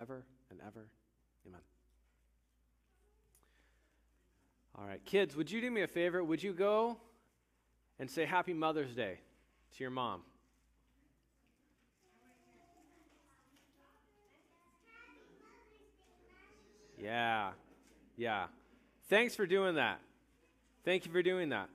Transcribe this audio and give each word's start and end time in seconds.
ever 0.00 0.24
and 0.50 0.60
ever. 0.66 0.88
Amen. 1.46 1.60
All 4.76 4.86
right, 4.86 5.04
kids, 5.04 5.36
would 5.36 5.50
you 5.50 5.60
do 5.60 5.70
me 5.70 5.82
a 5.82 5.86
favor? 5.86 6.22
Would 6.22 6.42
you 6.42 6.52
go 6.52 6.96
and 7.98 8.10
say 8.10 8.24
Happy 8.24 8.52
Mother's 8.52 8.94
Day 8.94 9.18
to 9.76 9.84
your 9.84 9.90
mom? 9.90 10.22
Yeah, 16.98 17.50
yeah. 18.16 18.46
Thanks 19.08 19.34
for 19.34 19.46
doing 19.46 19.74
that. 19.74 20.00
Thank 20.84 21.04
you 21.04 21.12
for 21.12 21.22
doing 21.22 21.50
that. 21.50 21.68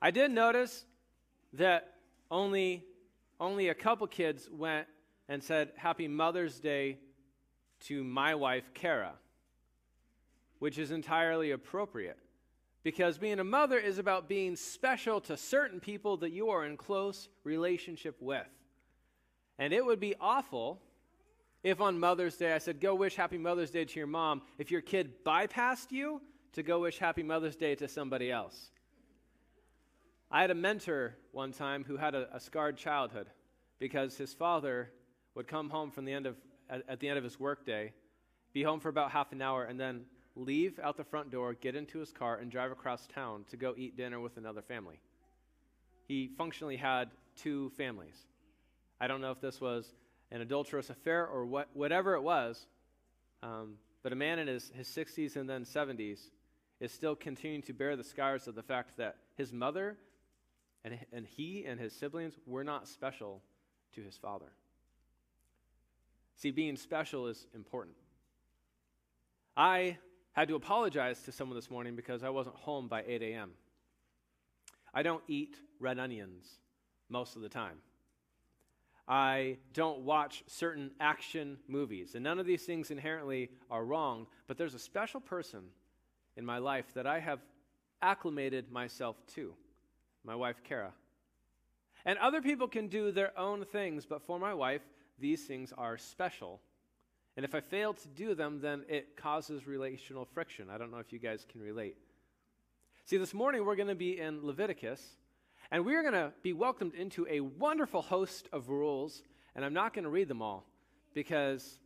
I 0.00 0.10
did 0.10 0.30
notice 0.30 0.84
that 1.54 1.94
only 2.30 2.84
only 3.38 3.68
a 3.68 3.74
couple 3.74 4.06
kids 4.06 4.48
went 4.50 4.86
and 5.28 5.42
said 5.42 5.72
Happy 5.76 6.08
Mother's 6.08 6.58
Day 6.60 6.98
to 7.86 8.04
my 8.04 8.34
wife, 8.34 8.70
Kara, 8.74 9.12
which 10.58 10.78
is 10.78 10.90
entirely 10.90 11.50
appropriate. 11.50 12.18
Because 12.82 13.18
being 13.18 13.40
a 13.40 13.44
mother 13.44 13.78
is 13.78 13.98
about 13.98 14.28
being 14.28 14.54
special 14.54 15.20
to 15.22 15.36
certain 15.36 15.80
people 15.80 16.16
that 16.18 16.30
you 16.30 16.50
are 16.50 16.64
in 16.64 16.76
close 16.76 17.28
relationship 17.42 18.16
with. 18.20 18.46
And 19.58 19.72
it 19.72 19.84
would 19.84 19.98
be 19.98 20.14
awful 20.20 20.80
if 21.62 21.80
on 21.80 21.98
Mother's 21.98 22.36
Day 22.36 22.52
I 22.52 22.58
said, 22.58 22.80
Go 22.80 22.94
wish 22.94 23.16
Happy 23.16 23.38
Mother's 23.38 23.70
Day 23.70 23.84
to 23.84 23.98
your 23.98 24.06
mom, 24.06 24.42
if 24.58 24.70
your 24.70 24.82
kid 24.82 25.24
bypassed 25.24 25.90
you 25.90 26.20
to 26.52 26.62
go 26.62 26.80
wish 26.80 26.98
Happy 26.98 27.22
Mother's 27.22 27.56
Day 27.56 27.74
to 27.74 27.88
somebody 27.88 28.30
else. 28.30 28.70
I 30.30 30.40
had 30.40 30.50
a 30.50 30.54
mentor 30.54 31.16
one 31.32 31.52
time 31.52 31.84
who 31.84 31.96
had 31.96 32.14
a, 32.14 32.28
a 32.34 32.40
scarred 32.40 32.76
childhood 32.76 33.28
because 33.78 34.16
his 34.16 34.32
father 34.32 34.90
would 35.34 35.48
come 35.48 35.70
home 35.70 35.90
from 35.90 36.04
the 36.04 36.12
end 36.12 36.26
of, 36.26 36.36
at, 36.70 36.82
at 36.88 37.00
the 37.00 37.08
end 37.08 37.18
of 37.18 37.24
his 37.24 37.38
workday, 37.38 37.92
be 38.52 38.62
home 38.62 38.80
for 38.80 38.88
about 38.88 39.10
half 39.10 39.32
an 39.32 39.42
hour, 39.42 39.64
and 39.64 39.78
then 39.78 40.04
leave 40.34 40.78
out 40.78 40.96
the 40.96 41.04
front 41.04 41.30
door, 41.30 41.54
get 41.54 41.74
into 41.74 41.98
his 41.98 42.12
car, 42.12 42.36
and 42.36 42.50
drive 42.50 42.70
across 42.70 43.06
town 43.06 43.44
to 43.50 43.56
go 43.56 43.74
eat 43.76 43.96
dinner 43.96 44.20
with 44.20 44.36
another 44.36 44.62
family. 44.62 45.00
He 46.06 46.30
functionally 46.38 46.76
had 46.76 47.10
two 47.36 47.70
families. 47.76 48.16
I 49.00 49.08
don't 49.08 49.20
know 49.20 49.30
if 49.30 49.40
this 49.40 49.60
was 49.60 49.94
an 50.30 50.40
adulterous 50.40 50.90
affair 50.90 51.26
or 51.26 51.46
what, 51.46 51.68
whatever 51.74 52.14
it 52.14 52.22
was, 52.22 52.66
um, 53.42 53.74
but 54.02 54.12
a 54.12 54.16
man 54.16 54.38
in 54.38 54.46
his, 54.46 54.70
his 54.74 54.88
60s 54.88 55.36
and 55.36 55.48
then 55.48 55.64
70s 55.64 56.30
is 56.80 56.92
still 56.92 57.14
continuing 57.14 57.62
to 57.62 57.72
bear 57.72 57.96
the 57.96 58.04
scars 58.04 58.46
of 58.46 58.54
the 58.54 58.62
fact 58.62 58.96
that 58.98 59.16
his 59.36 59.52
mother 59.52 59.96
and, 60.84 60.98
and 61.12 61.26
he 61.26 61.64
and 61.64 61.80
his 61.80 61.92
siblings 61.92 62.34
were 62.46 62.64
not 62.64 62.86
special 62.86 63.42
to 63.94 64.02
his 64.02 64.16
father. 64.16 64.52
See, 66.36 66.50
being 66.50 66.76
special 66.76 67.28
is 67.28 67.46
important. 67.54 67.96
I 69.56 69.96
had 70.32 70.48
to 70.48 70.54
apologize 70.54 71.22
to 71.22 71.32
someone 71.32 71.56
this 71.56 71.70
morning 71.70 71.96
because 71.96 72.22
I 72.22 72.28
wasn't 72.28 72.56
home 72.56 72.88
by 72.88 73.04
8 73.06 73.22
a.m. 73.22 73.52
I 74.92 75.02
don't 75.02 75.22
eat 75.28 75.56
red 75.80 75.98
onions 75.98 76.46
most 77.08 77.36
of 77.36 77.42
the 77.42 77.48
time. 77.48 77.78
I 79.08 79.56
don't 79.72 80.00
watch 80.00 80.42
certain 80.46 80.90
action 81.00 81.58
movies. 81.68 82.14
And 82.14 82.24
none 82.24 82.38
of 82.38 82.44
these 82.44 82.64
things 82.64 82.90
inherently 82.90 83.50
are 83.70 83.84
wrong, 83.84 84.26
but 84.46 84.58
there's 84.58 84.74
a 84.74 84.78
special 84.78 85.20
person 85.20 85.62
in 86.36 86.44
my 86.44 86.58
life 86.58 86.86
that 86.94 87.06
I 87.06 87.20
have 87.20 87.40
acclimated 88.02 88.70
myself 88.70 89.16
to 89.34 89.54
my 90.22 90.34
wife, 90.34 90.60
Kara. 90.64 90.92
And 92.04 92.18
other 92.18 92.42
people 92.42 92.68
can 92.68 92.88
do 92.88 93.10
their 93.10 93.36
own 93.38 93.64
things, 93.64 94.04
but 94.04 94.22
for 94.22 94.38
my 94.38 94.52
wife, 94.52 94.82
these 95.18 95.44
things 95.44 95.72
are 95.76 95.98
special. 95.98 96.60
And 97.36 97.44
if 97.44 97.54
I 97.54 97.60
fail 97.60 97.94
to 97.94 98.08
do 98.08 98.34
them, 98.34 98.60
then 98.60 98.84
it 98.88 99.16
causes 99.16 99.66
relational 99.66 100.24
friction. 100.24 100.68
I 100.70 100.78
don't 100.78 100.90
know 100.90 100.98
if 100.98 101.12
you 101.12 101.18
guys 101.18 101.46
can 101.50 101.60
relate. 101.60 101.96
See, 103.04 103.18
this 103.18 103.34
morning 103.34 103.64
we're 103.64 103.76
going 103.76 103.88
to 103.88 103.94
be 103.94 104.18
in 104.18 104.44
Leviticus, 104.44 105.00
and 105.70 105.84
we're 105.84 106.02
going 106.02 106.14
to 106.14 106.32
be 106.42 106.52
welcomed 106.52 106.94
into 106.94 107.26
a 107.28 107.40
wonderful 107.40 108.02
host 108.02 108.48
of 108.52 108.68
rules, 108.68 109.22
and 109.54 109.64
I'm 109.64 109.74
not 109.74 109.94
going 109.94 110.04
to 110.04 110.10
read 110.10 110.28
them 110.28 110.42
all 110.42 110.64
because 111.14 111.78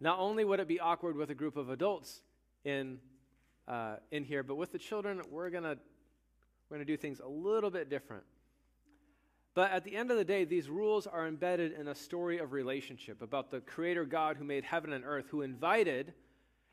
not 0.00 0.18
only 0.18 0.44
would 0.44 0.60
it 0.60 0.68
be 0.68 0.80
awkward 0.80 1.16
with 1.16 1.30
a 1.30 1.34
group 1.34 1.56
of 1.56 1.70
adults 1.70 2.22
in, 2.64 2.98
uh, 3.66 3.96
in 4.10 4.24
here, 4.24 4.42
but 4.42 4.56
with 4.56 4.72
the 4.72 4.78
children, 4.78 5.20
we're 5.30 5.50
going 5.50 5.64
to 5.64 5.76
we're 6.70 6.76
going 6.76 6.86
to 6.86 6.92
do 6.92 6.96
things 6.96 7.18
a 7.18 7.28
little 7.28 7.70
bit 7.70 7.90
different. 7.90 8.22
But 9.54 9.72
at 9.72 9.84
the 9.84 9.96
end 9.96 10.10
of 10.10 10.16
the 10.16 10.24
day, 10.24 10.44
these 10.44 10.68
rules 10.68 11.06
are 11.06 11.26
embedded 11.26 11.72
in 11.72 11.88
a 11.88 11.94
story 11.94 12.38
of 12.38 12.52
relationship 12.52 13.20
about 13.20 13.50
the 13.50 13.60
Creator 13.60 14.04
God 14.04 14.36
who 14.36 14.44
made 14.44 14.64
heaven 14.64 14.92
and 14.92 15.04
earth, 15.04 15.26
who 15.30 15.42
invited 15.42 16.12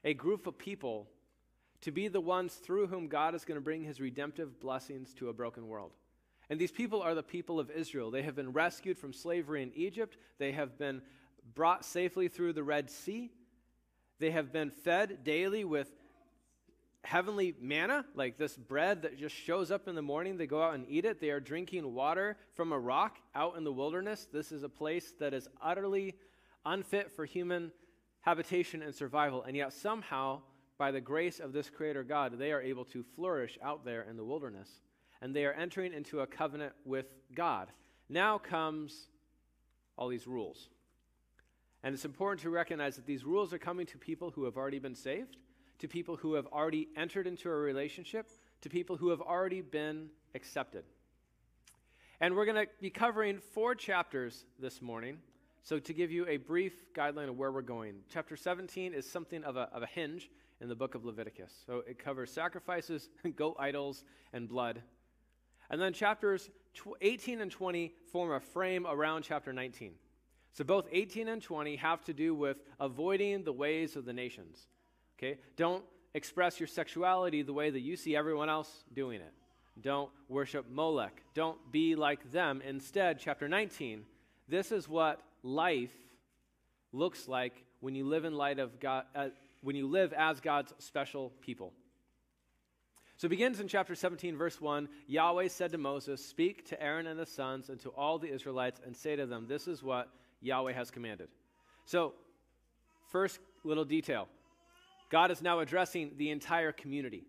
a 0.04 0.14
group 0.14 0.46
of 0.46 0.58
people 0.58 1.08
to 1.82 1.92
be 1.92 2.08
the 2.08 2.22
ones 2.22 2.56
through 2.56 2.88
whom 2.88 3.08
God 3.08 3.36
is 3.36 3.46
going 3.46 3.58
to 3.58 3.64
bring 3.64 3.84
his 3.84 4.00
redemptive 4.00 4.60
blessings 4.60 5.14
to 5.16 5.30
a 5.30 5.34
broken 5.34 5.68
world. 5.68 5.92
And 6.50 6.60
these 6.60 6.72
people 6.72 7.02
are 7.02 7.16
the 7.16 7.24
people 7.24 7.60
of 7.60 7.70
Israel. 7.70 8.10
They 8.10 8.24
have 8.24 8.36
been 8.36 8.54
rescued 8.54 8.98
from 8.98 9.14
slavery 9.14 9.64
in 9.64 9.72
Egypt, 9.76 10.18
they 10.38 10.52
have 10.54 10.78
been 10.78 11.02
brought 11.56 11.86
safely 11.86 12.28
through 12.28 12.54
the 12.54 12.64
Red 12.64 12.90
Sea, 12.90 13.32
they 14.20 14.32
have 14.32 14.52
been 14.52 14.72
fed 14.72 15.24
daily 15.24 15.64
with 15.64 15.92
heavenly 17.08 17.56
manna, 17.62 18.06
like 18.16 18.38
this 18.38 18.58
bread 18.58 19.04
that 19.04 19.18
just 19.18 19.34
shows 19.34 19.72
up 19.72 19.88
in 19.88 19.96
the 19.96 20.02
morning. 20.02 20.38
They 20.38 20.46
go 20.46 20.62
out 20.62 20.74
and 20.74 20.86
eat 20.90 21.06
it. 21.06 21.22
They 21.22 21.30
are 21.30 21.40
drinking 21.40 21.94
water 21.94 22.36
from 22.54 22.74
a 22.74 22.80
rock 22.80 23.18
out 23.34 23.56
in 23.56 23.64
the 23.64 23.72
wilderness. 23.72 24.28
This 24.32 24.52
is 24.52 24.64
a 24.64 24.70
place 24.70 25.14
that 25.22 25.34
is 25.34 25.48
utterly 25.62 26.16
unfit 26.66 27.10
for 27.16 27.24
human 27.24 27.72
habitation 28.22 28.82
and 28.82 28.94
survival. 28.94 29.44
And 29.44 29.56
yet, 29.56 29.72
somehow, 29.72 30.42
by 30.78 30.92
the 30.92 31.00
grace 31.00 31.40
of 31.40 31.54
this 31.54 31.70
Creator 31.70 32.04
God, 32.04 32.38
they 32.38 32.52
are 32.52 32.62
able 32.62 32.84
to 32.86 33.06
flourish 33.16 33.58
out 33.64 33.86
there 33.86 34.02
in 34.02 34.18
the 34.18 34.26
wilderness. 34.26 34.70
And 35.22 35.34
they 35.34 35.46
are 35.46 35.54
entering 35.54 35.94
into 35.94 36.20
a 36.20 36.28
covenant 36.28 36.74
with 36.84 37.06
God. 37.34 37.70
Now 38.10 38.38
comes 38.38 39.08
all 39.98 40.10
these 40.10 40.28
rules. 40.28 40.68
And 41.84 41.94
it's 41.96 42.06
important 42.06 42.42
to 42.42 42.50
recognize 42.50 42.98
that 42.98 43.06
these 43.06 43.24
rules 43.24 43.54
are 43.54 43.58
coming 43.58 43.86
to 43.88 43.98
people 43.98 44.32
who 44.32 44.44
have 44.44 44.58
already 44.58 44.80
been 44.80 44.94
saved 44.94 45.38
to 45.80 45.88
people 45.88 46.16
who 46.16 46.34
have 46.34 46.48
already 46.48 46.88
entered 46.96 47.28
into 47.28 47.50
a 47.50 47.56
relationship, 47.56 48.30
to 48.62 48.70
people 48.70 48.98
who 48.98 49.10
have 49.10 49.22
already 49.22 49.62
been 49.62 50.10
accepted. 50.36 50.84
And 52.20 52.36
we're 52.36 52.46
going 52.46 52.66
to 52.66 52.72
be 52.82 52.90
covering 52.90 53.40
four 53.40 53.76
chapters 53.76 54.46
this 54.60 54.82
morning. 54.82 55.18
So, 55.64 55.80
to 55.80 55.94
give 55.94 56.12
you 56.12 56.26
a 56.28 56.38
brief 56.38 56.94
guideline 56.94 57.28
of 57.28 57.38
where 57.38 57.52
we're 57.52 57.62
going, 57.62 57.96
chapter 58.10 58.36
17 58.36 58.94
is 58.94 59.10
something 59.10 59.44
of 59.44 59.58
a, 59.58 59.70
of 59.74 59.84
a 59.84 59.86
hinge 59.86 60.32
in 60.62 60.70
the 60.70 60.76
book 60.76 60.96
of 60.96 61.06
Leviticus. 61.06 61.52
So, 61.66 61.84
it 61.88 62.00
covers 62.00 62.32
sacrifices, 62.32 63.10
goat 63.36 63.58
idols, 63.60 64.04
and 64.34 64.48
blood. 64.48 64.82
And 65.70 65.82
then 65.82 65.94
chapters 65.94 66.50
18 67.02 67.42
and 67.42 67.52
20 67.52 67.94
form 68.12 68.32
a 68.32 68.40
frame 68.40 68.88
around 68.88 69.24
chapter 69.24 69.52
19. 69.52 69.92
So, 70.54 70.64
both 70.64 70.88
18 70.92 71.28
and 71.28 71.42
20 71.42 71.76
have 71.76 72.04
to 72.06 72.14
do 72.14 72.34
with 72.34 72.58
avoiding 72.80 73.44
the 73.44 73.54
ways 73.54 73.96
of 73.96 74.06
the 74.06 74.14
nations. 74.14 74.68
Okay? 75.18 75.40
Don't 75.56 75.84
express 76.14 76.60
your 76.60 76.68
sexuality 76.68 77.42
the 77.42 77.54
way 77.54 77.70
that 77.70 77.80
you 77.80 77.96
see 77.96 78.16
everyone 78.16 78.50
else 78.50 78.84
doing 78.94 79.22
it. 79.22 79.34
Don't 79.80 80.10
worship 80.28 80.66
Molech. 80.70 81.22
Don't 81.34 81.58
be 81.72 81.96
like 81.96 82.32
them. 82.32 82.62
Instead, 82.68 83.20
chapter 83.20 83.48
19, 83.48 84.04
this 84.48 84.72
is 84.72 84.90
what 84.90 85.22
life 85.44 85.94
looks 86.92 87.28
like 87.28 87.54
when 87.80 87.94
you 87.94 88.06
live 88.06 88.26
in 88.26 88.34
light 88.34 88.60
of 88.60 88.80
God, 88.80 89.06
uh, 89.16 89.28
when 89.62 89.76
you 89.76 89.88
live 89.88 90.14
as 90.14 90.40
God's 90.40 90.74
special 90.80 91.32
people. 91.42 91.74
So 93.18 93.26
it 93.26 93.30
begins 93.30 93.60
in 93.60 93.68
chapter 93.68 93.96
17, 93.96 94.38
verse 94.38 94.62
1. 94.62 94.88
Yahweh 95.08 95.48
said 95.48 95.72
to 95.72 95.78
Moses, 95.78 96.24
Speak 96.24 96.66
to 96.70 96.82
Aaron 96.82 97.08
and 97.08 97.20
his 97.20 97.30
sons 97.30 97.70
and 97.70 97.80
to 97.82 97.90
all 97.90 98.20
the 98.20 98.32
Israelites 98.32 98.80
and 98.86 98.96
say 98.96 99.16
to 99.16 99.26
them, 99.26 99.48
This 99.48 99.68
is 99.68 99.82
what 99.82 100.10
Yahweh 100.42 100.74
has 100.74 100.92
commanded. 100.92 101.30
So, 101.86 102.14
first 103.10 103.40
little 103.64 103.86
detail 103.86 104.28
God 105.10 105.32
is 105.32 105.42
now 105.42 105.60
addressing 105.60 106.12
the 106.18 106.32
entire 106.32 106.72
community. 106.72 107.26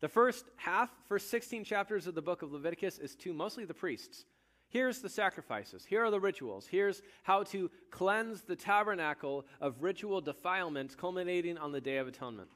The 0.00 0.08
first 0.08 0.44
half, 0.56 0.90
first 1.08 1.30
16 1.30 1.64
chapters 1.64 2.06
of 2.06 2.14
the 2.14 2.22
book 2.22 2.42
of 2.42 2.52
Leviticus 2.52 2.98
is 2.98 3.16
to 3.16 3.32
mostly 3.32 3.64
the 3.64 3.74
priests. 3.74 4.24
Here's 4.70 5.00
the 5.00 5.08
sacrifices. 5.08 5.84
Here 5.84 6.04
are 6.04 6.10
the 6.10 6.20
rituals. 6.20 6.66
Here's 6.66 7.02
how 7.22 7.42
to 7.44 7.70
cleanse 7.90 8.42
the 8.42 8.54
tabernacle 8.54 9.46
of 9.60 9.82
ritual 9.82 10.20
defilements, 10.20 10.94
culminating 10.94 11.56
on 11.56 11.72
the 11.72 11.80
Day 11.80 11.96
of 11.96 12.06
Atonement. 12.06 12.50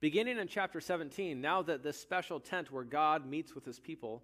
Beginning 0.00 0.38
in 0.38 0.46
chapter 0.46 0.80
17, 0.80 1.40
now 1.40 1.62
that 1.62 1.82
this 1.82 1.98
special 1.98 2.38
tent 2.38 2.70
where 2.70 2.84
God 2.84 3.26
meets 3.26 3.54
with 3.54 3.64
his 3.64 3.80
people 3.80 4.22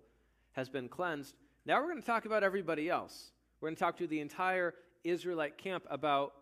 has 0.53 0.69
been 0.69 0.89
cleansed, 0.89 1.35
now 1.65 1.81
we're 1.81 1.89
going 1.89 2.01
to 2.01 2.07
talk 2.07 2.27
about 2.27 2.45
everybody 2.45 2.91
else. 2.91 3.33
We're 3.61 3.69
going 3.69 3.77
to 3.77 3.81
talk 3.81 3.97
to 3.99 4.07
the 4.07 4.21
entire 4.21 4.75
Israelite 5.05 5.57
camp 5.57 5.85
about 5.89 6.35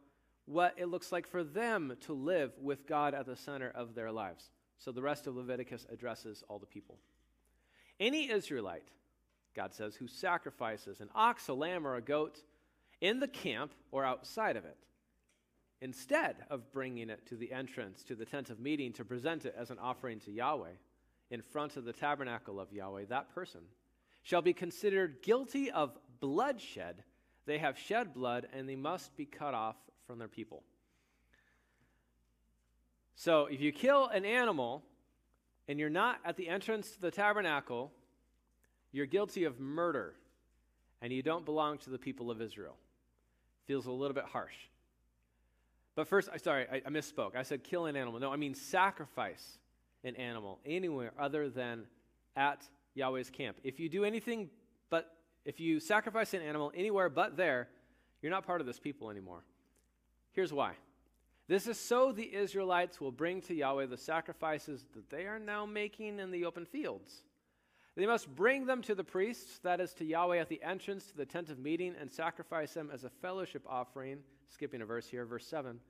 what 0.48 0.74
it 0.78 0.86
looks 0.86 1.12
like 1.12 1.26
for 1.26 1.44
them 1.44 1.94
to 2.00 2.14
live 2.14 2.52
with 2.60 2.86
God 2.86 3.14
at 3.14 3.26
the 3.26 3.36
center 3.36 3.70
of 3.74 3.94
their 3.94 4.10
lives. 4.10 4.50
So 4.78 4.92
the 4.92 5.02
rest 5.02 5.26
of 5.26 5.36
Leviticus 5.36 5.86
addresses 5.92 6.42
all 6.48 6.58
the 6.58 6.66
people. 6.66 6.98
Any 8.00 8.30
Israelite, 8.30 8.88
God 9.54 9.74
says, 9.74 9.94
who 9.94 10.08
sacrifices 10.08 11.00
an 11.00 11.10
ox, 11.14 11.48
a 11.48 11.52
lamb, 11.52 11.86
or 11.86 11.96
a 11.96 12.00
goat 12.00 12.38
in 13.00 13.20
the 13.20 13.28
camp 13.28 13.72
or 13.92 14.04
outside 14.04 14.56
of 14.56 14.64
it, 14.64 14.78
instead 15.82 16.36
of 16.48 16.72
bringing 16.72 17.10
it 17.10 17.26
to 17.26 17.36
the 17.36 17.52
entrance 17.52 18.02
to 18.04 18.14
the 18.14 18.24
tent 18.24 18.48
of 18.48 18.58
meeting 18.58 18.92
to 18.94 19.04
present 19.04 19.44
it 19.44 19.54
as 19.58 19.70
an 19.70 19.78
offering 19.78 20.18
to 20.20 20.30
Yahweh 20.30 20.72
in 21.30 21.42
front 21.42 21.76
of 21.76 21.84
the 21.84 21.92
tabernacle 21.92 22.58
of 22.58 22.72
Yahweh, 22.72 23.04
that 23.10 23.34
person 23.34 23.60
shall 24.22 24.42
be 24.42 24.54
considered 24.54 25.22
guilty 25.22 25.70
of 25.70 25.96
bloodshed. 26.20 27.02
They 27.44 27.58
have 27.58 27.78
shed 27.78 28.14
blood 28.14 28.48
and 28.52 28.68
they 28.68 28.76
must 28.76 29.14
be 29.16 29.26
cut 29.26 29.54
off 29.54 29.76
from 30.08 30.18
their 30.18 30.26
people. 30.26 30.62
So 33.14 33.46
if 33.46 33.60
you 33.60 33.72
kill 33.72 34.06
an 34.06 34.24
animal 34.24 34.82
and 35.68 35.78
you're 35.78 35.90
not 35.90 36.18
at 36.24 36.36
the 36.36 36.48
entrance 36.48 36.92
to 36.92 37.00
the 37.00 37.10
tabernacle, 37.10 37.92
you're 38.90 39.06
guilty 39.06 39.44
of 39.44 39.60
murder 39.60 40.14
and 41.02 41.12
you 41.12 41.22
don't 41.22 41.44
belong 41.44 41.78
to 41.78 41.90
the 41.90 41.98
people 41.98 42.30
of 42.30 42.40
Israel. 42.40 42.76
Feels 43.66 43.86
a 43.86 43.92
little 43.92 44.14
bit 44.14 44.24
harsh. 44.24 44.54
But 45.94 46.08
first, 46.08 46.30
sorry, 46.42 46.66
I, 46.72 46.76
I 46.76 46.90
misspoke. 46.90 47.36
I 47.36 47.42
said 47.42 47.62
kill 47.62 47.86
an 47.86 47.96
animal. 47.96 48.18
No, 48.18 48.32
I 48.32 48.36
mean 48.36 48.54
sacrifice 48.54 49.58
an 50.04 50.16
animal 50.16 50.58
anywhere 50.64 51.12
other 51.18 51.50
than 51.50 51.84
at 52.34 52.64
Yahweh's 52.94 53.30
camp. 53.30 53.58
If 53.62 53.78
you 53.78 53.90
do 53.90 54.04
anything 54.04 54.48
but, 54.88 55.12
if 55.44 55.60
you 55.60 55.80
sacrifice 55.80 56.32
an 56.32 56.40
animal 56.40 56.72
anywhere 56.74 57.10
but 57.10 57.36
there, 57.36 57.68
you're 58.22 58.32
not 58.32 58.46
part 58.46 58.60
of 58.62 58.66
this 58.66 58.78
people 58.78 59.10
anymore. 59.10 59.42
Here's 60.38 60.52
why. 60.52 60.74
This 61.48 61.66
is 61.66 61.80
so 61.80 62.12
the 62.12 62.32
Israelites 62.32 63.00
will 63.00 63.10
bring 63.10 63.40
to 63.40 63.54
Yahweh 63.56 63.86
the 63.86 63.96
sacrifices 63.96 64.84
that 64.94 65.10
they 65.10 65.26
are 65.26 65.40
now 65.40 65.66
making 65.66 66.20
in 66.20 66.30
the 66.30 66.44
open 66.44 66.64
fields. 66.64 67.24
They 67.96 68.06
must 68.06 68.32
bring 68.36 68.64
them 68.64 68.80
to 68.82 68.94
the 68.94 69.02
priests, 69.02 69.58
that 69.64 69.80
is, 69.80 69.92
to 69.94 70.04
Yahweh 70.04 70.38
at 70.38 70.48
the 70.48 70.62
entrance 70.62 71.06
to 71.06 71.16
the 71.16 71.26
tent 71.26 71.50
of 71.50 71.58
meeting, 71.58 71.96
and 72.00 72.08
sacrifice 72.08 72.72
them 72.72 72.88
as 72.94 73.02
a 73.02 73.10
fellowship 73.10 73.64
offering. 73.68 74.20
Skipping 74.46 74.80
a 74.80 74.86
verse 74.86 75.08
here, 75.08 75.26
verse 75.26 75.44
7. 75.44 75.80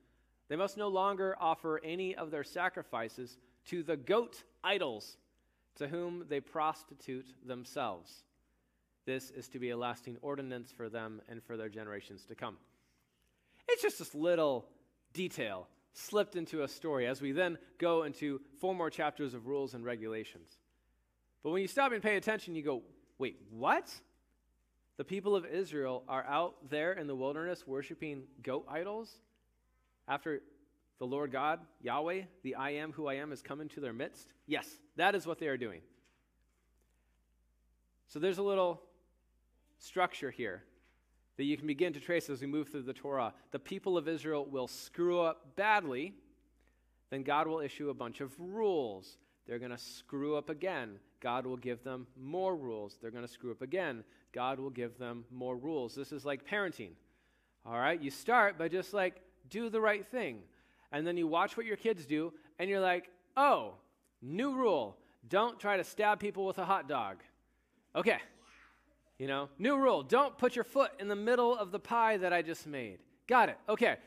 They 0.47 0.55
must 0.55 0.77
no 0.77 0.87
longer 0.87 1.35
offer 1.39 1.79
any 1.83 2.15
of 2.15 2.31
their 2.31 2.43
sacrifices 2.43 3.37
to 3.65 3.83
the 3.83 3.97
goat 3.97 4.45
idols 4.63 5.17
to 5.75 5.87
whom 5.87 6.25
they 6.27 6.39
prostitute 6.39 7.27
themselves. 7.45 8.23
This 9.05 9.29
is 9.29 9.47
to 9.49 9.59
be 9.59 9.69
a 9.69 9.77
lasting 9.77 10.17
ordinance 10.23 10.71
for 10.71 10.89
them 10.89 11.21
and 11.29 11.43
for 11.43 11.55
their 11.55 11.69
generations 11.69 12.25
to 12.25 12.33
come. 12.33 12.57
It's 13.69 13.81
just 13.81 13.99
this 13.99 14.15
little 14.15 14.65
detail 15.13 15.67
slipped 15.93 16.35
into 16.35 16.63
a 16.63 16.67
story 16.67 17.07
as 17.07 17.21
we 17.21 17.31
then 17.31 17.57
go 17.77 18.03
into 18.03 18.41
four 18.59 18.73
more 18.73 18.89
chapters 18.89 19.33
of 19.33 19.47
rules 19.47 19.73
and 19.73 19.85
regulations. 19.85 20.57
But 21.43 21.51
when 21.51 21.61
you 21.61 21.67
stop 21.67 21.91
and 21.91 22.01
pay 22.01 22.17
attention, 22.17 22.55
you 22.55 22.63
go, 22.63 22.81
wait, 23.17 23.37
what? 23.51 23.89
The 24.97 25.03
people 25.03 25.35
of 25.35 25.45
Israel 25.45 26.03
are 26.07 26.25
out 26.25 26.55
there 26.69 26.93
in 26.93 27.07
the 27.07 27.15
wilderness 27.15 27.65
worshiping 27.65 28.23
goat 28.43 28.65
idols 28.69 29.13
after 30.07 30.41
the 30.97 31.05
Lord 31.05 31.31
God, 31.31 31.59
Yahweh, 31.81 32.23
the 32.43 32.55
I 32.55 32.71
am 32.71 32.91
who 32.91 33.07
I 33.07 33.15
am, 33.15 33.29
has 33.29 33.41
come 33.41 33.61
into 33.61 33.79
their 33.79 33.93
midst? 33.93 34.33
Yes, 34.47 34.67
that 34.97 35.15
is 35.15 35.25
what 35.25 35.39
they 35.39 35.47
are 35.47 35.57
doing. 35.57 35.81
So 38.07 38.19
there's 38.19 38.39
a 38.39 38.43
little 38.43 38.81
structure 39.77 40.31
here 40.31 40.63
that 41.39 41.45
you 41.45 41.55
can 41.55 41.67
begin 41.67 41.93
to 41.93 42.01
trace 42.01 42.29
as 42.29 42.41
we 42.41 42.47
move 42.47 42.67
through 42.67 42.81
the 42.81 42.91
Torah. 42.91 43.33
The 43.51 43.59
people 43.59 43.97
of 43.97 44.09
Israel 44.09 44.45
will 44.51 44.67
screw 44.67 45.21
up 45.21 45.55
badly, 45.55 46.13
then 47.11 47.23
God 47.23 47.47
will 47.47 47.61
issue 47.61 47.89
a 47.89 47.93
bunch 47.93 48.19
of 48.19 48.37
rules. 48.37 49.17
They're 49.47 49.57
going 49.57 49.71
to 49.71 49.77
screw 49.77 50.35
up 50.35 50.49
again. 50.49 50.99
God 51.21 51.45
will 51.45 51.55
give 51.55 51.81
them 51.81 52.07
more 52.19 52.57
rules. 52.57 52.97
They're 53.01 53.09
going 53.09 53.25
to 53.25 53.31
screw 53.31 53.51
up 53.51 53.61
again. 53.61 54.03
God 54.33 54.59
will 54.59 54.69
give 54.69 54.97
them 54.97 55.23
more 55.31 55.55
rules. 55.55 55.95
This 55.95 56.11
is 56.11 56.25
like 56.25 56.45
parenting. 56.45 56.91
All 57.65 57.79
right? 57.79 58.01
You 58.01 58.11
start 58.11 58.57
by 58.57 58.67
just 58.67 58.93
like, 58.93 59.21
do 59.49 59.69
the 59.69 59.79
right 59.79 60.05
thing. 60.05 60.39
And 60.91 61.07
then 61.07 61.15
you 61.15 61.25
watch 61.25 61.55
what 61.55 61.65
your 61.65 61.77
kids 61.77 62.05
do, 62.05 62.33
and 62.59 62.69
you're 62.69 62.81
like, 62.81 63.09
oh, 63.37 63.75
new 64.21 64.53
rule. 64.55 64.97
Don't 65.29 65.57
try 65.57 65.77
to 65.77 65.85
stab 65.85 66.19
people 66.19 66.45
with 66.45 66.57
a 66.57 66.65
hot 66.65 66.89
dog. 66.89 67.23
Okay, 67.95 68.17
you 69.19 69.27
know, 69.27 69.49
new 69.59 69.77
rule 69.77 70.01
don't 70.01 70.35
put 70.37 70.55
your 70.55 70.63
foot 70.63 70.91
in 70.99 71.09
the 71.09 71.15
middle 71.15 71.55
of 71.55 71.71
the 71.71 71.79
pie 71.79 72.17
that 72.17 72.33
I 72.33 72.41
just 72.41 72.65
made. 72.65 72.99
Got 73.27 73.49
it. 73.49 73.57
Okay. 73.67 73.97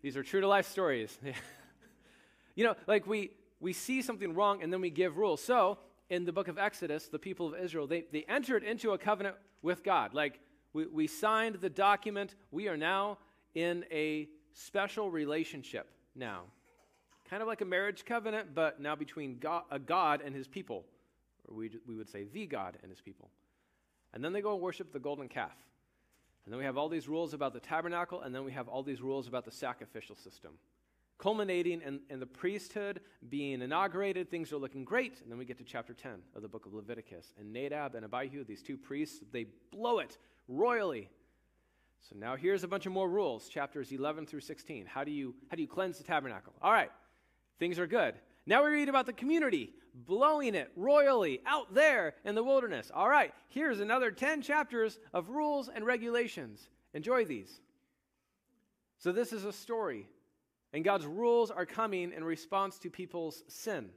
These 0.00 0.16
are 0.16 0.24
true 0.24 0.40
to 0.40 0.48
life 0.48 0.66
stories. 0.66 1.16
you 2.56 2.64
know, 2.64 2.74
like 2.88 3.06
we, 3.06 3.30
we 3.60 3.72
see 3.72 4.02
something 4.02 4.34
wrong 4.34 4.62
and 4.62 4.72
then 4.72 4.80
we 4.80 4.90
give 4.90 5.18
rules. 5.18 5.44
So, 5.44 5.78
in 6.10 6.24
the 6.24 6.32
book 6.32 6.48
of 6.48 6.58
Exodus, 6.58 7.06
the 7.06 7.18
people 7.18 7.54
of 7.54 7.60
Israel, 7.60 7.86
they, 7.86 8.04
they 8.12 8.24
entered 8.28 8.64
into 8.64 8.90
a 8.90 8.98
covenant 8.98 9.36
with 9.62 9.82
God. 9.82 10.12
Like, 10.12 10.40
we, 10.74 10.86
we 10.86 11.06
signed 11.06 11.56
the 11.56 11.70
document. 11.70 12.34
We 12.50 12.68
are 12.68 12.76
now 12.76 13.18
in 13.54 13.84
a 13.90 14.28
special 14.52 15.10
relationship 15.10 15.88
now. 16.14 16.42
Kind 17.30 17.40
of 17.40 17.48
like 17.48 17.62
a 17.62 17.64
marriage 17.64 18.04
covenant, 18.04 18.54
but 18.54 18.80
now 18.80 18.94
between 18.94 19.38
God, 19.38 19.62
a 19.70 19.78
God 19.78 20.20
and 20.22 20.34
his 20.34 20.46
people. 20.46 20.84
Or 21.48 21.54
we, 21.56 21.70
we 21.86 21.94
would 21.94 22.10
say 22.10 22.24
the 22.30 22.46
God 22.46 22.76
and 22.82 22.90
his 22.90 23.00
people. 23.00 23.30
And 24.14 24.24
then 24.24 24.32
they 24.32 24.40
go 24.40 24.52
and 24.52 24.60
worship 24.60 24.92
the 24.92 24.98
golden 24.98 25.28
calf. 25.28 25.56
And 26.44 26.52
then 26.52 26.58
we 26.58 26.64
have 26.64 26.76
all 26.76 26.88
these 26.88 27.08
rules 27.08 27.34
about 27.34 27.52
the 27.52 27.60
tabernacle, 27.60 28.22
and 28.22 28.34
then 28.34 28.44
we 28.44 28.52
have 28.52 28.68
all 28.68 28.82
these 28.82 29.00
rules 29.00 29.28
about 29.28 29.44
the 29.44 29.52
sacrificial 29.52 30.16
system. 30.16 30.52
Culminating 31.18 31.80
in, 31.82 32.00
in, 32.10 32.18
the 32.18 32.26
priesthood 32.26 33.00
being 33.28 33.62
inaugurated, 33.62 34.28
things 34.28 34.52
are 34.52 34.56
looking 34.56 34.84
great. 34.84 35.20
And 35.22 35.30
then 35.30 35.38
we 35.38 35.44
get 35.44 35.58
to 35.58 35.64
chapter 35.64 35.94
10 35.94 36.14
of 36.34 36.42
the 36.42 36.48
book 36.48 36.66
of 36.66 36.74
Leviticus. 36.74 37.32
And 37.38 37.52
Nadab 37.52 37.94
and 37.94 38.04
Abihu, 38.04 38.42
these 38.42 38.62
two 38.62 38.76
priests, 38.76 39.20
they 39.30 39.46
blow 39.70 40.00
it 40.00 40.18
royally. 40.48 41.10
So 42.00 42.16
now 42.18 42.34
here's 42.34 42.64
a 42.64 42.68
bunch 42.68 42.86
of 42.86 42.92
more 42.92 43.08
rules, 43.08 43.48
chapters 43.48 43.92
11 43.92 44.26
through 44.26 44.40
16. 44.40 44.86
How 44.86 45.04
do 45.04 45.12
you, 45.12 45.36
how 45.48 45.54
do 45.54 45.62
you 45.62 45.68
cleanse 45.68 45.98
the 45.98 46.04
tabernacle? 46.04 46.54
All 46.60 46.72
right, 46.72 46.90
things 47.60 47.78
are 47.78 47.86
good. 47.86 48.14
Now 48.46 48.64
we 48.64 48.70
read 48.70 48.88
about 48.88 49.06
the 49.06 49.12
community 49.12 49.72
blowing 49.94 50.54
it 50.54 50.70
royally 50.76 51.40
out 51.46 51.74
there 51.74 52.14
in 52.24 52.34
the 52.34 52.42
wilderness. 52.42 52.90
All 52.94 53.08
right, 53.08 53.32
here's 53.48 53.80
another 53.80 54.10
10 54.10 54.42
chapters 54.42 54.98
of 55.12 55.28
rules 55.28 55.68
and 55.68 55.84
regulations. 55.84 56.68
Enjoy 56.94 57.24
these. 57.24 57.60
So, 58.98 59.12
this 59.12 59.32
is 59.32 59.44
a 59.44 59.52
story, 59.52 60.08
and 60.72 60.84
God's 60.84 61.06
rules 61.06 61.50
are 61.50 61.66
coming 61.66 62.12
in 62.12 62.22
response 62.22 62.78
to 62.80 62.90
people's 62.90 63.42
sin. 63.48 63.90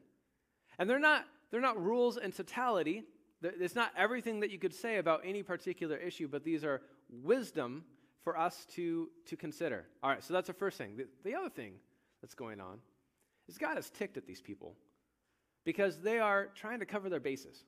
And 0.79 0.89
they're 0.89 0.99
not, 0.99 1.25
they're 1.51 1.61
not 1.61 1.81
rules 1.81 2.17
in 2.17 2.31
totality. 2.31 3.03
It's 3.41 3.75
not 3.75 3.91
everything 3.95 4.39
that 4.39 4.49
you 4.49 4.57
could 4.57 4.73
say 4.73 4.97
about 4.97 5.21
any 5.23 5.43
particular 5.43 5.95
issue, 5.95 6.27
but 6.27 6.43
these 6.43 6.63
are 6.63 6.81
wisdom 7.09 7.83
for 8.23 8.37
us 8.37 8.65
to, 8.73 9.09
to 9.27 9.37
consider. 9.37 9.85
All 10.01 10.09
right, 10.09 10.23
so 10.23 10.33
that's 10.33 10.47
the 10.47 10.53
first 10.53 10.77
thing. 10.77 10.97
The, 10.97 11.05
the 11.23 11.35
other 11.35 11.49
thing 11.49 11.73
that's 12.21 12.33
going 12.33 12.59
on 12.59 12.79
is 13.47 13.57
God 13.57 13.77
is 13.77 13.89
ticked 13.89 14.17
at 14.17 14.25
these 14.25 14.41
people 14.41 14.75
because 15.63 15.99
they 15.99 16.19
are 16.19 16.49
trying 16.55 16.79
to 16.79 16.85
cover 16.85 17.09
their 17.09 17.19
bases. 17.19 17.65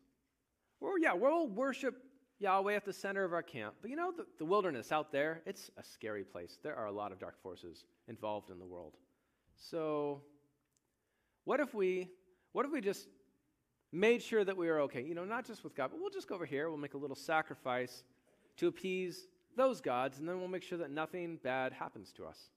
Well, 0.79 0.93
yeah, 0.99 1.13
we'll 1.13 1.47
worship 1.47 2.03
Yahweh 2.39 2.75
at 2.75 2.85
the 2.85 2.93
center 2.93 3.23
of 3.23 3.33
our 3.33 3.41
camp, 3.41 3.75
but 3.81 3.89
you 3.89 3.95
know, 3.95 4.11
the, 4.15 4.25
the 4.37 4.45
wilderness 4.45 4.91
out 4.91 5.11
there, 5.11 5.41
it's 5.45 5.71
a 5.77 5.83
scary 5.83 6.23
place. 6.23 6.59
There 6.61 6.75
are 6.75 6.85
a 6.85 6.91
lot 6.91 7.11
of 7.11 7.19
dark 7.19 7.41
forces 7.41 7.85
involved 8.07 8.51
in 8.51 8.59
the 8.59 8.65
world. 8.65 8.93
So, 9.55 10.21
what 11.45 11.59
if 11.59 11.73
we, 11.73 12.09
what 12.51 12.65
if 12.65 12.71
we 12.71 12.79
just 12.79 13.07
made 13.91 14.21
sure 14.21 14.43
that 14.43 14.55
we 14.55 14.69
are 14.69 14.81
okay? 14.81 15.01
You 15.01 15.15
know, 15.15 15.25
not 15.25 15.45
just 15.45 15.63
with 15.63 15.75
God, 15.75 15.89
but 15.91 15.99
we'll 15.99 16.11
just 16.11 16.27
go 16.27 16.35
over 16.35 16.45
here, 16.45 16.69
we'll 16.69 16.77
make 16.77 16.93
a 16.93 16.97
little 16.97 17.15
sacrifice 17.15 18.03
to 18.57 18.67
appease 18.67 19.27
those 19.55 19.81
gods, 19.81 20.19
and 20.19 20.29
then 20.29 20.39
we'll 20.39 20.47
make 20.47 20.61
sure 20.61 20.77
that 20.77 20.91
nothing 20.91 21.39
bad 21.43 21.73
happens 21.73 22.11
to 22.13 22.25
us. 22.25 22.51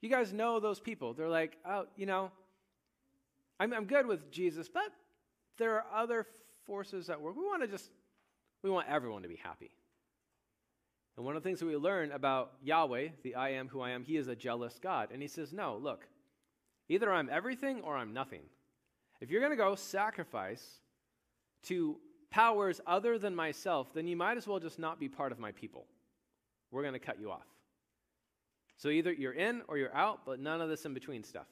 You 0.00 0.08
guys 0.08 0.32
know 0.32 0.60
those 0.60 0.80
people. 0.80 1.12
They're 1.14 1.28
like, 1.28 1.56
oh, 1.68 1.86
you 1.96 2.06
know, 2.06 2.30
I'm, 3.58 3.72
I'm 3.72 3.84
good 3.84 4.06
with 4.06 4.30
Jesus, 4.30 4.68
but 4.68 4.90
there 5.58 5.74
are 5.74 5.84
other 5.94 6.26
forces 6.66 7.10
at 7.10 7.20
work. 7.20 7.36
We 7.36 7.44
want 7.44 7.62
to 7.62 7.68
just, 7.68 7.90
we 8.62 8.70
want 8.70 8.88
everyone 8.88 9.22
to 9.22 9.28
be 9.28 9.36
happy. 9.36 9.70
And 11.16 11.26
one 11.26 11.36
of 11.36 11.42
the 11.42 11.48
things 11.48 11.60
that 11.60 11.66
we 11.66 11.76
learn 11.76 12.12
about 12.12 12.52
Yahweh, 12.62 13.08
the 13.22 13.34
I 13.34 13.50
am 13.50 13.68
who 13.68 13.82
I 13.82 13.90
am, 13.90 14.02
he 14.02 14.16
is 14.16 14.28
a 14.28 14.34
jealous 14.34 14.78
God. 14.80 15.10
And 15.12 15.20
he 15.20 15.28
says, 15.28 15.52
no, 15.52 15.76
look, 15.76 16.06
either 16.88 17.12
I'm 17.12 17.28
everything 17.30 17.82
or 17.82 17.96
I'm 17.96 18.14
nothing. 18.14 18.42
If 19.20 19.30
you're 19.30 19.40
going 19.40 19.52
to 19.52 19.56
go 19.56 19.74
sacrifice 19.74 20.64
to 21.64 21.98
powers 22.30 22.80
other 22.86 23.18
than 23.18 23.34
myself, 23.34 23.92
then 23.92 24.06
you 24.06 24.16
might 24.16 24.38
as 24.38 24.46
well 24.46 24.60
just 24.60 24.78
not 24.78 24.98
be 24.98 25.08
part 25.08 25.32
of 25.32 25.38
my 25.38 25.52
people. 25.52 25.84
We're 26.70 26.82
going 26.82 26.94
to 26.94 27.00
cut 27.00 27.20
you 27.20 27.30
off. 27.30 27.46
So 28.80 28.88
either 28.88 29.12
you're 29.12 29.34
in 29.34 29.60
or 29.68 29.76
you're 29.76 29.94
out, 29.94 30.20
but 30.24 30.40
none 30.40 30.62
of 30.62 30.70
this 30.70 30.86
in 30.86 30.94
between 30.94 31.22
stuff. 31.22 31.46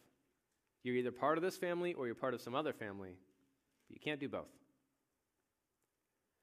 You're 0.82 0.96
either 0.96 1.12
part 1.12 1.36
of 1.36 1.44
this 1.44 1.58
family 1.58 1.92
or 1.92 2.06
you're 2.06 2.14
part 2.14 2.32
of 2.32 2.40
some 2.40 2.54
other 2.54 2.72
family. 2.72 3.18
You 3.90 3.98
can't 4.02 4.18
do 4.18 4.30
both. 4.30 4.48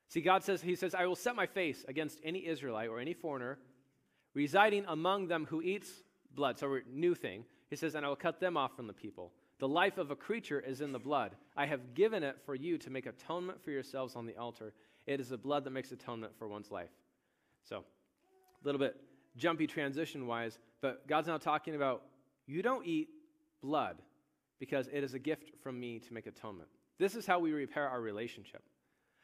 See, 0.10 0.22
God 0.22 0.44
says, 0.44 0.62
He 0.62 0.76
says, 0.76 0.94
I 0.94 1.08
will 1.08 1.16
set 1.16 1.36
my 1.36 1.48
face 1.48 1.84
against 1.88 2.20
any 2.24 2.46
Israelite 2.46 2.90
or 2.90 3.00
any 3.00 3.16
foreigner 3.16 3.58
residing 4.36 4.86
among 4.88 5.28
them 5.28 5.48
who 5.50 5.60
eats 5.60 5.90
blood. 6.36 6.60
So, 6.60 6.78
new 6.88 7.16
thing. 7.16 7.46
He 7.72 7.76
says, 7.76 7.96
and 7.96 8.06
I 8.06 8.10
will 8.10 8.16
cut 8.16 8.40
them 8.40 8.56
off 8.56 8.76
from 8.76 8.86
the 8.86 8.94
people. 8.94 9.32
The 9.58 9.68
life 9.68 9.98
of 9.98 10.12
a 10.12 10.16
creature 10.16 10.60
is 10.60 10.82
in 10.82 10.92
the 10.92 11.00
blood. 11.00 11.32
I 11.58 11.66
have 11.66 11.96
given 11.96 12.22
it 12.22 12.38
for 12.46 12.54
you 12.54 12.78
to 12.78 12.92
make 12.92 13.08
atonement 13.08 13.64
for 13.64 13.72
yourselves 13.72 14.16
on 14.16 14.28
the 14.28 14.38
altar. 14.38 14.74
It 15.08 15.20
is 15.20 15.30
the 15.30 15.38
blood 15.38 15.64
that 15.64 15.72
makes 15.72 15.92
atonement 15.92 16.34
for 16.38 16.48
one's 16.48 16.70
life. 16.70 16.92
So, 17.64 17.78
a 17.78 18.66
little 18.66 18.78
bit 18.78 18.98
jumpy 19.38 19.68
transition 19.68 20.28
wise, 20.28 20.60
but 20.82 21.08
God's 21.08 21.28
now 21.28 21.38
talking 21.38 21.76
about 21.76 22.04
you 22.48 22.62
don't 22.62 22.86
eat 22.86 23.10
blood 23.62 24.02
because 24.60 24.88
it 24.92 25.04
is 25.04 25.14
a 25.14 25.20
gift 25.20 25.52
from 25.62 25.80
me 25.80 26.00
to 26.00 26.14
make 26.14 26.28
atonement. 26.28 26.70
This 26.98 27.16
is 27.16 27.26
how 27.26 27.40
we 27.40 27.52
repair 27.52 27.90
our 27.90 28.02
relationship. 28.02 28.64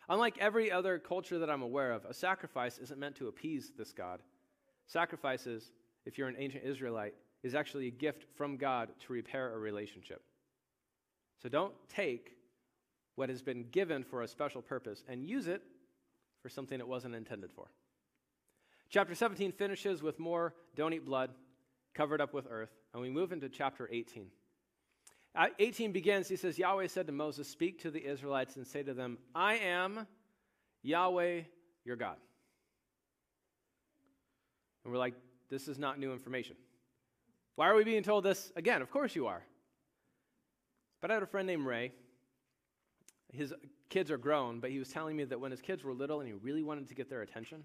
Unlike 0.09 0.39
every 0.39 0.71
other 0.71 0.99
culture 0.99 1.39
that 1.39 1.49
I'm 1.49 1.61
aware 1.61 1.91
of, 1.91 2.05
a 2.05 2.13
sacrifice 2.13 2.77
isn't 2.79 2.99
meant 2.99 3.15
to 3.17 3.27
appease 3.27 3.71
this 3.77 3.93
God. 3.93 4.21
Sacrifices, 4.87 5.71
if 6.05 6.17
you're 6.17 6.27
an 6.27 6.35
ancient 6.37 6.65
Israelite, 6.65 7.13
is 7.43 7.55
actually 7.55 7.87
a 7.87 7.91
gift 7.91 8.25
from 8.35 8.57
God 8.57 8.89
to 9.05 9.13
repair 9.13 9.53
a 9.53 9.57
relationship. 9.57 10.21
So 11.41 11.49
don't 11.49 11.73
take 11.87 12.35
what 13.15 13.29
has 13.29 13.41
been 13.41 13.65
given 13.71 14.03
for 14.03 14.23
a 14.23 14.27
special 14.27 14.61
purpose 14.61 15.03
and 15.07 15.23
use 15.23 15.47
it 15.47 15.63
for 16.41 16.49
something 16.49 16.79
it 16.79 16.87
wasn't 16.87 17.15
intended 17.15 17.51
for. 17.51 17.67
Chapter 18.91 19.15
17 19.15 19.53
finishes 19.53 20.03
with 20.03 20.19
more 20.19 20.53
don't 20.75 20.93
eat 20.93 21.05
blood, 21.05 21.31
covered 21.93 22.19
up 22.19 22.33
with 22.33 22.45
earth, 22.49 22.71
and 22.93 23.01
we 23.01 23.09
move 23.09 23.31
into 23.31 23.47
chapter 23.47 23.87
18. 23.89 24.27
Uh, 25.33 25.47
18 25.59 25.93
begins, 25.93 26.27
he 26.27 26.35
says, 26.35 26.59
Yahweh 26.59 26.87
said 26.87 27.07
to 27.07 27.13
Moses, 27.13 27.47
Speak 27.47 27.81
to 27.83 27.89
the 27.89 28.05
Israelites 28.05 28.57
and 28.57 28.67
say 28.67 28.83
to 28.83 28.93
them, 28.93 29.17
I 29.33 29.55
am 29.55 30.05
Yahweh 30.83 31.41
your 31.85 31.95
God. 31.95 32.17
And 34.83 34.91
we're 34.91 34.99
like, 34.99 35.13
this 35.49 35.69
is 35.69 35.79
not 35.79 35.97
new 35.97 36.11
information. 36.11 36.57
Why 37.55 37.69
are 37.69 37.75
we 37.75 37.85
being 37.85 38.03
told 38.03 38.25
this 38.25 38.51
again? 38.57 38.81
Of 38.81 38.91
course 38.91 39.15
you 39.15 39.27
are. 39.27 39.43
But 41.01 41.11
I 41.11 41.13
had 41.13 41.23
a 41.23 41.27
friend 41.27 41.47
named 41.47 41.65
Ray. 41.65 41.93
His 43.31 43.53
kids 43.89 44.11
are 44.11 44.17
grown, 44.17 44.59
but 44.59 44.69
he 44.69 44.79
was 44.79 44.89
telling 44.89 45.15
me 45.15 45.23
that 45.25 45.39
when 45.39 45.51
his 45.51 45.61
kids 45.61 45.83
were 45.83 45.93
little 45.93 46.19
and 46.19 46.27
he 46.27 46.33
really 46.33 46.63
wanted 46.63 46.89
to 46.89 46.95
get 46.95 47.09
their 47.09 47.21
attention, 47.21 47.63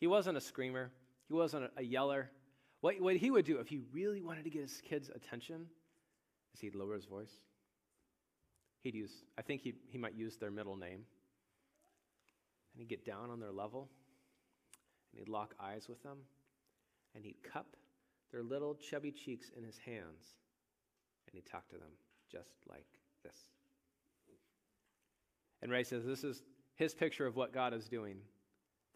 he 0.00 0.06
wasn't 0.06 0.38
a 0.38 0.40
screamer, 0.40 0.90
he 1.28 1.34
wasn't 1.34 1.70
a, 1.76 1.82
yeller. 1.82 2.30
What, 2.80 2.98
what 3.00 3.16
he 3.16 3.30
would 3.30 3.44
do 3.44 3.58
if 3.58 3.68
he 3.68 3.80
really 3.92 4.22
wanted 4.22 4.44
to 4.44 4.50
get 4.50 4.62
his 4.62 4.80
kids' 4.80 5.10
attention 5.14 5.66
is 6.54 6.60
he'd 6.60 6.74
lower 6.74 6.94
his 6.94 7.04
voice. 7.04 7.32
He'd 8.82 8.94
use, 8.94 9.12
I 9.38 9.42
think 9.42 9.60
he 9.60 9.74
he 9.90 9.98
might 9.98 10.14
use 10.14 10.38
their 10.38 10.50
middle 10.50 10.74
name. 10.74 11.04
And 12.72 12.78
he'd 12.78 12.88
get 12.88 13.04
down 13.04 13.28
on 13.30 13.38
their 13.38 13.52
level, 13.52 13.90
and 15.12 15.18
he'd 15.18 15.28
lock 15.28 15.54
eyes 15.60 15.86
with 15.86 16.02
them, 16.02 16.18
and 17.14 17.22
he'd 17.22 17.42
cup 17.42 17.76
their 18.32 18.42
little 18.42 18.74
chubby 18.74 19.10
cheeks 19.10 19.50
in 19.56 19.62
his 19.62 19.76
hands, 19.76 20.36
and 21.26 21.34
he'd 21.34 21.46
talk 21.46 21.68
to 21.68 21.76
them 21.76 21.90
just 22.32 22.54
like 22.68 22.86
this. 23.22 23.36
And 25.60 25.70
Ray 25.70 25.84
says 25.84 26.06
this 26.06 26.24
is 26.24 26.42
his 26.76 26.94
picture 26.94 27.26
of 27.26 27.36
what 27.36 27.52
God 27.52 27.74
is 27.74 27.86
doing 27.86 28.16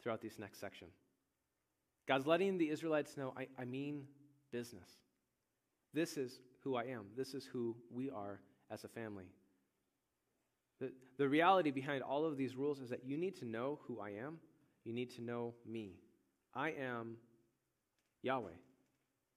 throughout 0.04 0.20
this 0.20 0.38
next 0.38 0.60
section. 0.60 0.88
God's 2.06 2.26
letting 2.26 2.58
the 2.58 2.68
Israelites 2.68 3.16
know, 3.16 3.32
I, 3.36 3.48
I 3.58 3.64
mean 3.64 4.04
business. 4.52 4.90
This 5.94 6.18
is 6.18 6.40
who 6.62 6.76
I 6.76 6.84
am. 6.84 7.06
This 7.16 7.32
is 7.32 7.46
who 7.46 7.74
we 7.90 8.10
are 8.10 8.38
as 8.70 8.84
a 8.84 8.88
family. 8.88 9.24
The, 10.80 10.92
the 11.16 11.28
reality 11.28 11.70
behind 11.70 12.02
all 12.02 12.26
of 12.26 12.36
these 12.36 12.54
rules 12.54 12.80
is 12.80 12.90
that 12.90 13.04
you 13.04 13.16
need 13.16 13.36
to 13.36 13.46
know 13.46 13.78
who 13.86 13.98
I 14.00 14.10
am. 14.10 14.38
You 14.84 14.92
need 14.92 15.10
to 15.16 15.22
know 15.22 15.54
me. 15.66 15.94
I 16.54 16.70
am 16.72 17.16
Yahweh. 18.22 18.50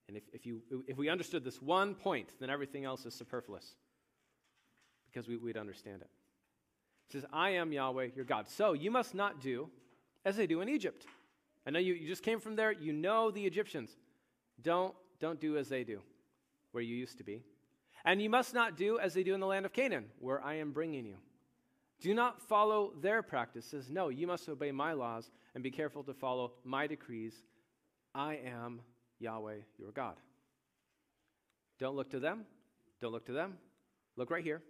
And 0.10 0.18
if, 0.18 0.24
if, 0.34 0.46
you, 0.46 0.62
if 0.88 0.98
we 0.98 1.10
understood 1.10 1.46
this 1.46 1.62
one 1.62 1.96
point, 1.96 2.34
then 2.42 2.50
everything 2.50 2.84
else 2.84 3.06
is 3.06 3.14
superfluous 3.14 3.76
because 5.10 5.28
we, 5.28 5.38
we'd 5.38 5.58
understand 5.58 6.02
it. 6.02 6.10
It 7.10 7.14
says, 7.14 7.26
I 7.32 7.52
am 7.52 7.72
Yahweh, 7.72 8.10
your 8.16 8.26
God. 8.26 8.50
So 8.50 8.74
you 8.74 8.92
must 8.92 9.16
not 9.16 9.40
do 9.42 9.70
as 10.28 10.36
they 10.36 10.46
do 10.46 10.60
in 10.60 10.68
Egypt. 10.68 11.06
I 11.66 11.70
know 11.70 11.80
you, 11.80 11.94
you 11.94 12.08
just 12.08 12.22
came 12.22 12.42
from 12.42 12.58
there. 12.58 12.74
You 12.74 12.92
know 12.92 13.32
the 13.32 13.46
Egyptians. 13.46 13.96
Don't, 14.62 14.94
don't 15.22 15.40
do 15.40 15.58
as 15.58 15.70
they 15.70 15.86
do, 15.86 16.02
where 16.74 16.84
you 16.84 16.96
used 16.96 17.18
to 17.20 17.24
be. 17.24 17.44
And 18.04 18.22
you 18.22 18.30
must 18.30 18.54
not 18.54 18.76
do 18.76 19.00
as 19.00 19.14
they 19.14 19.24
do 19.24 19.34
in 19.34 19.40
the 19.40 19.48
land 19.48 19.66
of 19.66 19.72
Canaan, 19.72 20.06
where 20.20 20.44
I 20.44 20.56
am 20.56 20.72
bringing 20.72 21.06
you. 21.06 21.16
Do 22.02 22.14
not 22.14 22.42
follow 22.42 22.92
their 23.02 23.24
practices. 23.24 23.90
No, 23.90 24.10
you 24.10 24.28
must 24.28 24.50
obey 24.50 24.72
my 24.72 24.92
laws 24.92 25.32
and 25.56 25.64
be 25.64 25.72
careful 25.72 26.04
to 26.04 26.14
follow 26.14 26.52
my 26.66 26.88
decrees. 26.88 27.34
I 28.14 28.36
am 28.46 28.82
Yahweh, 29.20 29.60
your 29.78 29.92
God. 29.92 30.16
Don't 31.80 31.96
look 31.96 32.10
to 32.12 32.20
them. 32.20 32.46
Don't 33.00 33.14
look 33.14 33.26
to 33.28 33.34
them. 33.34 33.58
Look 34.18 34.30
right 34.30 34.44
here 34.44 34.62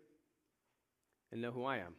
and 1.32 1.42
know 1.42 1.52
who 1.52 1.66
I 1.66 1.78
am. 1.78 1.96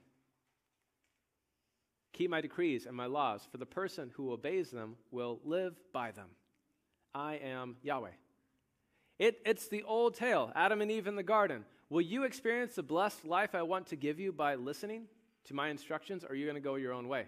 Keep 2.18 2.30
my 2.30 2.40
decrees 2.40 2.84
and 2.84 2.96
my 2.96 3.06
laws, 3.06 3.46
for 3.48 3.58
the 3.58 3.64
person 3.64 4.10
who 4.16 4.32
obeys 4.32 4.72
them 4.72 4.96
will 5.12 5.38
live 5.44 5.76
by 5.92 6.10
them. 6.10 6.26
I 7.14 7.34
am 7.36 7.76
Yahweh. 7.80 8.10
It, 9.20 9.38
it's 9.46 9.68
the 9.68 9.84
old 9.84 10.16
tale 10.16 10.50
Adam 10.56 10.80
and 10.80 10.90
Eve 10.90 11.06
in 11.06 11.14
the 11.14 11.22
garden. 11.22 11.64
Will 11.90 12.00
you 12.00 12.24
experience 12.24 12.74
the 12.74 12.82
blessed 12.82 13.24
life 13.24 13.54
I 13.54 13.62
want 13.62 13.86
to 13.88 13.96
give 13.96 14.18
you 14.18 14.32
by 14.32 14.56
listening 14.56 15.04
to 15.44 15.54
my 15.54 15.68
instructions, 15.68 16.24
or 16.24 16.30
are 16.30 16.34
you 16.34 16.44
going 16.44 16.56
to 16.56 16.60
go 16.60 16.74
your 16.74 16.92
own 16.92 17.06
way? 17.06 17.26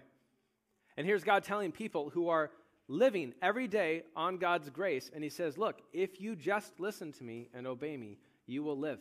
And 0.97 1.07
here's 1.07 1.23
God 1.23 1.45
telling 1.45 1.71
people 1.71 2.09
who 2.09 2.27
are 2.27 2.51
living 2.89 3.33
every 3.41 3.69
day 3.69 4.03
on 4.13 4.39
God's 4.39 4.69
grace, 4.69 5.09
and 5.15 5.23
He 5.23 5.29
says, 5.29 5.57
Look, 5.57 5.79
if 5.93 6.19
you 6.19 6.35
just 6.35 6.81
listen 6.81 7.13
to 7.13 7.23
me 7.23 7.47
and 7.53 7.65
obey 7.65 7.95
me, 7.95 8.17
you 8.45 8.61
will 8.61 8.77
live. 8.77 8.99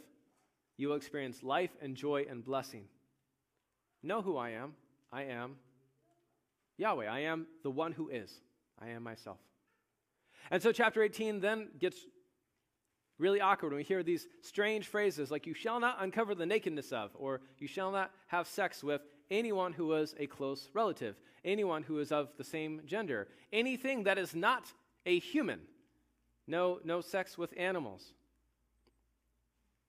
You 0.77 0.91
will 0.91 0.97
experience 0.97 1.43
life 1.43 1.73
and 1.83 1.97
joy 1.97 2.27
and 2.31 2.45
blessing. 2.45 2.85
Know 4.05 4.23
who 4.23 4.37
I 4.37 4.51
am. 4.51 4.75
I 5.13 5.25
am 5.25 5.57
Yahweh. 6.81 7.07
I 7.07 7.21
am 7.21 7.47
the 7.63 7.71
one 7.71 7.93
who 7.93 8.09
is. 8.09 8.33
I 8.81 8.89
am 8.89 9.03
myself. 9.03 9.39
And 10.51 10.63
so, 10.63 10.73
chapter 10.73 11.03
18 11.03 11.41
then 11.41 11.69
gets 11.79 11.99
really 13.19 13.41
awkward 13.41 13.73
when 13.73 13.77
we 13.77 13.85
hear 13.85 14.03
these 14.03 14.27
strange 14.41 14.87
phrases 14.87 15.31
like, 15.31 15.47
you 15.47 15.53
shall 15.53 15.79
not 15.79 15.99
uncover 16.01 16.35
the 16.35 16.47
nakedness 16.47 16.91
of, 16.91 17.11
or 17.15 17.43
you 17.59 17.69
shall 17.69 17.93
not 17.93 18.11
have 18.29 18.49
sex 18.49 18.83
with 18.83 19.03
anyone 19.31 19.75
who 19.75 19.89
was 19.89 20.15
a 20.19 20.27
close 20.27 20.71
relative, 20.73 21.17
anyone 21.45 21.83
who 21.83 21.99
is 21.99 22.11
of 22.11 22.31
the 22.39 22.45
same 22.45 22.81
gender, 22.87 23.29
anything 23.53 24.05
that 24.05 24.17
is 24.17 24.35
not 24.35 24.73
a 25.05 25.19
human. 25.19 25.61
No, 26.47 26.81
no 26.83 27.03
sex 27.03 27.37
with 27.37 27.53
animals. 27.59 28.15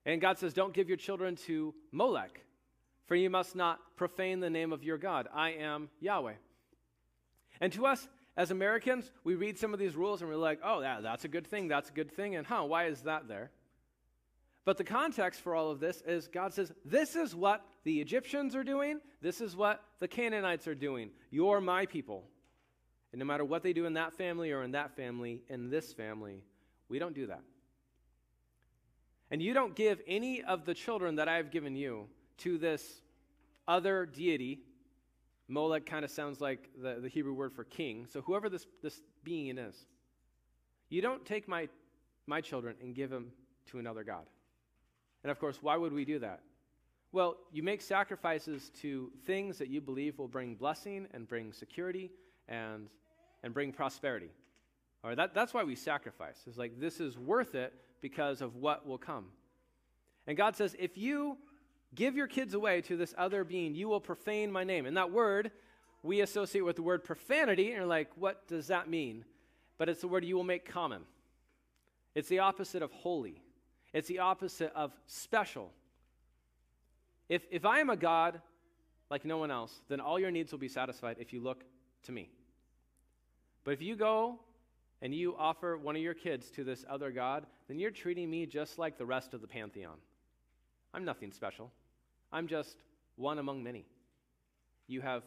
And 0.06 0.20
God 0.20 0.38
says, 0.38 0.54
Don't 0.54 0.74
give 0.74 0.90
your 0.90 0.98
children 0.98 1.38
to 1.48 1.74
Molech, 1.92 2.42
for 3.08 3.16
you 3.16 3.30
must 3.30 3.56
not 3.56 3.80
profane 3.96 4.42
the 4.42 4.50
name 4.50 4.74
of 4.74 4.84
your 4.84 4.98
God. 4.98 5.28
I 5.34 5.52
am 5.52 5.90
Yahweh. 6.02 6.34
And 7.62 7.72
to 7.74 7.86
us 7.86 8.10
as 8.36 8.52
Americans, 8.52 9.10
we 9.24 9.36
read 9.36 9.58
some 9.58 9.74
of 9.74 9.80
these 9.80 9.96
rules 9.96 10.22
and 10.22 10.30
we're 10.30 10.36
like, 10.36 10.60
oh, 10.64 10.82
yeah, 10.82 11.00
that's 11.00 11.24
a 11.24 11.28
good 11.30 11.48
thing, 11.48 11.68
that's 11.68 11.90
a 11.90 11.94
good 11.94 12.12
thing, 12.12 12.36
and 12.36 12.46
huh, 12.46 12.64
why 12.64 12.86
is 12.86 13.02
that 13.04 13.28
there? 13.28 13.52
But 14.66 14.78
the 14.78 14.84
context 14.84 15.42
for 15.42 15.56
all 15.56 15.72
of 15.72 15.80
this 15.80 16.02
is 16.06 16.28
God 16.28 16.54
says, 16.54 16.72
this 16.86 17.16
is 17.16 17.36
what 17.36 17.66
the 17.84 18.00
Egyptians 18.02 18.56
are 18.56 18.64
doing, 18.64 19.00
this 19.22 19.42
is 19.42 19.56
what 19.56 19.84
the 20.00 20.08
Canaanites 20.08 20.68
are 20.68 20.76
doing. 20.76 21.12
You're 21.30 21.62
my 21.62 21.86
people. 21.86 22.26
And 23.12 23.20
no 23.20 23.26
matter 23.26 23.44
what 23.44 23.64
they 23.64 23.74
do 23.74 23.86
in 23.86 23.94
that 23.94 24.14
family 24.14 24.52
or 24.52 24.64
in 24.64 24.72
that 24.72 24.96
family, 24.96 25.42
in 25.50 25.70
this 25.70 25.94
family, 25.94 26.44
we 26.90 27.00
don't 27.00 27.16
do 27.16 27.28
that. 27.28 27.42
And 29.30 29.42
you 29.42 29.54
don't 29.54 29.76
give 29.76 30.02
any 30.08 30.44
of 30.44 30.66
the 30.66 30.74
children 30.74 31.16
that 31.16 31.28
I've 31.28 31.52
given 31.52 31.76
you 31.76 32.08
to 32.40 32.58
this 32.58 33.02
other 33.68 34.06
deity 34.06 34.62
Molech 35.52 35.86
kind 35.86 36.06
of 36.06 36.12
sounds 36.12 36.40
like 36.40 36.70
the, 36.82 37.00
the 37.02 37.10
Hebrew 37.10 37.34
word 37.34 37.52
for 37.52 37.66
king. 37.66 38.08
So 38.10 38.22
whoever 38.22 38.48
this, 38.48 38.66
this 38.82 39.02
being 39.26 39.58
is, 39.58 39.76
you 40.90 41.02
don't 41.02 41.26
take 41.26 41.48
my, 41.48 41.68
my 42.26 42.40
children 42.40 42.76
and 42.82 42.96
give 42.96 43.10
them 43.10 43.34
to 43.68 43.78
another 43.78 44.06
God. 44.06 44.24
And 45.24 45.30
of 45.30 45.40
course, 45.40 45.60
why 45.62 45.76
would 45.76 45.92
we 45.92 46.06
do 46.06 46.20
that? 46.20 46.40
Well, 47.12 47.36
you 47.52 47.64
make 47.64 47.82
sacrifices 47.82 48.72
to 48.82 49.12
things 49.26 49.58
that 49.58 49.68
you 49.68 49.82
believe 49.82 50.18
will 50.18 50.30
bring 50.30 50.56
blessing 50.56 51.08
and 51.14 51.28
bring 51.28 51.52
security 51.52 52.12
and, 52.48 52.88
and 53.44 53.54
bring 53.54 53.74
prosperity. 53.74 54.30
All 55.04 55.10
right, 55.10 55.18
that, 55.18 55.34
that's 55.34 55.54
why 55.54 55.66
we 55.66 55.76
sacrifice. 55.76 56.40
It's 56.48 56.58
like 56.58 56.80
this 56.80 57.02
is 57.02 57.18
worth 57.18 57.56
it 57.56 57.74
because 58.00 58.42
of 58.42 58.56
what 58.56 58.88
will 58.88 58.98
come. 58.98 59.26
And 60.28 60.38
God 60.38 60.56
says, 60.56 60.78
if 60.80 60.98
you 60.98 61.38
Give 61.94 62.16
your 62.16 62.28
kids 62.28 62.54
away 62.54 62.82
to 62.82 62.96
this 62.96 63.14
other 63.18 63.44
being. 63.44 63.76
You 63.76 63.90
will 63.90 64.00
profane 64.00 64.52
my 64.52 64.64
name. 64.64 64.86
And 64.86 64.96
that 64.98 65.12
word 65.12 65.52
we 66.04 66.22
associate 66.22 66.62
with 66.62 66.78
the 66.78 66.82
word 66.82 67.04
profanity, 67.04 67.68
and 67.68 67.78
you're 67.78 67.86
like, 67.86 68.10
what 68.16 68.48
does 68.48 68.68
that 68.68 68.90
mean? 68.90 69.24
But 69.78 69.90
it's 69.90 70.02
the 70.02 70.08
word 70.08 70.26
you 70.26 70.36
will 70.36 70.44
make 70.44 70.66
common. 70.66 71.04
It's 72.16 72.28
the 72.28 72.40
opposite 72.40 72.82
of 72.82 72.92
holy, 72.92 73.42
it's 73.94 74.08
the 74.08 74.20
opposite 74.20 74.72
of 74.76 74.92
special. 75.08 75.72
If, 77.30 77.44
if 77.50 77.66
I 77.66 77.80
am 77.80 77.90
a 77.90 77.96
God 77.96 78.42
like 79.10 79.24
no 79.24 79.38
one 79.38 79.52
else, 79.52 79.82
then 79.88 80.02
all 80.02 80.20
your 80.20 80.32
needs 80.32 80.52
will 80.52 80.60
be 80.60 80.68
satisfied 80.68 81.16
if 81.20 81.32
you 81.32 81.40
look 81.40 81.64
to 82.04 82.12
me. 82.12 82.30
But 83.64 83.72
if 83.72 83.82
you 83.82 83.96
go 83.96 84.40
and 85.02 85.16
you 85.16 85.36
offer 85.38 85.78
one 85.78 85.96
of 85.96 86.02
your 86.02 86.14
kids 86.14 86.50
to 86.52 86.66
this 86.66 86.84
other 86.90 87.10
God, 87.10 87.46
then 87.70 87.80
you're 87.80 87.92
treating 87.92 88.30
me 88.30 88.46
just 88.46 88.78
like 88.78 88.98
the 88.98 89.06
rest 89.06 89.34
of 89.34 89.42
the 89.42 89.48
pantheon. 89.48 89.96
I'm 90.94 91.06
nothing 91.06 91.32
special. 91.32 91.72
I'm 92.32 92.48
just 92.48 92.78
one 93.16 93.40
among 93.40 93.64
many. 93.64 93.86
You 94.88 95.02
have 95.02 95.24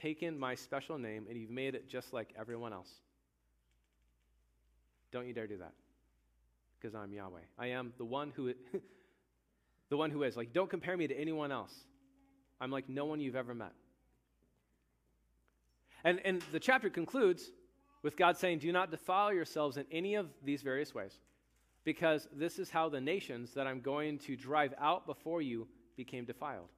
taken 0.00 0.38
my 0.38 0.54
special 0.54 0.98
name 0.98 1.26
and 1.28 1.38
you've 1.38 1.50
made 1.50 1.74
it 1.74 1.88
just 1.88 2.12
like 2.12 2.34
everyone 2.38 2.72
else. 2.72 2.90
Don't 5.12 5.26
you 5.26 5.34
dare 5.34 5.46
do 5.46 5.58
that. 5.58 5.72
Because 6.80 6.94
I'm 6.94 7.12
Yahweh. 7.12 7.40
I 7.58 7.68
am 7.68 7.92
the 7.98 8.04
one 8.04 8.32
who 8.34 8.52
the 9.90 9.96
one 9.96 10.10
who 10.10 10.22
is. 10.22 10.36
Like 10.36 10.52
don't 10.52 10.70
compare 10.70 10.96
me 10.96 11.06
to 11.06 11.14
anyone 11.14 11.52
else. 11.52 11.74
I'm 12.60 12.70
like 12.70 12.88
no 12.88 13.04
one 13.04 13.20
you've 13.20 13.36
ever 13.36 13.54
met. 13.54 13.72
And 16.04 16.20
and 16.24 16.42
the 16.50 16.60
chapter 16.60 16.90
concludes 16.90 17.52
with 18.02 18.16
God 18.16 18.36
saying, 18.36 18.58
"Do 18.58 18.72
not 18.72 18.90
defile 18.90 19.32
yourselves 19.32 19.76
in 19.76 19.86
any 19.92 20.16
of 20.16 20.28
these 20.44 20.62
various 20.62 20.94
ways." 20.94 21.20
Because 21.84 22.28
this 22.32 22.58
is 22.58 22.70
how 22.70 22.88
the 22.88 23.00
nations 23.00 23.54
that 23.54 23.66
I'm 23.66 23.80
going 23.80 24.18
to 24.20 24.36
drive 24.36 24.72
out 24.78 25.04
before 25.04 25.42
you 25.42 25.66
became 25.96 26.24
defiled. 26.24 26.68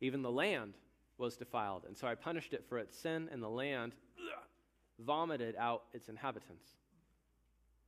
Even 0.00 0.22
the 0.22 0.30
land 0.30 0.74
was 1.18 1.36
defiled. 1.36 1.84
And 1.86 1.96
so 1.96 2.06
I 2.06 2.14
punished 2.14 2.52
it 2.52 2.64
for 2.68 2.78
its 2.78 2.96
sin, 2.96 3.28
and 3.32 3.42
the 3.42 3.48
land 3.48 3.92
vomited 4.98 5.56
out 5.56 5.84
its 5.92 6.08
inhabitants. 6.08 6.68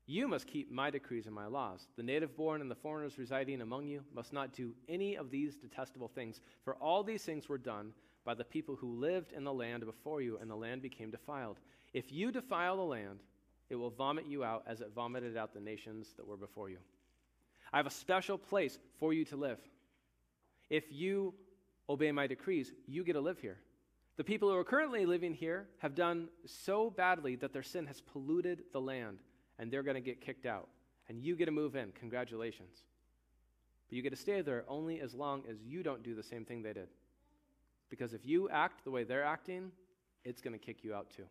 You 0.06 0.26
must 0.26 0.46
keep 0.46 0.70
my 0.70 0.88
decrees 0.88 1.26
and 1.26 1.34
my 1.34 1.46
laws. 1.46 1.86
The 1.96 2.02
native 2.02 2.34
born 2.34 2.62
and 2.62 2.70
the 2.70 2.74
foreigners 2.74 3.18
residing 3.18 3.60
among 3.60 3.88
you 3.88 4.02
must 4.14 4.32
not 4.32 4.54
do 4.54 4.74
any 4.88 5.16
of 5.16 5.30
these 5.30 5.56
detestable 5.56 6.08
things, 6.08 6.40
for 6.64 6.76
all 6.76 7.02
these 7.02 7.22
things 7.22 7.48
were 7.48 7.58
done 7.58 7.92
by 8.24 8.34
the 8.34 8.44
people 8.44 8.74
who 8.74 8.98
lived 8.98 9.32
in 9.32 9.44
the 9.44 9.52
land 9.52 9.84
before 9.84 10.22
you, 10.22 10.38
and 10.38 10.50
the 10.50 10.56
land 10.56 10.80
became 10.80 11.10
defiled. 11.10 11.58
If 11.92 12.10
you 12.10 12.32
defile 12.32 12.76
the 12.76 12.82
land, 12.82 13.20
it 13.68 13.76
will 13.76 13.90
vomit 13.90 14.26
you 14.26 14.44
out 14.44 14.64
as 14.66 14.80
it 14.80 14.92
vomited 14.94 15.36
out 15.36 15.52
the 15.52 15.60
nations 15.60 16.14
that 16.16 16.26
were 16.26 16.36
before 16.38 16.70
you. 16.70 16.78
I 17.72 17.76
have 17.76 17.86
a 17.86 17.90
special 17.90 18.38
place 18.38 18.78
for 18.98 19.12
you 19.12 19.26
to 19.26 19.36
live. 19.36 19.58
If 20.70 20.84
you 20.90 21.34
obey 21.88 22.12
my 22.12 22.26
decrees, 22.26 22.72
you 22.87 23.04
get 23.04 23.14
to 23.14 23.20
live 23.20 23.38
here. 23.38 23.58
The 24.16 24.25
people 24.25 24.50
who 24.50 24.56
are 24.56 24.64
currently 24.64 25.06
living 25.06 25.32
here 25.32 25.68
have 25.78 25.94
done 25.94 26.28
so 26.44 26.90
badly 26.90 27.37
that 27.37 27.52
their 27.52 27.62
sin 27.62 27.87
has 27.87 28.00
polluted 28.00 28.64
the 28.72 28.80
land, 28.80 29.18
and 29.58 29.70
they're 29.70 29.82
going 29.82 29.94
to 29.94 30.00
get 30.00 30.20
kicked 30.20 30.44
out. 30.44 30.68
And 31.08 31.22
you 31.22 31.37
get 31.37 31.46
to 31.46 31.52
move 31.52 31.76
in. 31.76 31.92
Congratulations. 31.92 32.82
But 33.88 33.96
you 33.96 34.02
get 34.02 34.10
to 34.10 34.16
stay 34.16 34.42
there 34.42 34.64
only 34.68 35.00
as 35.00 35.14
long 35.14 35.44
as 35.48 35.62
you 35.62 35.82
don't 35.82 36.02
do 36.02 36.14
the 36.14 36.22
same 36.22 36.44
thing 36.44 36.62
they 36.62 36.72
did. 36.72 36.88
Because 37.88 38.12
if 38.12 38.26
you 38.26 38.50
act 38.50 38.84
the 38.84 38.90
way 38.90 39.04
they're 39.04 39.25
acting, 39.25 39.70
it's 40.25 40.42
going 40.42 40.52
to 40.52 40.58
kick 40.58 40.84
you 40.84 40.94
out 40.94 41.10
too. 41.10 41.25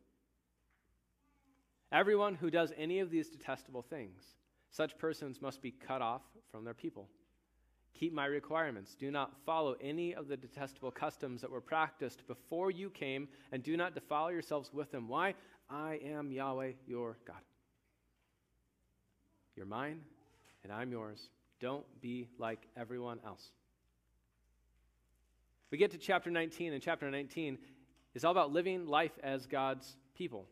Everyone 1.91 2.36
who 2.36 2.50
does 2.50 2.74
any 2.77 3.00
of 3.00 3.12
these 3.12 3.29
detestable 3.29 3.84
things, 3.84 4.24
such 4.72 4.98
persons 4.98 5.41
must 5.41 5.62
be 5.62 5.72
cut 5.72 6.01
off 6.01 6.24
from 6.51 6.63
their 6.63 6.74
people. 6.74 7.08
Keep 8.00 8.13
my 8.13 8.25
requirements. 8.25 8.96
Do 8.96 9.10
not 9.10 9.32
follow 9.46 9.75
any 9.82 10.13
of 10.13 10.27
the 10.27 10.38
detestable 10.38 10.92
customs 10.92 11.42
that 11.42 11.50
were 11.50 11.62
practiced 11.62 12.27
before 12.27 12.70
you 12.70 12.92
came, 12.92 13.27
and 13.51 13.63
do 13.63 13.75
not 13.75 13.96
defile 13.96 14.32
yourselves 14.32 14.72
with 14.72 14.92
them. 14.92 15.08
Why? 15.08 15.34
I 15.70 16.00
am 16.06 16.32
Yahweh 16.32 16.74
your 16.86 17.18
God. 17.25 17.42
You're 19.56 19.66
mine, 19.66 20.01
and 20.63 20.72
I'm 20.72 20.92
yours. 20.92 21.30
Don't 21.60 21.86
be 22.00 22.27
like 22.38 22.68
everyone 22.77 23.20
else. 23.25 23.51
We 25.72 25.80
get 25.80 25.92
to 25.92 25.98
chapter 25.98 26.30
19, 26.30 26.74
and 26.74 26.82
chapter 26.82 27.10
19 27.10 27.58
is 28.13 28.24
all 28.24 28.32
about 28.32 28.54
living 28.54 28.86
life 28.86 29.18
as 29.24 29.48
God's 29.48 29.98
people. 30.16 30.46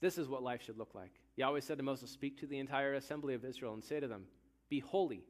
This 0.00 0.18
is 0.18 0.28
what 0.28 0.44
life 0.44 0.62
should 0.62 0.78
look 0.78 0.94
like. 0.94 1.12
Yahweh 1.34 1.60
said 1.60 1.78
to 1.78 1.82
Moses, 1.82 2.10
Speak 2.10 2.38
to 2.38 2.46
the 2.46 2.58
entire 2.58 2.94
assembly 2.94 3.34
of 3.34 3.44
Israel 3.44 3.74
and 3.74 3.82
say 3.82 3.98
to 3.98 4.06
them, 4.06 4.22
Be 4.68 4.78
holy 4.78 5.24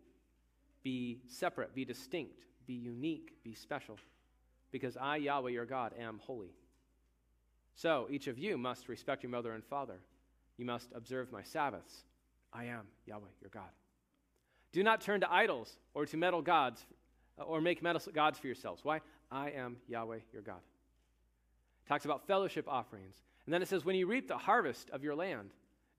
be 0.83 1.21
separate, 1.29 1.75
be 1.75 1.85
distinct, 1.85 2.43
be 2.67 2.75
unique, 2.75 3.35
be 3.43 3.55
special, 3.55 3.97
because 4.71 4.97
I, 4.97 5.17
Yahweh, 5.17 5.51
your 5.51 5.67
God, 5.67 5.93
am 5.99 6.21
holy. 6.25 6.55
So 7.75 8.07
each 8.11 8.27
of 8.27 8.39
you 8.39 8.59
must 8.59 8.89
respect 8.89 9.23
your 9.23 9.31
mother 9.31 9.53
and 9.53 9.65
father. 9.65 10.01
You 10.57 10.65
must 10.67 10.91
observe 10.95 11.33
my 11.33 11.43
Sabbaths. 11.43 12.05
I 12.53 12.65
am 12.65 12.83
Yahweh, 13.07 13.29
your 13.41 13.51
God. 13.51 13.71
Do 14.73 14.83
not 14.83 15.01
turn 15.01 15.21
to 15.21 15.33
idols 15.33 15.79
or 15.95 16.07
to 16.07 16.17
metal 16.17 16.43
gods 16.43 16.85
uh, 17.39 17.43
or 17.43 17.61
make 17.61 17.83
metal 17.83 18.03
gods 18.13 18.39
for 18.39 18.47
yourselves. 18.47 18.85
Why? 18.85 19.01
I 19.31 19.51
am 19.51 19.77
Yahweh, 19.89 20.19
your 20.33 20.43
God. 20.43 20.61
It 21.85 21.89
talks 21.89 22.05
about 22.05 22.27
fellowship 22.27 22.67
offerings. 22.69 23.17
And 23.47 23.55
then 23.55 23.63
it 23.63 23.69
says, 23.69 23.85
when 23.85 23.97
you 23.97 24.07
reap 24.07 24.29
the 24.29 24.39
harvest 24.39 24.91
of 24.91 25.03
your 25.03 25.15
land, 25.15 25.51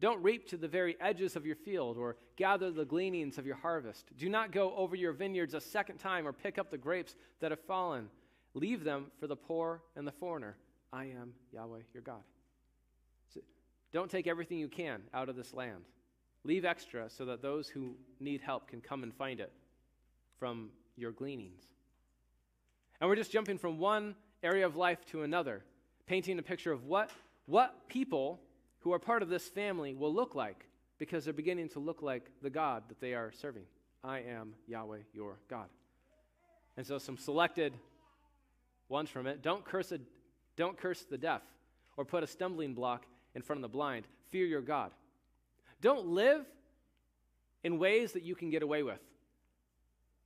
don't 0.01 0.21
reap 0.23 0.47
to 0.47 0.57
the 0.57 0.67
very 0.67 0.97
edges 0.99 1.35
of 1.35 1.45
your 1.45 1.55
field 1.55 1.95
or 1.95 2.17
gather 2.35 2.71
the 2.71 2.83
gleanings 2.83 3.37
of 3.37 3.45
your 3.45 3.55
harvest. 3.55 4.09
Do 4.17 4.29
not 4.29 4.51
go 4.51 4.75
over 4.75 4.95
your 4.95 5.13
vineyards 5.13 5.53
a 5.53 5.61
second 5.61 5.99
time 5.99 6.27
or 6.27 6.33
pick 6.33 6.57
up 6.57 6.71
the 6.71 6.77
grapes 6.77 7.15
that 7.39 7.51
have 7.51 7.59
fallen. 7.61 8.09
Leave 8.55 8.83
them 8.83 9.11
for 9.19 9.27
the 9.27 9.35
poor 9.35 9.83
and 9.95 10.05
the 10.05 10.11
foreigner. 10.11 10.57
I 10.91 11.05
am 11.05 11.33
Yahweh 11.53 11.81
your 11.93 12.01
God. 12.01 12.23
So 13.31 13.41
don't 13.93 14.09
take 14.09 14.25
everything 14.25 14.57
you 14.57 14.67
can 14.67 15.03
out 15.13 15.29
of 15.29 15.35
this 15.35 15.53
land. 15.53 15.85
Leave 16.43 16.65
extra 16.65 17.07
so 17.07 17.23
that 17.25 17.43
those 17.43 17.69
who 17.69 17.95
need 18.19 18.41
help 18.41 18.67
can 18.67 18.81
come 18.81 19.03
and 19.03 19.13
find 19.13 19.39
it 19.39 19.53
from 20.39 20.71
your 20.97 21.11
gleanings. 21.11 21.61
And 22.99 23.07
we're 23.07 23.15
just 23.15 23.31
jumping 23.31 23.59
from 23.59 23.77
one 23.77 24.15
area 24.41 24.65
of 24.65 24.75
life 24.75 25.05
to 25.11 25.21
another, 25.21 25.63
painting 26.07 26.39
a 26.39 26.43
picture 26.43 26.71
of 26.71 26.85
what, 26.85 27.11
what 27.45 27.87
people 27.87 28.39
who 28.81 28.93
are 28.93 28.99
part 28.99 29.21
of 29.21 29.29
this 29.29 29.47
family 29.47 29.93
will 29.93 30.13
look 30.13 30.35
like 30.35 30.65
because 30.99 31.23
they're 31.23 31.33
beginning 31.33 31.69
to 31.69 31.79
look 31.79 32.01
like 32.01 32.29
the 32.41 32.49
God 32.49 32.83
that 32.89 32.99
they 32.99 33.13
are 33.13 33.31
serving. 33.31 33.63
I 34.03 34.19
am 34.19 34.53
Yahweh 34.67 34.99
your 35.13 35.37
God. 35.49 35.67
And 36.77 36.85
so 36.85 36.97
some 36.97 37.17
selected 37.17 37.73
ones 38.89 39.09
from 39.09 39.27
it. 39.27 39.41
Don't 39.41 39.63
curse, 39.63 39.91
a, 39.91 39.99
don't 40.55 40.77
curse 40.77 41.01
the 41.03 41.17
deaf 41.17 41.41
or 41.97 42.05
put 42.05 42.23
a 42.23 42.27
stumbling 42.27 42.73
block 42.73 43.05
in 43.35 43.41
front 43.41 43.59
of 43.59 43.61
the 43.63 43.75
blind. 43.75 44.05
Fear 44.29 44.45
your 44.45 44.61
God. 44.61 44.91
Don't 45.81 46.07
live 46.07 46.45
in 47.63 47.77
ways 47.77 48.13
that 48.13 48.23
you 48.23 48.35
can 48.35 48.49
get 48.49 48.63
away 48.63 48.83
with. 48.83 48.99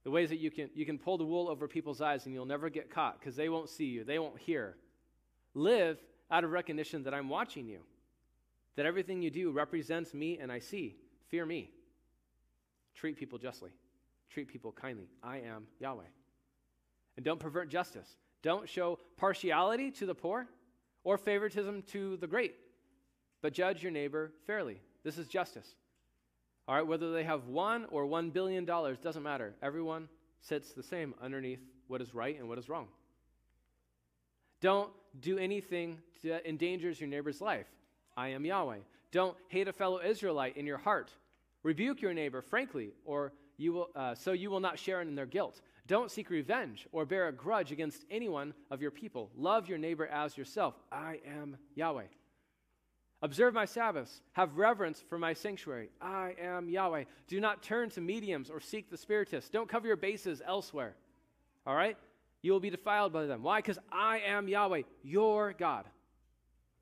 The 0.03 0.11
ways 0.11 0.29
that 0.29 0.37
you 0.37 0.51
can, 0.51 0.69
you 0.75 0.85
can 0.85 0.97
pull 0.97 1.17
the 1.17 1.25
wool 1.25 1.49
over 1.49 1.67
people's 1.67 1.99
eyes 1.99 2.25
and 2.25 2.33
you'll 2.33 2.45
never 2.45 2.69
get 2.69 2.89
caught 2.89 3.19
because 3.19 3.35
they 3.35 3.49
won't 3.49 3.69
see 3.69 3.85
you, 3.85 4.03
they 4.03 4.19
won't 4.19 4.39
hear. 4.39 4.75
Live 5.53 5.97
out 6.29 6.43
of 6.43 6.51
recognition 6.51 7.03
that 7.03 7.13
I'm 7.13 7.27
watching 7.27 7.67
you 7.67 7.79
that 8.75 8.85
everything 8.85 9.21
you 9.21 9.29
do 9.31 9.51
represents 9.51 10.13
me 10.13 10.37
and 10.39 10.51
I 10.51 10.59
see. 10.59 10.95
Fear 11.29 11.45
me. 11.45 11.71
Treat 12.93 13.17
people 13.17 13.37
justly. 13.37 13.71
Treat 14.29 14.47
people 14.47 14.71
kindly. 14.71 15.07
I 15.23 15.37
am 15.37 15.67
Yahweh. 15.79 16.03
And 17.15 17.25
don't 17.25 17.39
pervert 17.39 17.69
justice. 17.69 18.17
Don't 18.41 18.69
show 18.69 18.99
partiality 19.17 19.91
to 19.91 20.05
the 20.05 20.15
poor 20.15 20.47
or 21.03 21.17
favoritism 21.17 21.83
to 21.87 22.17
the 22.17 22.27
great, 22.27 22.55
but 23.41 23.53
judge 23.53 23.81
your 23.81 23.91
neighbor 23.91 24.31
fairly. 24.45 24.81
This 25.03 25.17
is 25.17 25.27
justice. 25.27 25.75
All 26.67 26.75
right, 26.75 26.85
whether 26.85 27.11
they 27.11 27.23
have 27.23 27.47
one 27.47 27.85
or 27.91 28.05
one 28.05 28.31
billion 28.31 28.65
dollars, 28.65 28.97
doesn't 28.99 29.23
matter. 29.23 29.53
Everyone 29.61 30.09
sits 30.41 30.73
the 30.73 30.83
same 30.83 31.13
underneath 31.21 31.59
what 31.87 32.01
is 32.01 32.13
right 32.13 32.37
and 32.37 32.49
what 32.49 32.57
is 32.57 32.69
wrong. 32.69 32.87
Don't 34.61 34.89
do 35.19 35.37
anything 35.37 35.99
that 36.23 36.47
endangers 36.47 36.99
your 36.99 37.09
neighbor's 37.09 37.39
life. 37.39 37.67
I 38.17 38.29
am 38.29 38.45
Yahweh. 38.45 38.79
Don't 39.11 39.37
hate 39.47 39.67
a 39.67 39.73
fellow 39.73 40.01
Israelite 40.01 40.57
in 40.57 40.65
your 40.65 40.77
heart. 40.77 41.11
Rebuke 41.63 42.01
your 42.01 42.13
neighbor 42.13 42.41
frankly, 42.41 42.93
or 43.05 43.33
you 43.57 43.73
will, 43.73 43.89
uh, 43.95 44.15
so 44.15 44.33
you 44.33 44.49
will 44.49 44.59
not 44.59 44.77
share 44.77 45.01
in 45.01 45.15
their 45.15 45.25
guilt. 45.25 45.61
Don't 45.87 46.11
seek 46.11 46.29
revenge 46.29 46.87
or 46.91 47.05
bear 47.05 47.27
a 47.27 47.31
grudge 47.31 47.71
against 47.71 48.05
anyone 48.09 48.53
of 48.71 48.81
your 48.81 48.91
people. 48.91 49.29
Love 49.35 49.69
your 49.69 49.77
neighbor 49.77 50.07
as 50.07 50.37
yourself. 50.37 50.75
I 50.91 51.19
am 51.25 51.57
Yahweh. 51.75 52.07
Observe 53.21 53.53
my 53.53 53.65
Sabbaths. 53.65 54.21
Have 54.33 54.57
reverence 54.57 55.03
for 55.09 55.17
my 55.17 55.33
sanctuary. 55.33 55.89
I 56.01 56.35
am 56.39 56.69
Yahweh. 56.69 57.05
Do 57.27 57.39
not 57.39 57.63
turn 57.63 57.89
to 57.91 58.01
mediums 58.01 58.49
or 58.49 58.59
seek 58.59 58.89
the 58.89 58.97
spiritists. 58.97 59.49
Don't 59.49 59.69
cover 59.69 59.87
your 59.87 59.95
bases 59.95 60.41
elsewhere. 60.45 60.95
All 61.65 61.75
right? 61.75 61.97
You 62.41 62.51
will 62.51 62.59
be 62.59 62.69
defiled 62.69 63.13
by 63.13 63.25
them. 63.25 63.41
Why? 63.41 63.59
Because 63.59 63.79
I 63.91 64.19
am 64.19 64.47
Yahweh, 64.47 64.83
your 65.03 65.53
God. 65.53 65.85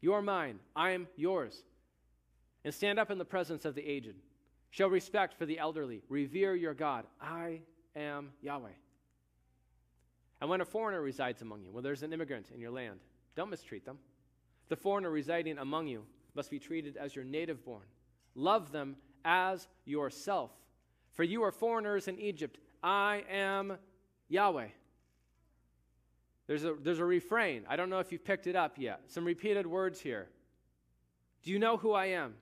You're 0.04 0.22
mine, 0.22 0.60
I 0.76 0.90
am 0.90 1.08
yours. 1.16 1.64
And 2.66 2.74
stand 2.74 3.00
up 3.00 3.10
in 3.10 3.18
the 3.18 3.24
presence 3.24 3.64
of 3.64 3.74
the 3.74 3.88
aged. 3.88 4.16
Show 4.70 4.90
respect 4.90 5.34
for 5.34 5.46
the 5.46 5.58
elderly. 5.58 6.02
Revere 6.10 6.56
your 6.56 6.74
God. 6.74 7.06
I 7.22 7.62
am 7.96 8.32
Yahweh. 8.42 8.76
And 10.42 10.50
when 10.50 10.60
a 10.60 10.66
foreigner 10.66 11.02
resides 11.02 11.42
among 11.42 11.62
you, 11.64 11.72
when 11.72 11.86
there's 11.86 12.04
an 12.04 12.12
immigrant 12.12 12.48
in 12.54 12.60
your 12.60 12.72
land, 12.72 13.00
don't 13.38 13.50
mistreat 13.50 13.86
them. 13.86 13.98
The 14.68 14.76
foreigner 14.76 15.10
residing 15.10 15.58
among 15.58 15.88
you 15.88 16.04
must 16.36 16.52
be 16.52 16.60
treated 16.60 16.98
as 16.98 17.16
your 17.16 17.24
native 17.24 17.64
born. 17.64 17.86
Love 18.36 18.74
them 18.74 18.98
as 19.24 19.70
yourself. 19.86 20.52
For 21.14 21.24
you 21.24 21.44
are 21.44 21.52
foreigners 21.54 22.10
in 22.10 22.20
Egypt. 22.20 22.60
I 22.84 23.24
am 23.32 23.78
Yahweh. 24.28 24.68
There's 26.48 26.64
a, 26.64 26.74
there's 26.82 27.00
a 27.00 27.06
refrain. 27.06 27.64
I 27.70 27.76
don't 27.76 27.90
know 27.90 28.00
if 28.00 28.12
you've 28.12 28.26
picked 28.26 28.48
it 28.48 28.56
up 28.56 28.78
yet. 28.78 29.02
Some 29.08 29.26
repeated 29.26 29.66
words 29.66 30.00
here. 30.00 30.28
Do 31.44 31.52
you 31.52 31.60
know 31.60 31.78
who 31.78 31.94
I 31.94 32.08
am? 32.08 32.36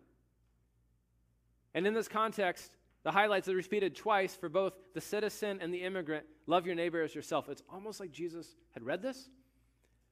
And 1.74 1.86
in 1.88 1.94
this 1.94 2.08
context, 2.08 2.72
the 3.04 3.12
highlights 3.12 3.48
are 3.50 3.56
repeated 3.56 3.96
twice 3.96 4.36
for 4.36 4.50
both 4.50 4.74
the 4.94 5.02
citizen 5.02 5.60
and 5.62 5.74
the 5.74 5.84
immigrant. 5.84 6.26
Love 6.46 6.66
your 6.66 6.76
neighbor 6.76 7.02
as 7.02 7.16
yourself. 7.16 7.50
It's 7.50 7.64
almost 7.72 8.00
like 8.00 8.12
Jesus 8.12 8.56
had 8.72 8.84
read 8.84 9.02
this 9.02 9.30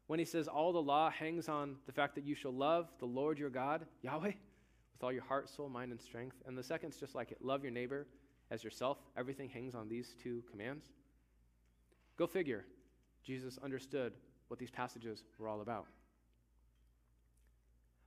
when 0.07 0.17
he 0.17 0.25
says, 0.25 0.47
All 0.47 0.73
the 0.73 0.81
law 0.81 1.09
hangs 1.09 1.49
on 1.49 1.75
the 1.85 1.91
fact 1.91 2.15
that 2.15 2.23
you 2.23 2.33
shall 2.33 2.53
love 2.53 2.89
the 2.99 3.05
Lord 3.05 3.37
your 3.37 3.51
God, 3.51 3.85
Yahweh, 4.01 4.31
with 4.93 5.03
all 5.03 5.11
your 5.11 5.23
heart, 5.23 5.49
soul, 5.49 5.69
mind, 5.69 5.91
and 5.91 6.01
strength. 6.01 6.37
And 6.47 6.57
the 6.57 6.63
second's 6.63 6.97
just 6.97 7.13
like 7.13 7.31
it 7.31 7.43
love 7.43 7.63
your 7.63 7.71
neighbor 7.71 8.07
as 8.49 8.63
yourself. 8.63 8.97
Everything 9.15 9.49
hangs 9.49 9.75
on 9.75 9.87
these 9.87 10.15
two 10.23 10.43
commands. 10.49 10.85
Go 12.17 12.25
figure. 12.25 12.65
Jesus 13.29 13.59
understood 13.63 14.13
what 14.47 14.59
these 14.59 14.71
passages 14.71 15.23
were 15.37 15.47
all 15.47 15.61
about. 15.61 15.85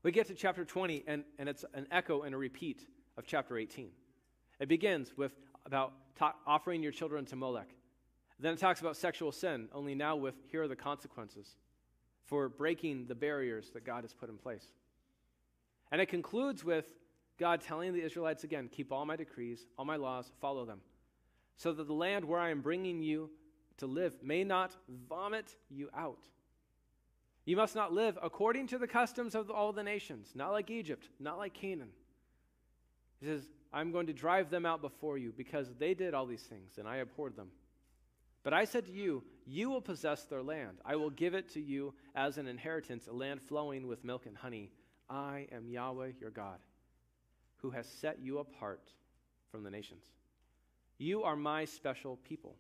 We 0.03 0.11
get 0.11 0.27
to 0.27 0.35
chapter 0.35 0.65
20, 0.65 1.05
and, 1.07 1.23
and 1.39 1.49
it's 1.49 1.65
an 1.75 1.87
echo 1.93 2.23
and 2.23 2.35
a 2.35 2.39
repeat 2.39 2.85
of 3.17 3.25
chapter 3.25 3.57
18. 3.57 3.91
It 4.59 4.69
begins 4.69 5.17
with 5.17 5.31
about 5.65 5.93
ta- 6.19 6.35
offering 6.45 6.83
your 6.83 6.91
children 6.91 7.25
to 7.27 7.37
Molech. 7.37 7.69
Then 8.41 8.55
it 8.55 8.59
talks 8.59 8.81
about 8.81 8.97
sexual 8.97 9.31
sin, 9.31 9.69
only 9.73 9.95
now 9.95 10.17
with 10.17 10.35
here 10.51 10.65
are 10.65 10.69
the 10.69 10.75
consequences 10.75 11.55
for 12.25 12.49
breaking 12.49 13.07
the 13.07 13.15
barriers 13.15 13.71
that 13.75 13.85
God 13.85 14.03
has 14.03 14.13
put 14.13 14.29
in 14.29 14.39
place. 14.39 14.73
And 15.93 16.01
it 16.01 16.07
concludes 16.07 16.65
with 16.65 16.87
God 17.39 17.61
telling 17.61 17.93
the 17.93 18.03
Israelites 18.03 18.43
again, 18.43 18.69
keep 18.69 18.91
all 18.91 19.07
my 19.07 19.15
decrees, 19.15 19.69
all 19.79 19.85
my 19.85 19.95
laws, 19.95 20.33
follow 20.41 20.65
them, 20.65 20.81
so 21.57 21.73
that 21.73 21.87
the 21.87 21.93
land 21.93 22.25
where 22.25 22.41
I 22.41 22.51
am 22.51 22.61
bringing 22.61 23.05
you 23.05 23.31
to 23.83 23.87
live 23.87 24.15
may 24.23 24.45
not 24.45 24.77
vomit 25.09 25.57
you 25.69 25.91
out. 25.95 26.29
You 27.45 27.57
must 27.57 27.75
not 27.75 27.93
live 27.93 28.17
according 28.23 28.69
to 28.69 28.79
the 28.79 28.87
customs 28.87 29.35
of 29.35 29.51
all 29.51 29.73
the 29.73 29.83
nations, 29.83 30.31
not 30.37 30.53
like 30.53 30.71
Egypt, 30.71 31.09
not 31.19 31.37
like 31.37 31.53
Canaan. 31.53 31.91
He 33.21 33.27
says, 33.27 33.43
I'm 33.73 33.91
going 33.91 34.07
to 34.07 34.13
drive 34.13 34.51
them 34.51 34.65
out 34.65 34.81
before 34.81 35.19
you 35.19 35.33
because 35.37 35.69
they 35.79 35.95
did 35.95 36.15
all 36.15 36.27
these 36.27 36.43
things 36.43 36.79
and 36.79 36.87
I 36.87 36.99
abhorred 36.99 37.37
them. 37.37 37.49
But 38.45 38.55
I 38.55 38.65
said 38.65 38.87
to 38.87 38.93
you, 38.93 39.25
You 39.47 39.71
will 39.71 39.81
possess 39.81 40.25
their 40.25 40.43
land. 40.43 40.79
I 40.85 40.95
will 40.95 41.11
give 41.11 41.35
it 41.35 41.49
to 41.55 41.61
you 41.61 41.95
as 42.15 42.39
an 42.39 42.47
inheritance, 42.47 43.09
a 43.09 43.13
land 43.13 43.43
flowing 43.43 43.89
with 43.89 44.05
milk 44.05 44.27
and 44.27 44.37
honey. 44.37 44.71
I 45.11 45.47
am 45.53 45.69
Yahweh 45.69 46.13
your 46.21 46.31
God, 46.31 46.59
who 47.57 47.71
has 47.71 47.87
set 47.87 48.21
you 48.21 48.39
apart 48.39 48.93
from 49.51 49.65
the 49.65 49.71
nations. 49.71 50.05
You 50.99 51.25
are 51.25 51.37
my 51.37 51.65
special 51.65 52.17
people, 52.29 52.55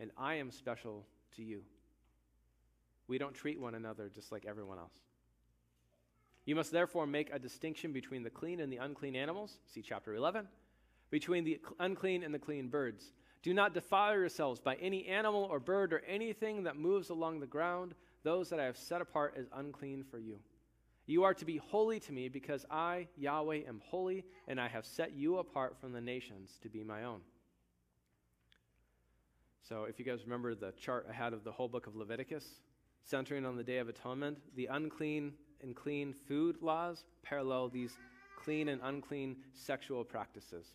and 0.00 0.10
I 0.16 0.34
am 0.34 0.50
special 0.50 1.06
to 1.36 1.42
you. 1.42 1.62
We 3.06 3.18
don't 3.18 3.34
treat 3.34 3.60
one 3.60 3.74
another 3.74 4.10
just 4.12 4.32
like 4.32 4.46
everyone 4.46 4.78
else. 4.78 4.94
You 6.46 6.56
must 6.56 6.72
therefore 6.72 7.06
make 7.06 7.30
a 7.32 7.38
distinction 7.38 7.92
between 7.92 8.22
the 8.22 8.30
clean 8.30 8.60
and 8.60 8.72
the 8.72 8.78
unclean 8.78 9.14
animals, 9.14 9.58
see 9.66 9.82
chapter 9.82 10.14
11, 10.14 10.48
between 11.10 11.44
the 11.44 11.60
unclean 11.78 12.22
and 12.22 12.32
the 12.32 12.38
clean 12.38 12.68
birds. 12.68 13.12
Do 13.42 13.52
not 13.54 13.74
defile 13.74 14.14
yourselves 14.14 14.60
by 14.60 14.76
any 14.76 15.06
animal 15.06 15.44
or 15.44 15.60
bird 15.60 15.92
or 15.92 16.02
anything 16.08 16.64
that 16.64 16.76
moves 16.76 17.10
along 17.10 17.40
the 17.40 17.46
ground, 17.46 17.94
those 18.22 18.48
that 18.50 18.60
I 18.60 18.64
have 18.64 18.76
set 18.76 19.00
apart 19.00 19.34
as 19.38 19.46
unclean 19.54 20.02
for 20.02 20.18
you. 20.18 20.38
You 21.06 21.24
are 21.24 21.34
to 21.34 21.44
be 21.44 21.56
holy 21.56 21.98
to 22.00 22.12
me 22.12 22.28
because 22.28 22.64
I, 22.70 23.08
Yahweh, 23.16 23.62
am 23.66 23.80
holy, 23.84 24.24
and 24.46 24.60
I 24.60 24.68
have 24.68 24.86
set 24.86 25.12
you 25.12 25.38
apart 25.38 25.76
from 25.80 25.92
the 25.92 26.00
nations 26.00 26.58
to 26.62 26.68
be 26.68 26.84
my 26.84 27.04
own. 27.04 27.20
So, 29.62 29.84
if 29.84 29.98
you 29.98 30.04
guys 30.04 30.24
remember 30.24 30.54
the 30.54 30.72
chart 30.72 31.06
I 31.08 31.12
had 31.12 31.32
of 31.32 31.44
the 31.44 31.52
whole 31.52 31.68
book 31.68 31.86
of 31.86 31.94
Leviticus, 31.94 32.44
centering 33.04 33.44
on 33.44 33.56
the 33.56 33.62
Day 33.62 33.78
of 33.78 33.88
Atonement, 33.88 34.38
the 34.56 34.66
unclean 34.66 35.32
and 35.62 35.74
clean 35.74 36.14
food 36.26 36.56
laws 36.60 37.04
parallel 37.22 37.68
these 37.68 37.98
clean 38.42 38.68
and 38.68 38.80
unclean 38.82 39.36
sexual 39.52 40.04
practices. 40.04 40.66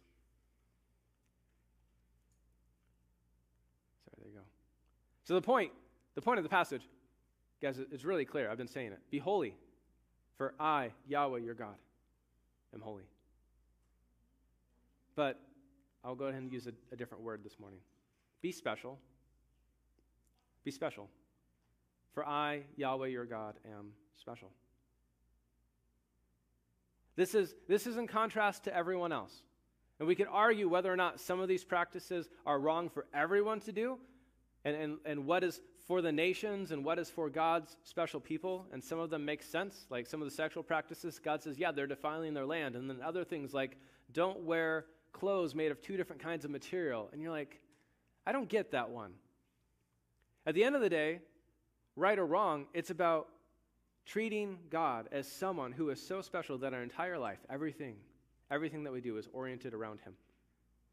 Sorry, 4.06 4.18
there 4.20 4.28
you 4.28 4.38
go. 4.38 4.46
So 5.24 5.34
the 5.34 5.42
point, 5.42 5.72
the 6.14 6.22
point 6.22 6.38
of 6.38 6.44
the 6.44 6.50
passage, 6.50 6.84
guys, 7.62 7.80
it's 7.92 8.06
really 8.06 8.26
clear. 8.26 8.50
I've 8.50 8.58
been 8.58 8.68
saying 8.68 8.92
it. 8.92 9.00
Be 9.10 9.18
holy, 9.18 9.56
for 10.38 10.54
I, 10.60 10.92
Yahweh, 11.08 11.40
your 11.40 11.56
God, 11.56 11.76
am 12.74 12.82
holy. 12.82 13.04
But 15.16 15.40
I'll 16.04 16.16
go 16.16 16.26
ahead 16.26 16.42
and 16.42 16.52
use 16.52 16.68
a, 16.68 16.74
a 16.92 16.96
different 16.96 17.24
word 17.24 17.44
this 17.44 17.60
morning. 17.60 17.80
Be 18.46 18.52
special. 18.52 19.00
Be 20.64 20.70
special. 20.70 21.10
For 22.14 22.24
I, 22.24 22.66
Yahweh, 22.76 23.08
your 23.08 23.26
God, 23.26 23.56
am 23.76 23.88
special. 24.20 24.52
This 27.16 27.34
is, 27.34 27.56
this 27.68 27.88
is 27.88 27.98
in 27.98 28.06
contrast 28.06 28.66
to 28.66 28.76
everyone 28.76 29.12
else. 29.12 29.34
And 29.98 30.08
we 30.08 30.14
could 30.14 30.28
argue 30.32 30.70
whether 30.70 30.94
or 30.94 30.96
not 30.96 31.20
some 31.20 31.40
of 31.40 31.48
these 31.48 31.64
practices 31.64 32.30
are 32.46 32.60
wrong 32.60 32.88
for 32.88 33.08
everyone 33.16 33.62
to 33.62 33.72
do, 33.72 33.98
and, 34.64 34.76
and, 34.76 34.98
and 35.08 35.26
what 35.26 35.44
is 35.44 35.60
for 35.88 36.04
the 36.04 36.12
nations 36.12 36.70
and 36.70 36.86
what 36.86 37.00
is 37.00 37.10
for 37.10 37.32
God's 37.32 37.76
special 37.84 38.20
people. 38.20 38.68
And 38.72 38.84
some 38.84 39.00
of 39.00 39.10
them 39.10 39.26
make 39.26 39.42
sense, 39.42 39.88
like 39.90 40.06
some 40.06 40.22
of 40.22 40.30
the 40.30 40.36
sexual 40.36 40.62
practices. 40.62 41.18
God 41.18 41.42
says, 41.42 41.58
yeah, 41.58 41.72
they're 41.72 41.88
defiling 41.88 42.36
their 42.36 42.46
land. 42.46 42.76
And 42.76 42.88
then 42.88 43.02
other 43.04 43.24
things 43.24 43.56
like, 43.56 43.80
don't 44.14 44.44
wear 44.44 44.86
clothes 45.14 45.56
made 45.56 45.72
of 45.72 45.82
two 45.82 45.98
different 45.98 46.22
kinds 46.22 46.46
of 46.46 46.52
material. 46.52 47.10
And 47.12 47.24
you're 47.24 47.32
like, 47.32 47.60
I 48.26 48.32
don't 48.32 48.50
get 48.50 48.72
that 48.72 48.90
one. 48.90 49.14
At 50.46 50.56
the 50.56 50.64
end 50.64 50.76
of 50.76 50.82
the 50.82 50.90
day, 50.90 51.20
right 51.96 52.18
or 52.18 52.26
wrong, 52.26 52.68
it's 52.74 52.90
about 52.90 53.28
treating 54.06 54.58
God 54.70 55.08
as 55.12 55.28
someone 55.28 55.72
who 55.72 55.90
is 55.90 56.02
so 56.02 56.22
special 56.22 56.58
that 56.60 56.74
our 56.74 56.84
entire 56.84 57.18
life, 57.18 57.40
everything, 57.50 57.96
everything 58.52 58.84
that 58.84 58.94
we 58.94 59.02
do 59.02 59.18
is 59.18 59.28
oriented 59.34 59.74
around 59.74 60.00
him. 60.02 60.14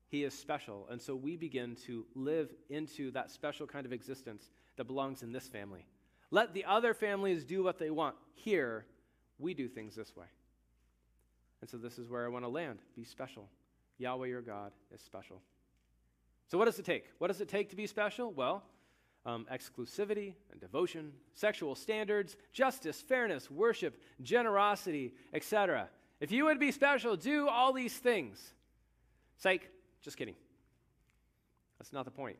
He 0.08 0.24
is 0.24 0.34
special, 0.34 0.86
and 0.90 1.00
so 1.00 1.14
we 1.14 1.36
begin 1.36 1.76
to 1.86 2.04
live 2.14 2.52
into 2.68 3.10
that 3.12 3.30
special 3.30 3.66
kind 3.66 3.86
of 3.86 3.92
existence 3.92 4.50
that 4.76 4.84
belongs 4.84 5.22
in 5.22 5.32
this 5.32 5.48
family. 5.48 5.86
Let 6.30 6.54
the 6.54 6.64
other 6.64 6.94
families 6.94 7.44
do 7.44 7.62
what 7.62 7.78
they 7.78 7.90
want. 7.90 8.16
Here, 8.34 8.84
we 9.38 9.54
do 9.54 9.68
things 9.68 9.94
this 9.94 10.16
way. 10.16 10.26
And 11.60 11.70
so 11.70 11.76
this 11.76 11.98
is 11.98 12.08
where 12.08 12.24
I 12.24 12.28
want 12.28 12.44
to 12.44 12.48
land. 12.48 12.80
Be 12.96 13.04
special. 13.04 13.48
Yahweh 13.98 14.26
your 14.26 14.42
God 14.42 14.72
is 14.92 15.00
special. 15.00 15.40
So, 16.52 16.58
what 16.58 16.66
does 16.66 16.78
it 16.78 16.84
take? 16.84 17.06
What 17.16 17.28
does 17.28 17.40
it 17.40 17.48
take 17.48 17.70
to 17.70 17.76
be 17.76 17.86
special? 17.86 18.30
Well, 18.30 18.62
um, 19.24 19.46
exclusivity 19.50 20.34
and 20.50 20.60
devotion, 20.60 21.12
sexual 21.32 21.74
standards, 21.74 22.36
justice, 22.52 23.00
fairness, 23.00 23.50
worship, 23.50 23.98
generosity, 24.20 25.14
etc. 25.32 25.88
If 26.20 26.30
you 26.30 26.44
would 26.44 26.60
be 26.60 26.70
special, 26.70 27.16
do 27.16 27.48
all 27.48 27.72
these 27.72 27.96
things. 27.96 28.52
Psych, 29.38 29.66
just 30.02 30.18
kidding. 30.18 30.34
That's 31.78 31.90
not 31.90 32.04
the 32.04 32.10
point. 32.10 32.36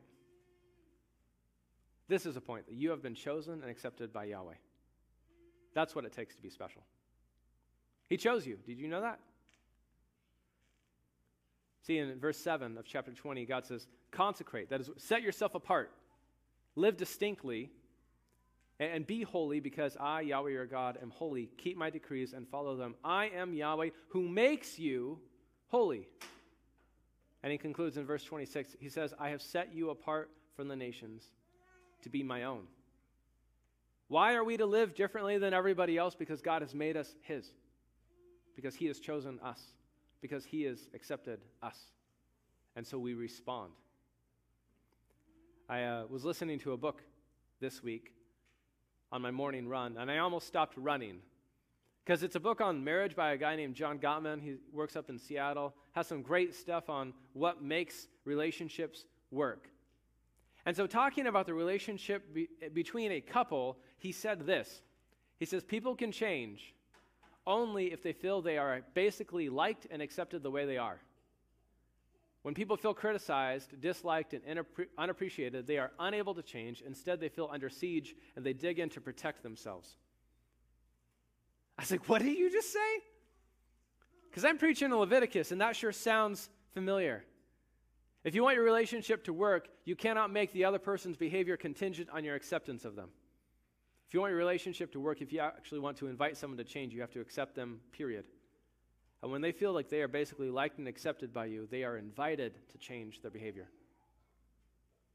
This 2.07 2.27
is 2.27 2.37
a 2.37 2.41
point 2.41 2.67
that 2.67 2.75
you 2.75 2.91
have 2.91 3.01
been 3.01 3.15
chosen 3.15 3.63
and 3.63 3.71
accepted 3.71 4.13
by 4.13 4.25
Yahweh. 4.25 4.53
That's 5.73 5.95
what 5.95 6.05
it 6.05 6.13
takes 6.13 6.35
to 6.35 6.41
be 6.43 6.51
special. 6.51 6.83
He 8.09 8.17
chose 8.17 8.45
you. 8.45 8.59
Did 8.67 8.77
you 8.77 8.87
know 8.87 9.01
that? 9.01 9.19
See, 11.81 11.97
in 11.97 12.19
verse 12.19 12.37
7 12.37 12.77
of 12.77 12.85
chapter 12.85 13.11
20, 13.11 13.45
God 13.45 13.65
says, 13.65 13.87
consecrate. 14.13 14.69
That 14.69 14.81
is, 14.81 14.89
set 14.97 15.21
yourself 15.21 15.55
apart. 15.55 15.91
Live 16.75 16.97
distinctly 16.97 17.69
and 18.79 19.05
be 19.05 19.23
holy 19.23 19.59
because 19.59 19.97
I, 19.99 20.21
Yahweh 20.21 20.51
your 20.51 20.65
God, 20.65 20.97
am 21.01 21.11
holy. 21.11 21.49
Keep 21.57 21.77
my 21.77 21.89
decrees 21.89 22.33
and 22.33 22.47
follow 22.47 22.75
them. 22.75 22.95
I 23.03 23.25
am 23.27 23.53
Yahweh 23.53 23.89
who 24.09 24.27
makes 24.27 24.79
you 24.79 25.19
holy. 25.67 26.07
And 27.43 27.51
he 27.51 27.57
concludes 27.57 27.97
in 27.97 28.05
verse 28.05 28.23
26 28.23 28.75
he 28.79 28.89
says, 28.89 29.13
I 29.19 29.29
have 29.29 29.41
set 29.41 29.73
you 29.73 29.89
apart 29.89 30.31
from 30.55 30.67
the 30.67 30.75
nations 30.75 31.23
to 32.03 32.09
be 32.09 32.23
my 32.23 32.43
own. 32.43 32.63
Why 34.07 34.35
are 34.35 34.43
we 34.43 34.57
to 34.57 34.65
live 34.65 34.95
differently 34.95 35.37
than 35.37 35.53
everybody 35.53 35.97
else? 35.97 36.15
Because 36.15 36.41
God 36.41 36.61
has 36.61 36.75
made 36.75 36.97
us 36.97 37.15
his. 37.21 37.51
Because 38.55 38.75
he 38.75 38.85
has 38.87 38.99
chosen 38.99 39.39
us. 39.43 39.59
Because 40.21 40.45
he 40.45 40.63
has 40.63 40.87
accepted 40.93 41.39
us. 41.61 41.77
And 42.75 42.85
so 42.85 42.99
we 42.99 43.13
respond. 43.13 43.71
I 45.69 45.83
uh, 45.83 46.03
was 46.09 46.25
listening 46.25 46.59
to 46.59 46.73
a 46.73 46.77
book 46.77 47.01
this 47.61 47.81
week 47.81 48.13
on 49.13 49.21
my 49.21 49.31
morning 49.31 49.67
run, 49.69 49.95
and 49.97 50.11
I 50.11 50.17
almost 50.17 50.45
stopped 50.45 50.75
running 50.77 51.19
because 52.03 52.21
it's 52.21 52.35
a 52.35 52.39
book 52.39 52.59
on 52.59 52.83
marriage 52.83 53.15
by 53.15 53.31
a 53.31 53.37
guy 53.37 53.55
named 53.55 53.75
John 53.75 53.97
Gottman. 53.97 54.41
He 54.41 54.55
works 54.73 54.97
up 54.97 55.09
in 55.09 55.17
Seattle, 55.17 55.73
has 55.93 56.07
some 56.07 56.21
great 56.21 56.53
stuff 56.53 56.89
on 56.89 57.13
what 57.31 57.63
makes 57.63 58.09
relationships 58.25 59.05
work. 59.31 59.69
And 60.65 60.75
so, 60.75 60.85
talking 60.85 61.27
about 61.27 61.45
the 61.45 61.53
relationship 61.53 62.33
be- 62.33 62.49
between 62.73 63.13
a 63.13 63.21
couple, 63.21 63.77
he 63.99 64.11
said 64.11 64.45
this 64.45 64.81
He 65.39 65.45
says, 65.45 65.63
People 65.63 65.95
can 65.95 66.11
change 66.11 66.73
only 67.47 67.93
if 67.93 68.03
they 68.03 68.13
feel 68.13 68.41
they 68.41 68.57
are 68.57 68.81
basically 68.93 69.47
liked 69.47 69.87
and 69.89 70.01
accepted 70.01 70.43
the 70.43 70.51
way 70.51 70.65
they 70.65 70.77
are. 70.77 70.99
When 72.43 72.53
people 72.53 72.75
feel 72.75 72.93
criticized, 72.93 73.79
disliked, 73.81 74.33
and 74.33 74.65
unappreciated, 74.97 75.65
they 75.65 75.77
are 75.77 75.91
unable 75.97 76.35
to 76.35 76.41
change. 76.41 76.83
Instead, 76.85 77.19
they 77.19 77.29
feel 77.29 77.49
under 77.51 77.69
siege 77.69 78.15
and 78.35 78.45
they 78.45 78.53
dig 78.53 78.79
in 78.79 78.89
to 78.89 79.01
protect 79.01 79.43
themselves. 79.43 79.95
I 81.77 81.83
was 81.83 81.91
like, 81.91 82.07
what 82.07 82.21
did 82.21 82.37
you 82.37 82.51
just 82.51 82.71
say? 82.71 82.99
Because 84.29 84.43
I'm 84.45 84.57
preaching 84.57 84.91
in 84.91 84.97
Leviticus, 84.97 85.51
and 85.51 85.61
that 85.61 85.75
sure 85.75 85.91
sounds 85.91 86.49
familiar. 86.73 87.23
If 88.23 88.35
you 88.35 88.43
want 88.43 88.55
your 88.55 88.65
relationship 88.65 89.23
to 89.25 89.33
work, 89.33 89.69
you 89.85 89.95
cannot 89.95 90.31
make 90.31 90.51
the 90.53 90.65
other 90.65 90.79
person's 90.79 91.17
behavior 91.17 91.55
contingent 91.55 92.09
on 92.11 92.23
your 92.23 92.35
acceptance 92.35 92.83
of 92.83 92.95
them. 92.95 93.09
If 94.07 94.13
you 94.13 94.19
want 94.19 94.31
your 94.31 94.39
relationship 94.39 94.91
to 94.93 94.99
work, 94.99 95.21
if 95.21 95.31
you 95.31 95.39
actually 95.39 95.79
want 95.79 95.97
to 95.97 96.07
invite 96.07 96.35
someone 96.35 96.57
to 96.57 96.63
change, 96.63 96.93
you 96.93 97.01
have 97.01 97.11
to 97.11 97.21
accept 97.21 97.55
them, 97.55 97.79
period. 97.91 98.25
And 99.23 99.31
when 99.31 99.41
they 99.41 99.53
feel 99.53 99.71
like 99.71 99.87
they 99.87 100.01
are 100.01 100.09
basically 100.09 100.49
liked 100.49 100.79
and 100.79 100.87
accepted 100.87 101.33
by 101.33 101.45
you, 101.45 101.65
they 101.71 101.85
are 101.85 101.97
invited 101.97 102.55
to 102.69 102.77
change 102.77 103.21
their 103.21 103.31
behavior. 103.31 103.69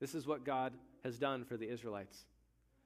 This 0.01 0.15
is 0.15 0.27
what 0.27 0.45
God 0.45 0.73
has 1.05 1.19
done 1.19 1.45
for 1.45 1.59
the 1.59 1.69
Israelites. 1.69 2.25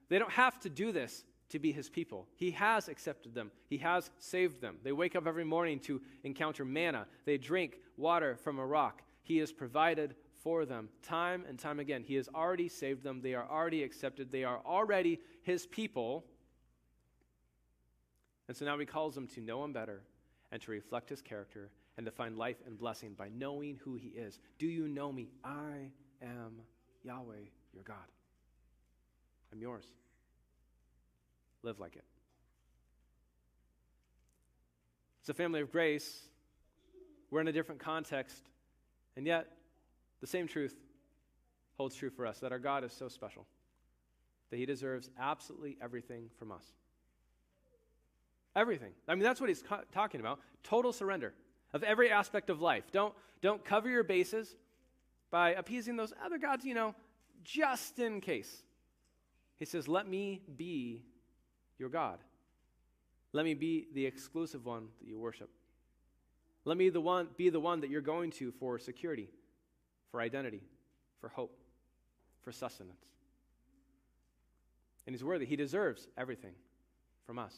They 0.09 0.19
don't 0.19 0.31
have 0.33 0.59
to 0.59 0.69
do 0.69 0.91
this 0.91 1.23
to 1.49 1.59
be 1.59 1.71
his 1.71 1.89
people. 1.89 2.27
He 2.35 2.51
has 2.51 2.89
accepted 2.89 3.33
them, 3.33 3.51
he 3.69 3.77
has 3.77 4.11
saved 4.19 4.59
them. 4.59 4.75
They 4.83 4.91
wake 4.91 5.15
up 5.15 5.25
every 5.25 5.45
morning 5.45 5.79
to 5.81 6.01
encounter 6.25 6.65
manna, 6.65 7.07
they 7.23 7.37
drink 7.37 7.77
water 7.95 8.35
from 8.35 8.59
a 8.59 8.65
rock. 8.65 9.01
He 9.21 9.37
has 9.37 9.53
provided 9.53 10.15
for 10.43 10.65
them 10.65 10.89
time 11.03 11.45
and 11.47 11.57
time 11.57 11.79
again. 11.79 12.03
He 12.05 12.15
has 12.15 12.27
already 12.35 12.67
saved 12.67 13.01
them, 13.01 13.21
they 13.21 13.33
are 13.33 13.47
already 13.49 13.83
accepted, 13.83 14.29
they 14.29 14.43
are 14.43 14.59
already 14.65 15.21
his 15.43 15.67
people. 15.67 16.25
And 18.49 18.57
so 18.57 18.65
now 18.65 18.77
he 18.77 18.85
calls 18.85 19.15
them 19.15 19.27
to 19.27 19.39
know 19.39 19.63
him 19.63 19.71
better 19.71 20.01
and 20.53 20.61
to 20.61 20.71
reflect 20.71 21.09
his 21.09 21.19
character 21.19 21.71
and 21.97 22.05
to 22.05 22.11
find 22.11 22.37
life 22.37 22.57
and 22.67 22.77
blessing 22.77 23.15
by 23.17 23.27
knowing 23.35 23.79
who 23.83 23.95
he 23.95 24.09
is. 24.09 24.39
Do 24.59 24.67
you 24.67 24.87
know 24.87 25.11
me? 25.11 25.31
I 25.43 25.89
am 26.21 26.61
Yahweh, 27.03 27.47
your 27.73 27.83
God. 27.83 27.95
I'm 29.51 29.59
yours. 29.59 29.85
Live 31.63 31.79
like 31.79 31.95
it. 31.95 32.03
It's 35.21 35.29
a 35.29 35.33
family 35.33 35.59
of 35.61 35.71
grace. 35.71 36.21
We're 37.31 37.41
in 37.41 37.47
a 37.47 37.51
different 37.51 37.81
context, 37.81 38.43
and 39.17 39.25
yet 39.25 39.47
the 40.21 40.27
same 40.27 40.47
truth 40.47 40.75
holds 41.77 41.95
true 41.95 42.11
for 42.11 42.27
us 42.27 42.39
that 42.39 42.51
our 42.51 42.59
God 42.59 42.83
is 42.83 42.93
so 42.93 43.07
special, 43.07 43.47
that 44.51 44.57
he 44.57 44.67
deserves 44.67 45.09
absolutely 45.19 45.77
everything 45.81 46.29
from 46.37 46.51
us. 46.51 46.65
Everything. 48.55 48.91
I 49.07 49.15
mean, 49.15 49.23
that's 49.23 49.41
what 49.41 49.49
he's 49.49 49.63
talking 49.91 50.19
about 50.19 50.39
total 50.63 50.93
surrender 50.93 51.33
of 51.73 51.83
every 51.83 52.11
aspect 52.11 52.49
of 52.49 52.61
life. 52.61 52.83
Don't, 52.91 53.13
don't 53.41 53.63
cover 53.65 53.89
your 53.89 54.03
bases 54.03 54.55
by 55.31 55.53
appeasing 55.53 55.95
those 55.95 56.13
other 56.23 56.37
gods, 56.37 56.63
you 56.63 56.75
know, 56.75 56.93
just 57.43 57.99
in 57.99 58.21
case. 58.21 58.63
He 59.57 59.65
says, 59.65 59.87
Let 59.87 60.07
me 60.07 60.41
be 60.55 61.03
your 61.79 61.89
God. 61.89 62.19
Let 63.31 63.45
me 63.45 63.55
be 63.55 63.87
the 63.93 64.05
exclusive 64.05 64.65
one 64.65 64.87
that 64.99 65.07
you 65.07 65.17
worship. 65.17 65.49
Let 66.65 66.77
me 66.77 66.89
the 66.89 67.01
one, 67.01 67.27
be 67.35 67.49
the 67.49 67.59
one 67.59 67.81
that 67.81 67.89
you're 67.89 68.01
going 68.01 68.31
to 68.31 68.51
for 68.51 68.77
security, 68.77 69.29
for 70.11 70.21
identity, 70.21 70.61
for 71.19 71.29
hope, 71.29 71.57
for 72.43 72.51
sustenance. 72.51 73.03
And 75.05 75.15
he's 75.15 75.23
worthy. 75.23 75.45
He 75.45 75.55
deserves 75.55 76.07
everything 76.17 76.53
from 77.25 77.39
us. 77.39 77.53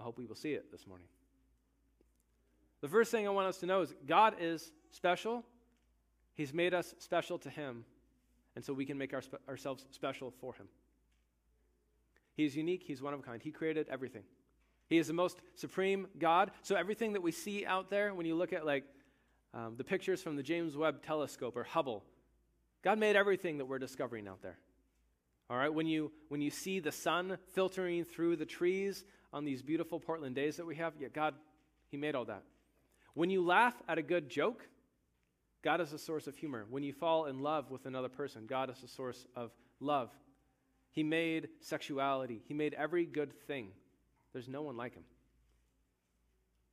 I 0.00 0.02
hope 0.02 0.16
we 0.16 0.24
will 0.24 0.34
see 0.34 0.52
it 0.52 0.72
this 0.72 0.86
morning. 0.86 1.06
The 2.80 2.88
first 2.88 3.10
thing 3.10 3.26
I 3.26 3.30
want 3.30 3.48
us 3.48 3.58
to 3.58 3.66
know 3.66 3.82
is 3.82 3.94
God 4.06 4.36
is 4.40 4.72
special. 4.90 5.44
He's 6.34 6.54
made 6.54 6.72
us 6.72 6.94
special 6.98 7.38
to 7.40 7.50
Him, 7.50 7.84
and 8.56 8.64
so 8.64 8.72
we 8.72 8.86
can 8.86 8.96
make 8.96 9.12
our, 9.12 9.22
ourselves 9.46 9.84
special 9.90 10.32
for 10.40 10.54
Him. 10.54 10.68
He's 12.34 12.56
unique, 12.56 12.82
He's 12.86 13.02
one 13.02 13.12
of 13.12 13.20
a 13.20 13.22
kind. 13.22 13.42
He 13.42 13.50
created 13.50 13.88
everything. 13.90 14.22
He 14.88 14.96
is 14.96 15.06
the 15.06 15.12
most 15.12 15.38
supreme 15.54 16.08
God. 16.18 16.50
So 16.62 16.74
everything 16.74 17.12
that 17.12 17.22
we 17.22 17.30
see 17.30 17.66
out 17.66 17.90
there, 17.90 18.14
when 18.14 18.24
you 18.24 18.34
look 18.34 18.54
at 18.54 18.64
like 18.64 18.84
um, 19.52 19.74
the 19.76 19.84
pictures 19.84 20.22
from 20.22 20.36
the 20.36 20.42
James 20.42 20.76
Webb 20.76 21.02
Telescope 21.02 21.56
or 21.56 21.64
Hubble, 21.64 22.02
God 22.82 22.98
made 22.98 23.16
everything 23.16 23.58
that 23.58 23.66
we're 23.66 23.78
discovering 23.78 24.26
out 24.26 24.40
there. 24.40 24.58
All 25.50 25.58
right, 25.58 25.72
when 25.72 25.86
you 25.86 26.10
when 26.28 26.40
you 26.40 26.50
see 26.50 26.80
the 26.80 26.92
sun 26.92 27.36
filtering 27.52 28.04
through 28.04 28.36
the 28.36 28.46
trees 28.46 29.04
on 29.32 29.44
these 29.44 29.62
beautiful 29.62 30.00
Portland 30.00 30.34
days 30.34 30.56
that 30.56 30.66
we 30.66 30.76
have, 30.76 30.94
yeah, 30.98 31.08
God, 31.08 31.34
He 31.88 31.96
made 31.96 32.14
all 32.14 32.24
that. 32.26 32.42
When 33.14 33.30
you 33.30 33.44
laugh 33.44 33.74
at 33.88 33.98
a 33.98 34.02
good 34.02 34.28
joke, 34.28 34.66
God 35.62 35.80
is 35.80 35.92
a 35.92 35.98
source 35.98 36.26
of 36.26 36.36
humor. 36.36 36.66
When 36.70 36.82
you 36.82 36.92
fall 36.92 37.26
in 37.26 37.40
love 37.40 37.70
with 37.70 37.86
another 37.86 38.08
person, 38.08 38.46
God 38.46 38.70
is 38.70 38.82
a 38.82 38.88
source 38.88 39.26
of 39.36 39.50
love. 39.78 40.10
He 40.92 41.02
made 41.02 41.48
sexuality, 41.60 42.42
He 42.46 42.54
made 42.54 42.74
every 42.74 43.06
good 43.06 43.32
thing. 43.46 43.68
There's 44.32 44.48
no 44.48 44.62
one 44.62 44.76
like 44.76 44.94
Him. 44.94 45.04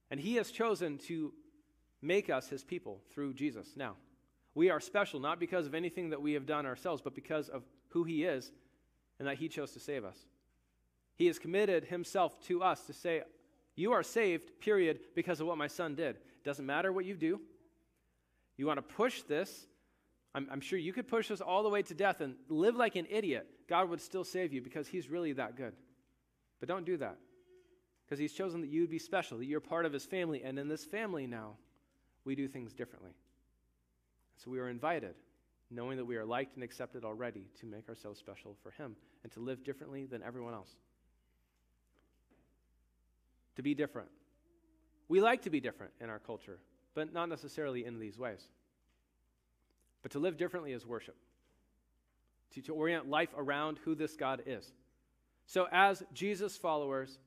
And 0.10 0.20
He 0.20 0.36
has 0.36 0.52
chosen 0.52 0.98
to 1.00 1.34
make 2.02 2.30
us 2.30 2.50
His 2.50 2.64
people 2.64 3.02
through 3.12 3.34
Jesus. 3.34 3.68
Now, 3.76 3.96
we 4.56 4.70
are 4.70 4.80
special 4.80 5.20
not 5.20 5.40
because 5.40 5.68
of 5.68 5.76
anything 5.76 6.10
that 6.10 6.22
we 6.22 6.34
have 6.34 6.46
done 6.46 6.66
ourselves, 6.66 7.02
but 7.02 7.14
because 7.14 7.50
of 7.50 7.64
who 7.90 8.04
He 8.04 8.24
is 8.24 8.52
and 9.20 9.28
that 9.28 9.38
He 9.38 9.50
chose 9.50 9.72
to 9.72 9.80
save 9.80 10.04
us. 10.04 10.18
He 11.18 11.26
has 11.28 11.40
committed 11.40 11.86
Himself 11.86 12.40
to 12.46 12.64
us 12.64 12.86
to 12.86 12.94
say, 12.94 13.24
You 13.76 13.92
are 13.92 14.04
saved, 14.04 14.60
period, 14.60 15.00
because 15.16 15.42
of 15.42 15.48
what 15.48 15.58
my 15.58 15.68
Son 15.68 15.96
did. 15.96 16.18
Doesn't 16.44 16.66
matter 16.66 16.94
what 16.94 17.06
you 17.06 17.16
do. 17.16 17.42
You 18.56 18.68
want 18.68 18.78
to 18.78 18.96
push 18.96 19.24
this. 19.24 19.68
I'm, 20.34 20.48
I'm 20.52 20.62
sure 20.62 20.78
you 20.78 20.94
could 20.94 21.08
push 21.08 21.30
this 21.30 21.42
all 21.42 21.64
the 21.64 21.70
way 21.70 21.82
to 21.84 21.94
death 21.94 22.22
and 22.22 22.36
live 22.50 22.76
like 22.76 22.96
an 22.96 23.08
idiot. 23.10 23.48
God 23.68 23.90
would 23.90 24.02
still 24.02 24.24
save 24.24 24.54
you 24.54 24.62
because 24.62 24.88
He's 24.88 25.10
really 25.10 25.34
that 25.34 25.58
good. 25.58 25.74
But 26.60 26.70
don't 26.70 26.86
do 26.86 26.98
that 26.98 27.18
because 28.06 28.20
He's 28.20 28.34
chosen 28.34 28.62
that 28.62 28.70
you 28.70 28.82
would 28.82 28.90
be 28.90 29.00
special, 29.00 29.40
that 29.40 29.46
you're 29.46 29.60
part 29.60 29.86
of 29.86 29.94
His 29.94 30.06
family. 30.06 30.44
And 30.44 30.58
in 30.60 30.68
this 30.68 30.86
family 30.86 31.28
now, 31.28 31.56
we 32.24 32.36
do 32.36 32.48
things 32.48 32.74
differently. 32.74 33.12
So 34.38 34.52
we 34.52 34.60
are 34.60 34.70
invited, 34.70 35.16
knowing 35.72 35.98
that 35.98 36.06
we 36.06 36.16
are 36.16 36.26
liked 36.26 36.56
and 36.56 36.64
accepted 36.64 37.04
already, 37.04 37.48
to 37.60 37.66
make 37.66 37.90
ourselves 37.90 38.20
special 38.20 38.56
for 38.62 38.72
Him 38.72 38.96
and 39.24 39.32
to 39.34 39.40
live 39.40 39.64
differently 39.64 40.06
than 40.06 40.22
everyone 40.24 40.54
else. 40.54 40.76
To 43.58 43.62
be 43.62 43.76
different. 43.76 44.10
We 45.10 45.22
like 45.22 45.44
to 45.44 45.50
be 45.50 45.60
different 45.60 45.94
in 46.02 46.10
our 46.10 46.20
culture 46.20 46.60
but 46.98 47.14
not 47.14 47.30
necessarily 47.30 47.86
in 47.86 48.00
these 48.00 48.18
ways. 48.18 48.44
But 50.02 50.14
to 50.14 50.20
live 50.20 50.36
differently 50.36 50.72
is 50.72 50.84
worship, 50.84 51.16
to, 52.56 52.62
to 52.64 52.74
orient 52.74 53.08
life 53.08 53.30
around 53.38 53.78
who 53.86 53.94
this 53.94 54.16
God 54.16 54.42
is. 54.48 54.74
So, 55.46 55.68
as 55.72 56.02
Jesus 56.12 56.58
followers, 56.58 57.20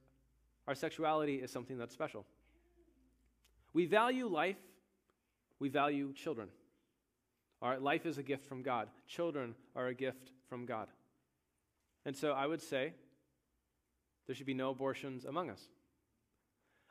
our 0.66 0.74
sexuality 0.74 1.36
is 1.36 1.52
something 1.52 1.78
that's 1.78 1.94
special. 1.94 2.26
We 3.72 3.86
value 3.86 4.26
life, 4.26 4.58
we 5.60 5.68
value 5.68 6.12
children. 6.14 6.48
Right, 7.62 7.80
life 7.80 8.06
is 8.06 8.18
a 8.18 8.24
gift 8.24 8.44
from 8.46 8.64
God, 8.64 8.88
children 9.06 9.54
are 9.76 9.86
a 9.86 9.94
gift 9.94 10.32
from 10.48 10.66
God. 10.66 10.88
And 12.04 12.16
so 12.16 12.32
I 12.32 12.48
would 12.48 12.60
say 12.60 12.92
there 14.26 14.34
should 14.34 14.46
be 14.46 14.54
no 14.54 14.70
abortions 14.70 15.24
among 15.24 15.48
us. 15.48 15.68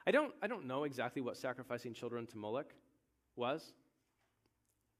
I 0.09 0.11
don't, 0.11 0.33
I 0.41 0.47
don't 0.47 0.65
know 0.65 0.85
exactly 0.85 1.21
what 1.21 1.37
sacrificing 1.37 1.93
children 1.93 2.25
to 2.25 2.37
Moloch 2.39 2.73
was, 3.35 3.73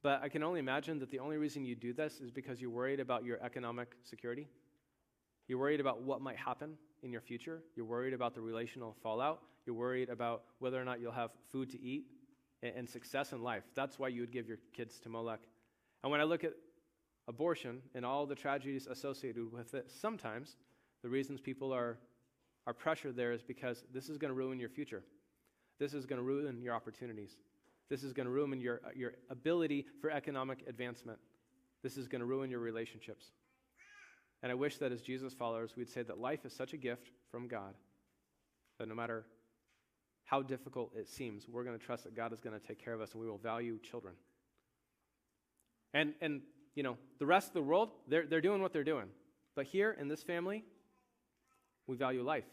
but 0.04 0.22
I 0.22 0.30
can 0.30 0.44
only 0.44 0.60
imagine 0.60 1.00
that 1.00 1.10
the 1.10 1.18
only 1.18 1.38
reason 1.38 1.66
you 1.66 1.76
do 1.76 1.94
this 1.94 2.20
is 2.20 2.30
because 2.30 2.62
you're 2.62 2.70
worried 2.70 3.00
about 3.00 3.24
your 3.24 3.44
economic 3.44 3.96
security. 4.04 4.48
You're 5.48 5.58
worried 5.58 5.80
about 5.80 6.04
what 6.04 6.22
might 6.22 6.38
happen 6.38 6.78
in 7.02 7.12
your 7.12 7.22
future. 7.22 7.64
You're 7.76 7.88
worried 7.88 8.14
about 8.14 8.36
the 8.36 8.42
relational 8.42 8.96
fallout. 9.02 9.42
You're 9.66 9.76
worried 9.76 10.10
about 10.10 10.44
whether 10.60 10.80
or 10.80 10.86
not 10.86 11.00
you'll 11.00 11.12
have 11.12 11.32
food 11.52 11.72
to 11.72 11.82
eat 11.82 12.06
and, 12.62 12.76
and 12.76 12.88
success 12.88 13.32
in 13.32 13.42
life. 13.42 13.64
That's 13.74 13.98
why 13.98 14.10
you 14.10 14.22
would 14.22 14.32
give 14.32 14.48
your 14.48 14.60
kids 14.74 15.00
to 15.00 15.10
Moloch. 15.10 15.42
And 16.04 16.12
when 16.12 16.22
I 16.22 16.24
look 16.24 16.44
at 16.44 16.54
abortion 17.28 17.82
and 17.96 18.06
all 18.06 18.28
the 18.28 18.36
tragedies 18.36 18.86
associated 18.86 19.52
with 19.52 19.74
it, 19.74 19.90
sometimes 19.90 20.58
the 21.02 21.10
reasons 21.10 21.42
people 21.42 21.74
are 21.74 21.98
our 22.70 22.74
pressure 22.74 23.12
there 23.12 23.32
is 23.32 23.42
because 23.42 23.84
this 23.92 24.10
is 24.10 24.20
going 24.20 24.30
to 24.30 24.36
ruin 24.36 24.60
your 24.60 24.70
future. 24.70 25.02
This 25.80 25.96
is 25.96 26.06
going 26.06 26.20
to 26.20 26.24
ruin 26.24 26.62
your 26.62 26.76
opportunities. 26.76 27.32
This 27.90 28.04
is 28.04 28.14
going 28.14 28.28
to 28.28 28.32
ruin 28.32 28.60
your, 28.60 28.80
uh, 28.86 28.90
your 28.96 29.14
ability 29.32 29.88
for 30.00 30.12
economic 30.12 30.64
advancement. 30.68 31.18
This 31.82 31.98
is 31.98 32.08
going 32.08 32.20
to 32.20 32.28
ruin 32.28 32.52
your 32.52 32.60
relationships. 32.60 33.32
And 34.44 34.52
I 34.52 34.56
wish 34.56 34.78
that 34.78 34.92
as 34.92 35.02
Jesus 35.02 35.34
followers, 35.34 35.72
we'd 35.76 35.90
say 35.90 36.04
that 36.04 36.20
life 36.20 36.46
is 36.46 36.54
such 36.54 36.74
a 36.74 36.78
gift 36.78 37.10
from 37.32 37.48
God 37.48 37.74
that 38.78 38.88
no 38.88 38.94
matter 38.94 39.26
how 40.26 40.44
difficult 40.44 40.92
it 40.96 41.10
seems, 41.10 41.50
we're 41.50 41.64
going 41.64 41.78
to 41.78 41.84
trust 41.84 42.04
that 42.04 42.16
God 42.16 42.34
is 42.34 42.40
going 42.40 42.58
to 42.58 42.64
take 42.64 42.78
care 42.78 42.94
of 42.94 43.02
us 43.02 43.14
and 43.14 43.22
we 43.22 43.28
will 43.28 43.40
value 43.40 43.80
children. 43.80 44.14
And, 45.96 46.14
and 46.22 46.42
you 46.76 46.84
know, 46.84 46.98
the 47.18 47.26
rest 47.26 47.48
of 47.48 47.54
the 47.56 47.64
world, 47.64 47.90
they're, 48.08 48.28
they're 48.28 48.42
doing 48.42 48.62
what 48.62 48.74
they're 48.74 48.84
doing. 48.84 49.08
But 49.56 49.66
here 49.66 49.98
in 50.00 50.08
this 50.08 50.22
family, 50.22 50.66
we 51.90 51.98
value 51.98 52.24
life. 52.24 52.46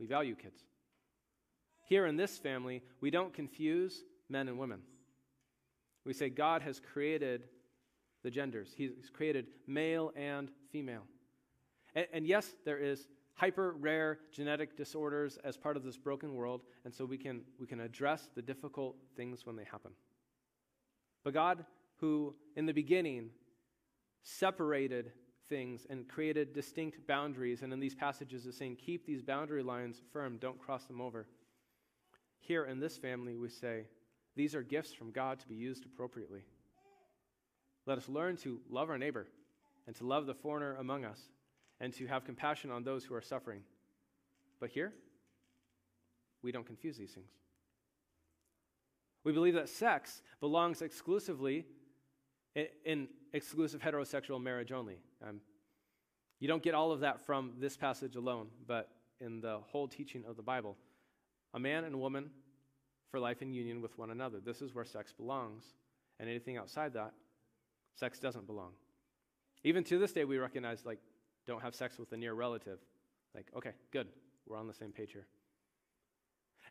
We 0.00 0.06
value 0.06 0.34
kids. 0.34 0.60
Here 1.84 2.06
in 2.06 2.16
this 2.16 2.38
family, 2.38 2.82
we 3.00 3.10
don't 3.10 3.32
confuse 3.32 4.02
men 4.28 4.48
and 4.48 4.58
women. 4.58 4.80
We 6.04 6.12
say 6.12 6.28
God 6.28 6.60
has 6.62 6.80
created 6.80 7.44
the 8.24 8.30
genders, 8.30 8.72
He's 8.76 9.10
created 9.12 9.46
male 9.66 10.12
and 10.16 10.50
female. 10.70 11.02
And, 11.94 12.06
and 12.12 12.26
yes, 12.26 12.54
there 12.64 12.78
is 12.78 13.06
hyper 13.34 13.72
rare 13.78 14.18
genetic 14.32 14.76
disorders 14.76 15.38
as 15.44 15.56
part 15.56 15.76
of 15.76 15.84
this 15.84 15.96
broken 15.96 16.34
world, 16.34 16.62
and 16.84 16.92
so 16.92 17.04
we 17.04 17.18
can, 17.18 17.42
we 17.58 17.66
can 17.66 17.80
address 17.80 18.28
the 18.34 18.42
difficult 18.42 18.96
things 19.16 19.46
when 19.46 19.56
they 19.56 19.64
happen. 19.64 19.92
But 21.24 21.34
God, 21.34 21.64
who 21.96 22.34
in 22.56 22.66
the 22.66 22.72
beginning 22.72 23.30
separated 24.22 25.12
things 25.52 25.86
and 25.90 26.08
created 26.08 26.54
distinct 26.54 27.06
boundaries. 27.06 27.60
And 27.62 27.74
in 27.74 27.78
these 27.78 27.94
passages, 27.94 28.46
is 28.46 28.56
saying, 28.56 28.76
keep 28.76 29.04
these 29.04 29.20
boundary 29.20 29.62
lines 29.62 30.00
firm, 30.10 30.38
don't 30.38 30.58
cross 30.58 30.84
them 30.84 31.00
over. 31.00 31.26
here 32.40 32.64
in 32.64 32.80
this 32.80 32.96
family, 32.96 33.36
we 33.36 33.48
say, 33.48 33.84
these 34.34 34.54
are 34.54 34.62
gifts 34.62 34.92
from 34.92 35.12
God 35.12 35.38
to 35.40 35.46
be 35.46 35.54
used 35.54 35.84
appropriately. 35.84 36.40
Let 37.86 37.98
us 37.98 38.08
learn 38.08 38.36
to 38.38 38.60
love 38.70 38.88
our 38.88 38.98
neighbor 38.98 39.26
and 39.86 39.94
to 39.96 40.06
love 40.06 40.26
the 40.26 40.34
foreigner 40.34 40.76
among 40.76 41.04
us 41.04 41.20
and 41.80 41.92
to 41.94 42.06
have 42.06 42.24
compassion 42.24 42.70
on 42.70 42.82
those 42.82 43.04
who 43.04 43.14
are 43.14 43.22
suffering. 43.22 43.60
But 44.58 44.70
here, 44.70 44.92
we 46.42 46.50
don't 46.50 46.66
confuse 46.66 46.96
these 46.96 47.12
things. 47.12 47.30
We 49.22 49.32
believe 49.32 49.54
that 49.54 49.68
sex 49.68 50.22
belongs 50.40 50.80
exclusively 50.82 51.66
in, 52.54 52.66
in 52.84 53.08
exclusive 53.32 53.82
heterosexual 53.82 54.42
marriage 54.42 54.72
only. 54.72 54.98
Um, 55.26 55.40
you 56.40 56.48
don't 56.48 56.62
get 56.62 56.74
all 56.74 56.92
of 56.92 57.00
that 57.00 57.24
from 57.24 57.52
this 57.58 57.76
passage 57.76 58.16
alone, 58.16 58.48
but 58.66 58.90
in 59.20 59.40
the 59.40 59.58
whole 59.70 59.86
teaching 59.86 60.24
of 60.28 60.36
the 60.36 60.42
Bible. 60.42 60.76
A 61.54 61.58
man 61.58 61.84
and 61.84 62.00
woman 62.00 62.30
for 63.10 63.20
life 63.20 63.42
in 63.42 63.52
union 63.52 63.80
with 63.80 63.96
one 63.98 64.10
another. 64.10 64.40
This 64.40 64.62
is 64.62 64.74
where 64.74 64.84
sex 64.84 65.12
belongs. 65.12 65.64
And 66.18 66.28
anything 66.28 66.56
outside 66.56 66.94
that, 66.94 67.12
sex 67.94 68.18
doesn't 68.18 68.46
belong. 68.46 68.72
Even 69.64 69.84
to 69.84 69.98
this 69.98 70.12
day, 70.12 70.24
we 70.24 70.38
recognize, 70.38 70.84
like, 70.84 70.98
don't 71.46 71.62
have 71.62 71.74
sex 71.74 71.98
with 71.98 72.10
a 72.12 72.16
near 72.16 72.34
relative. 72.34 72.78
Like, 73.34 73.46
okay, 73.56 73.72
good. 73.92 74.08
We're 74.46 74.58
on 74.58 74.66
the 74.66 74.74
same 74.74 74.92
page 74.92 75.12
here. 75.12 75.26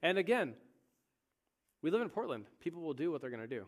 And 0.01 0.17
again, 0.17 0.55
we 1.81 1.91
live 1.91 2.01
in 2.01 2.09
Portland. 2.09 2.45
People 2.59 2.81
will 2.81 2.93
do 2.93 3.11
what 3.11 3.21
they're 3.21 3.29
going 3.29 3.41
to 3.41 3.47
do. 3.47 3.65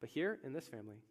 But 0.00 0.10
here 0.10 0.38
in 0.44 0.52
this 0.52 0.68
family, 0.68 1.02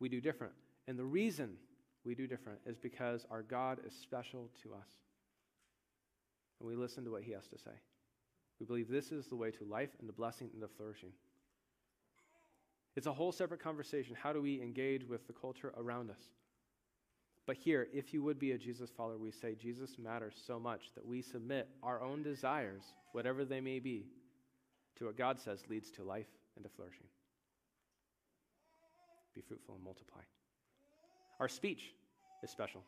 we 0.00 0.08
do 0.08 0.20
different. 0.20 0.52
And 0.88 0.98
the 0.98 1.04
reason 1.04 1.56
we 2.04 2.14
do 2.14 2.26
different 2.26 2.58
is 2.66 2.78
because 2.78 3.26
our 3.30 3.42
God 3.42 3.78
is 3.86 3.94
special 3.94 4.50
to 4.62 4.74
us. 4.74 4.88
And 6.60 6.68
we 6.68 6.76
listen 6.76 7.04
to 7.04 7.10
what 7.10 7.22
he 7.22 7.32
has 7.32 7.46
to 7.48 7.58
say. 7.58 7.72
We 8.60 8.66
believe 8.66 8.88
this 8.88 9.10
is 9.12 9.26
the 9.26 9.36
way 9.36 9.50
to 9.50 9.64
life 9.64 9.90
and 9.98 10.08
to 10.08 10.12
blessing 10.12 10.50
and 10.52 10.62
to 10.62 10.68
flourishing. 10.68 11.12
It's 12.94 13.06
a 13.06 13.12
whole 13.12 13.32
separate 13.32 13.62
conversation. 13.62 14.16
How 14.20 14.32
do 14.32 14.42
we 14.42 14.60
engage 14.60 15.04
with 15.08 15.26
the 15.26 15.32
culture 15.32 15.72
around 15.76 16.10
us? 16.10 16.20
But 17.46 17.56
here, 17.56 17.88
if 17.92 18.14
you 18.14 18.22
would 18.22 18.38
be 18.38 18.52
a 18.52 18.58
Jesus 18.58 18.90
follower, 18.90 19.18
we 19.18 19.32
say 19.32 19.54
Jesus 19.54 19.98
matters 19.98 20.34
so 20.46 20.60
much 20.60 20.92
that 20.94 21.04
we 21.04 21.22
submit 21.22 21.68
our 21.82 22.02
own 22.02 22.22
desires, 22.22 22.84
whatever 23.12 23.44
they 23.44 23.60
may 23.60 23.80
be, 23.80 24.06
to 24.96 25.06
what 25.06 25.16
God 25.16 25.40
says 25.40 25.64
leads 25.68 25.90
to 25.92 26.04
life 26.04 26.28
and 26.54 26.64
to 26.64 26.70
flourishing. 26.70 27.06
Be 29.34 29.40
fruitful 29.40 29.74
and 29.74 29.82
multiply. 29.82 30.20
Our 31.40 31.48
speech 31.48 31.92
is 32.42 32.50
special. 32.50 32.82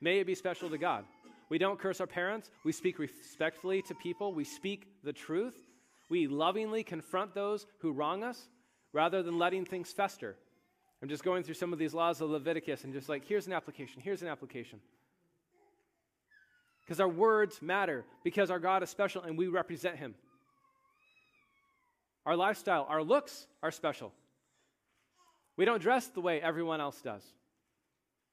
May 0.00 0.18
it 0.18 0.26
be 0.26 0.34
special 0.34 0.68
to 0.70 0.78
God. 0.78 1.04
We 1.48 1.58
don't 1.58 1.78
curse 1.78 2.00
our 2.00 2.06
parents. 2.06 2.50
We 2.64 2.72
speak 2.72 2.98
respectfully 2.98 3.82
to 3.82 3.94
people. 3.94 4.32
We 4.32 4.44
speak 4.44 4.86
the 5.04 5.12
truth. 5.12 5.54
We 6.08 6.26
lovingly 6.26 6.82
confront 6.82 7.34
those 7.34 7.66
who 7.80 7.92
wrong 7.92 8.24
us 8.24 8.48
rather 8.92 9.22
than 9.22 9.38
letting 9.38 9.64
things 9.64 9.92
fester. 9.92 10.36
I'm 11.02 11.08
just 11.08 11.24
going 11.24 11.42
through 11.42 11.54
some 11.54 11.72
of 11.72 11.78
these 11.78 11.94
laws 11.94 12.20
of 12.20 12.30
Leviticus 12.30 12.84
and 12.84 12.92
just 12.92 13.08
like, 13.08 13.26
here's 13.26 13.46
an 13.46 13.52
application, 13.52 14.00
here's 14.00 14.22
an 14.22 14.28
application. 14.28 14.80
Because 16.84 17.00
our 17.00 17.08
words 17.08 17.60
matter, 17.60 18.04
because 18.24 18.50
our 18.50 18.58
God 18.58 18.82
is 18.82 18.90
special 18.90 19.22
and 19.22 19.36
we 19.36 19.48
represent 19.48 19.96
Him. 19.96 20.14
Our 22.24 22.36
lifestyle, 22.36 22.86
our 22.88 23.02
looks 23.02 23.46
are 23.62 23.70
special. 23.70 24.12
We 25.56 25.64
don't 25.64 25.82
dress 25.82 26.08
the 26.08 26.20
way 26.20 26.40
everyone 26.40 26.80
else 26.80 27.00
does. 27.00 27.22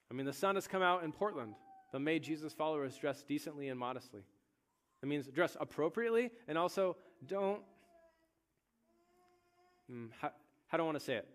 I 0.09 0.13
mean, 0.13 0.25
the 0.25 0.33
sun 0.33 0.55
has 0.55 0.67
come 0.67 0.81
out 0.81 1.03
in 1.03 1.11
Portland, 1.11 1.53
but 1.91 2.01
may 2.01 2.19
Jesus 2.19 2.53
followers 2.53 2.95
dress 2.95 3.23
decently 3.23 3.69
and 3.69 3.79
modestly. 3.79 4.21
It 5.03 5.07
means 5.07 5.27
dress 5.27 5.55
appropriately 5.59 6.31
and 6.47 6.57
also 6.57 6.97
don't. 7.27 7.61
Hmm, 9.89 10.07
how, 10.19 10.31
how 10.67 10.77
do 10.77 10.83
I 10.83 10.85
want 10.85 10.99
to 10.99 11.03
say 11.03 11.15
it? 11.15 11.27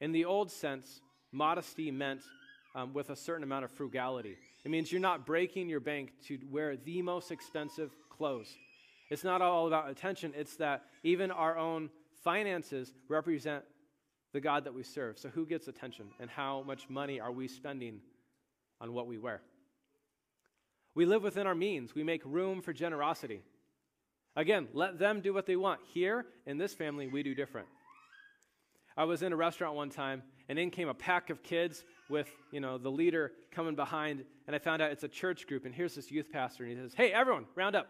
In 0.00 0.12
the 0.12 0.24
old 0.24 0.50
sense, 0.50 1.00
modesty 1.32 1.90
meant 1.90 2.22
um, 2.74 2.92
with 2.92 3.10
a 3.10 3.16
certain 3.16 3.44
amount 3.44 3.64
of 3.64 3.70
frugality. 3.70 4.36
It 4.64 4.70
means 4.70 4.90
you're 4.90 5.00
not 5.00 5.26
breaking 5.26 5.68
your 5.68 5.80
bank 5.80 6.12
to 6.26 6.38
wear 6.50 6.76
the 6.76 7.02
most 7.02 7.30
expensive 7.30 7.94
clothes. 8.08 8.48
It's 9.10 9.24
not 9.24 9.42
all 9.42 9.66
about 9.66 9.90
attention, 9.90 10.32
it's 10.36 10.56
that 10.56 10.84
even 11.02 11.30
our 11.30 11.58
own 11.58 11.90
finances 12.22 12.92
represent 13.08 13.64
the 14.34 14.40
God 14.40 14.64
that 14.64 14.74
we 14.74 14.82
serve. 14.82 15.16
So, 15.16 15.30
who 15.30 15.46
gets 15.46 15.68
attention 15.68 16.06
and 16.20 16.28
how 16.28 16.62
much 16.66 16.90
money 16.90 17.20
are 17.20 17.32
we 17.32 17.48
spending 17.48 18.00
on 18.80 18.92
what 18.92 19.06
we 19.06 19.16
wear? 19.16 19.40
We 20.94 21.06
live 21.06 21.22
within 21.22 21.46
our 21.46 21.54
means, 21.54 21.94
we 21.94 22.02
make 22.02 22.20
room 22.24 22.60
for 22.60 22.72
generosity. 22.72 23.42
Again, 24.36 24.66
let 24.74 24.98
them 24.98 25.20
do 25.20 25.32
what 25.32 25.46
they 25.46 25.54
want. 25.54 25.80
Here 25.92 26.26
in 26.44 26.58
this 26.58 26.74
family, 26.74 27.06
we 27.06 27.22
do 27.22 27.34
different. 27.36 27.68
I 28.96 29.04
was 29.04 29.22
in 29.22 29.32
a 29.32 29.36
restaurant 29.36 29.76
one 29.76 29.90
time, 29.90 30.24
and 30.48 30.58
in 30.58 30.70
came 30.70 30.88
a 30.88 30.94
pack 30.94 31.30
of 31.30 31.44
kids 31.44 31.84
with, 32.10 32.28
you 32.50 32.58
know, 32.58 32.76
the 32.76 32.90
leader 32.90 33.30
coming 33.52 33.76
behind, 33.76 34.24
and 34.48 34.56
I 34.56 34.58
found 34.58 34.82
out 34.82 34.90
it's 34.90 35.04
a 35.04 35.08
church 35.08 35.46
group, 35.46 35.64
and 35.64 35.72
here's 35.72 35.94
this 35.94 36.10
youth 36.10 36.32
pastor, 36.32 36.64
and 36.64 36.76
he 36.76 36.82
says, 36.82 36.94
hey, 36.94 37.12
everyone, 37.12 37.46
round 37.54 37.76
up. 37.76 37.86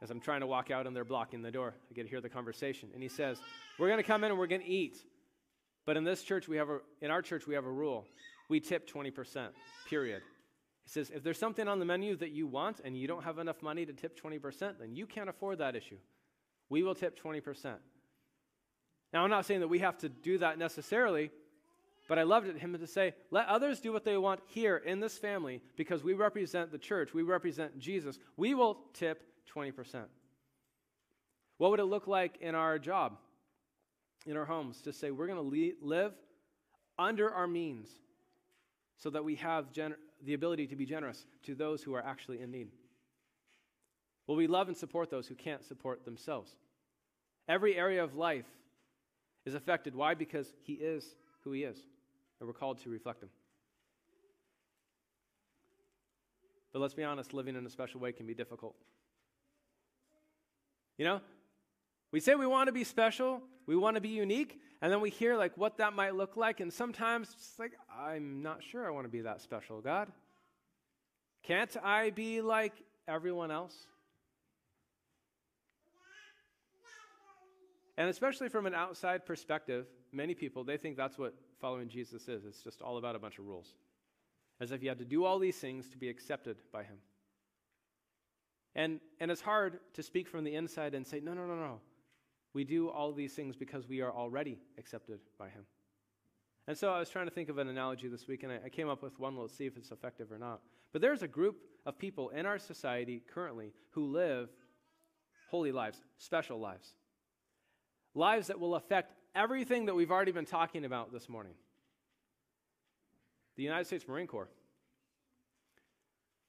As 0.00 0.10
I'm 0.10 0.20
trying 0.20 0.40
to 0.40 0.46
walk 0.46 0.70
out, 0.70 0.86
and 0.86 0.94
they're 0.94 1.04
blocking 1.04 1.42
the 1.42 1.50
door, 1.50 1.74
I 1.90 1.94
get 1.94 2.04
to 2.04 2.08
hear 2.08 2.20
the 2.20 2.28
conversation, 2.28 2.90
and 2.94 3.02
he 3.02 3.08
says, 3.08 3.38
we're 3.78 3.88
going 3.88 3.98
to 3.98 4.04
come 4.04 4.22
in 4.22 4.30
and 4.30 4.38
we're 4.38 4.46
going 4.46 4.60
to 4.60 4.68
eat. 4.68 4.98
But 5.86 5.96
in 5.96 6.04
this 6.04 6.22
church, 6.22 6.48
we 6.48 6.56
have 6.56 6.70
a, 6.70 6.78
in 7.02 7.10
our 7.10 7.22
church, 7.22 7.46
we 7.46 7.54
have 7.54 7.66
a 7.66 7.70
rule. 7.70 8.06
We 8.48 8.60
tip 8.60 8.88
20%, 8.88 9.48
period. 9.88 10.22
He 10.84 10.90
says, 10.90 11.10
if 11.14 11.22
there's 11.22 11.38
something 11.38 11.66
on 11.66 11.78
the 11.78 11.84
menu 11.84 12.16
that 12.16 12.30
you 12.30 12.46
want 12.46 12.80
and 12.84 12.96
you 12.96 13.08
don't 13.08 13.24
have 13.24 13.38
enough 13.38 13.62
money 13.62 13.86
to 13.86 13.92
tip 13.92 14.20
20%, 14.20 14.78
then 14.78 14.94
you 14.94 15.06
can't 15.06 15.28
afford 15.28 15.58
that 15.58 15.76
issue. 15.76 15.96
We 16.68 16.82
will 16.82 16.94
tip 16.94 17.20
20%. 17.22 17.74
Now, 19.12 19.24
I'm 19.24 19.30
not 19.30 19.46
saying 19.46 19.60
that 19.60 19.68
we 19.68 19.78
have 19.78 19.96
to 19.98 20.08
do 20.08 20.38
that 20.38 20.58
necessarily, 20.58 21.30
but 22.08 22.18
I 22.18 22.24
loved 22.24 22.48
it, 22.48 22.58
him 22.58 22.76
to 22.76 22.86
say, 22.86 23.14
let 23.30 23.46
others 23.46 23.80
do 23.80 23.92
what 23.92 24.04
they 24.04 24.16
want 24.16 24.40
here 24.46 24.76
in 24.76 25.00
this 25.00 25.16
family 25.16 25.62
because 25.76 26.02
we 26.02 26.12
represent 26.12 26.70
the 26.70 26.78
church, 26.78 27.14
we 27.14 27.22
represent 27.22 27.78
Jesus. 27.78 28.18
We 28.36 28.54
will 28.54 28.78
tip 28.92 29.22
20%. 29.54 30.04
What 31.58 31.70
would 31.70 31.80
it 31.80 31.84
look 31.84 32.06
like 32.06 32.38
in 32.40 32.54
our 32.54 32.78
job, 32.78 33.16
in 34.26 34.36
our 34.36 34.44
homes, 34.44 34.80
to 34.82 34.92
say 34.92 35.10
we're 35.10 35.26
going 35.26 35.50
to 35.50 35.76
live 35.82 36.12
under 36.98 37.30
our 37.30 37.46
means 37.46 37.88
so 38.96 39.10
that 39.10 39.24
we 39.24 39.34
have 39.36 39.66
the 40.24 40.34
ability 40.34 40.66
to 40.68 40.76
be 40.76 40.86
generous 40.86 41.26
to 41.42 41.54
those 41.54 41.82
who 41.82 41.94
are 41.94 42.04
actually 42.04 42.40
in 42.40 42.50
need? 42.50 42.68
Will 44.26 44.36
we 44.36 44.46
love 44.46 44.68
and 44.68 44.76
support 44.76 45.10
those 45.10 45.26
who 45.26 45.34
can't 45.34 45.62
support 45.64 46.04
themselves? 46.04 46.50
Every 47.48 47.76
area 47.76 48.02
of 48.02 48.14
life 48.14 48.46
is 49.44 49.54
affected. 49.54 49.94
Why? 49.94 50.14
Because 50.14 50.54
he 50.62 50.74
is 50.74 51.04
who 51.42 51.52
he 51.52 51.64
is, 51.64 51.76
and 52.40 52.46
we're 52.46 52.54
called 52.54 52.78
to 52.84 52.88
reflect 52.88 53.22
him. 53.22 53.28
But 56.72 56.80
let's 56.80 56.94
be 56.94 57.04
honest, 57.04 57.34
living 57.34 57.54
in 57.54 57.66
a 57.66 57.70
special 57.70 58.00
way 58.00 58.12
can 58.12 58.26
be 58.26 58.34
difficult. 58.34 58.74
You 60.96 61.04
know, 61.04 61.20
we 62.10 62.20
say 62.20 62.34
we 62.34 62.46
want 62.46 62.68
to 62.68 62.72
be 62.72 62.84
special, 62.84 63.42
we 63.66 63.76
want 63.76 63.96
to 63.96 64.00
be 64.00 64.10
unique, 64.10 64.60
and 64.82 64.92
then 64.92 65.00
we 65.00 65.10
hear 65.10 65.36
like 65.36 65.56
what 65.56 65.78
that 65.78 65.92
might 65.92 66.14
look 66.14 66.36
like, 66.36 66.60
and 66.60 66.72
sometimes 66.72 67.30
it's 67.32 67.58
like, 67.58 67.72
I'm 67.98 68.42
not 68.42 68.62
sure 68.62 68.86
I 68.86 68.90
want 68.90 69.06
to 69.06 69.10
be 69.10 69.22
that 69.22 69.40
special, 69.40 69.80
God. 69.80 70.10
Can't 71.42 71.76
I 71.82 72.10
be 72.10 72.40
like 72.40 72.72
everyone 73.06 73.50
else? 73.50 73.74
And 77.96 78.08
especially 78.08 78.48
from 78.48 78.66
an 78.66 78.74
outside 78.74 79.24
perspective, 79.24 79.86
many 80.12 80.34
people, 80.34 80.64
they 80.64 80.76
think 80.76 80.96
that's 80.96 81.16
what 81.16 81.34
following 81.60 81.88
Jesus 81.88 82.28
is. 82.28 82.44
It's 82.44 82.62
just 82.62 82.82
all 82.82 82.98
about 82.98 83.14
a 83.14 83.18
bunch 83.18 83.38
of 83.38 83.46
rules. 83.46 83.74
As 84.60 84.72
if 84.72 84.82
you 84.82 84.88
had 84.88 84.98
to 84.98 85.04
do 85.04 85.24
all 85.24 85.38
these 85.38 85.56
things 85.56 85.88
to 85.90 85.96
be 85.96 86.08
accepted 86.08 86.56
by 86.72 86.82
him. 86.82 86.96
And, 88.74 89.00
and 89.20 89.30
it's 89.30 89.40
hard 89.40 89.78
to 89.94 90.02
speak 90.02 90.28
from 90.28 90.42
the 90.44 90.54
inside 90.54 90.94
and 90.94 91.06
say, 91.06 91.20
no, 91.20 91.34
no, 91.34 91.46
no, 91.46 91.54
no. 91.54 91.80
We 92.54 92.64
do 92.64 92.88
all 92.88 93.12
these 93.12 93.34
things 93.34 93.56
because 93.56 93.86
we 93.88 94.00
are 94.00 94.12
already 94.12 94.58
accepted 94.78 95.18
by 95.38 95.48
him. 95.48 95.64
And 96.66 96.78
so 96.78 96.90
I 96.90 96.98
was 96.98 97.10
trying 97.10 97.26
to 97.26 97.30
think 97.30 97.50
of 97.50 97.58
an 97.58 97.68
analogy 97.68 98.08
this 98.08 98.26
week, 98.26 98.42
and 98.42 98.52
I, 98.52 98.68
came 98.70 98.88
up 98.88 99.02
with 99.02 99.18
one. 99.18 99.36
Let's 99.36 99.54
see 99.54 99.66
if 99.66 99.76
it's 99.76 99.90
effective 99.90 100.32
or 100.32 100.38
not. 100.38 100.60
But 100.92 101.02
there's 101.02 101.22
a 101.22 101.28
group 101.28 101.56
of 101.84 101.98
people 101.98 102.30
in 102.30 102.46
our 102.46 102.58
society 102.58 103.22
currently 103.34 103.74
who 103.90 104.06
live 104.06 104.48
holy 105.50 105.72
lives, 105.72 106.00
special 106.16 106.58
lives 106.58 106.94
lives 108.14 108.46
that 108.46 108.60
will 108.60 108.76
affect 108.76 109.12
everything 109.34 109.86
that 109.86 109.94
we've 109.94 110.10
already 110.10 110.32
been 110.32 110.46
talking 110.46 110.84
about 110.84 111.12
this 111.12 111.28
morning. 111.28 111.54
The 113.56 113.62
United 113.62 113.86
States 113.86 114.06
Marine 114.06 114.26
Corps. 114.26 114.48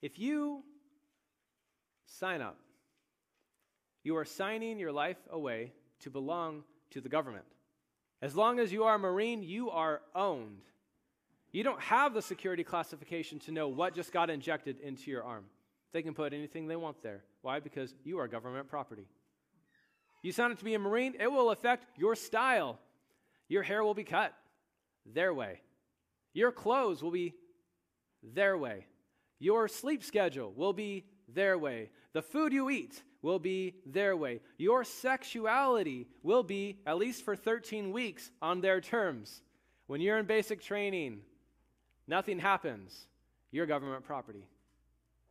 If 0.02 0.18
you 0.18 0.62
sign 2.06 2.40
up, 2.40 2.58
you 4.02 4.16
are 4.16 4.24
signing 4.24 4.78
your 4.78 4.92
life 4.92 5.18
away 5.30 5.72
to 6.00 6.10
belong 6.10 6.64
to 6.90 7.00
the 7.00 7.08
government. 7.08 7.44
As 8.22 8.34
long 8.34 8.58
as 8.58 8.72
you 8.72 8.84
are 8.84 8.94
a 8.94 8.98
Marine, 8.98 9.42
you 9.42 9.70
are 9.70 10.00
owned. 10.14 10.62
You 11.52 11.62
don't 11.62 11.80
have 11.80 12.14
the 12.14 12.22
security 12.22 12.64
classification 12.64 13.38
to 13.40 13.52
know 13.52 13.68
what 13.68 13.94
just 13.94 14.12
got 14.12 14.30
injected 14.30 14.80
into 14.80 15.10
your 15.10 15.24
arm. 15.24 15.44
They 15.92 16.02
can 16.02 16.14
put 16.14 16.32
anything 16.32 16.66
they 16.66 16.76
want 16.76 17.02
there. 17.02 17.24
Why? 17.42 17.60
Because 17.60 17.94
you 18.04 18.18
are 18.18 18.28
government 18.28 18.68
property. 18.68 19.06
You 20.22 20.32
sign 20.32 20.50
up 20.50 20.58
to 20.58 20.64
be 20.64 20.74
a 20.74 20.78
Marine, 20.78 21.14
it 21.20 21.30
will 21.30 21.50
affect 21.50 21.86
your 21.96 22.16
style. 22.16 22.78
Your 23.48 23.62
hair 23.62 23.84
will 23.84 23.94
be 23.94 24.04
cut 24.04 24.34
their 25.04 25.32
way. 25.32 25.60
Your 26.32 26.50
clothes 26.50 27.02
will 27.02 27.12
be 27.12 27.34
their 28.22 28.58
way. 28.58 28.86
Your 29.38 29.68
sleep 29.68 30.02
schedule 30.02 30.52
will 30.56 30.72
be 30.72 31.04
their 31.28 31.58
way. 31.58 31.90
The 32.12 32.22
food 32.22 32.52
you 32.52 32.70
eat 32.70 33.02
will 33.22 33.38
be 33.38 33.74
their 33.84 34.16
way. 34.16 34.40
Your 34.56 34.84
sexuality 34.84 36.06
will 36.22 36.42
be, 36.42 36.78
at 36.86 36.98
least 36.98 37.24
for 37.24 37.36
13 37.36 37.92
weeks, 37.92 38.30
on 38.40 38.60
their 38.60 38.80
terms. 38.80 39.42
When 39.86 40.00
you're 40.00 40.18
in 40.18 40.26
basic 40.26 40.62
training, 40.62 41.20
nothing 42.06 42.38
happens. 42.38 43.08
You're 43.50 43.66
government 43.66 44.04
property. 44.04 44.46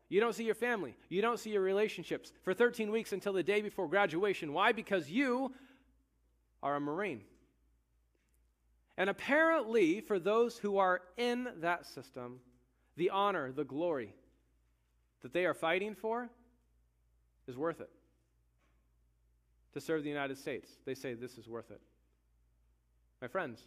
You 0.09 0.19
don't 0.19 0.33
see 0.33 0.43
your 0.43 0.55
family. 0.55 0.95
You 1.09 1.21
don't 1.21 1.39
see 1.39 1.51
your 1.51 1.61
relationships 1.61 2.31
for 2.43 2.53
13 2.53 2.91
weeks 2.91 3.13
until 3.13 3.33
the 3.33 3.43
day 3.43 3.61
before 3.61 3.87
graduation. 3.87 4.53
Why? 4.53 4.71
Because 4.71 5.09
you 5.09 5.53
are 6.61 6.75
a 6.75 6.79
Marine. 6.79 7.21
And 8.97 9.09
apparently, 9.09 10.01
for 10.01 10.19
those 10.19 10.57
who 10.57 10.77
are 10.77 11.01
in 11.17 11.49
that 11.57 11.85
system, 11.85 12.39
the 12.95 13.09
honor, 13.09 13.51
the 13.51 13.65
glory 13.65 14.13
that 15.25 15.33
they 15.33 15.47
are 15.47 15.55
fighting 15.55 15.95
for 15.95 16.29
is 17.47 17.57
worth 17.57 17.81
it. 17.81 17.89
To 19.73 19.81
serve 19.81 20.03
the 20.03 20.09
United 20.09 20.37
States, 20.37 20.69
they 20.85 20.93
say 20.93 21.15
this 21.15 21.39
is 21.39 21.47
worth 21.47 21.71
it. 21.71 21.81
My 23.23 23.27
friends, 23.27 23.59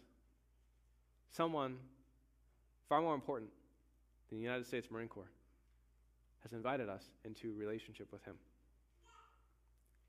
someone 1.31 1.75
far 2.87 3.01
more 3.01 3.13
important 3.13 3.49
than 4.29 4.37
the 4.37 4.43
United 4.45 4.67
States 4.67 4.87
Marine 4.89 5.09
Corps 5.09 5.29
has 6.43 6.53
invited 6.53 6.87
us 6.87 7.03
into 7.25 7.53
relationship 7.53 8.07
with 8.09 8.23
Him, 8.23 8.35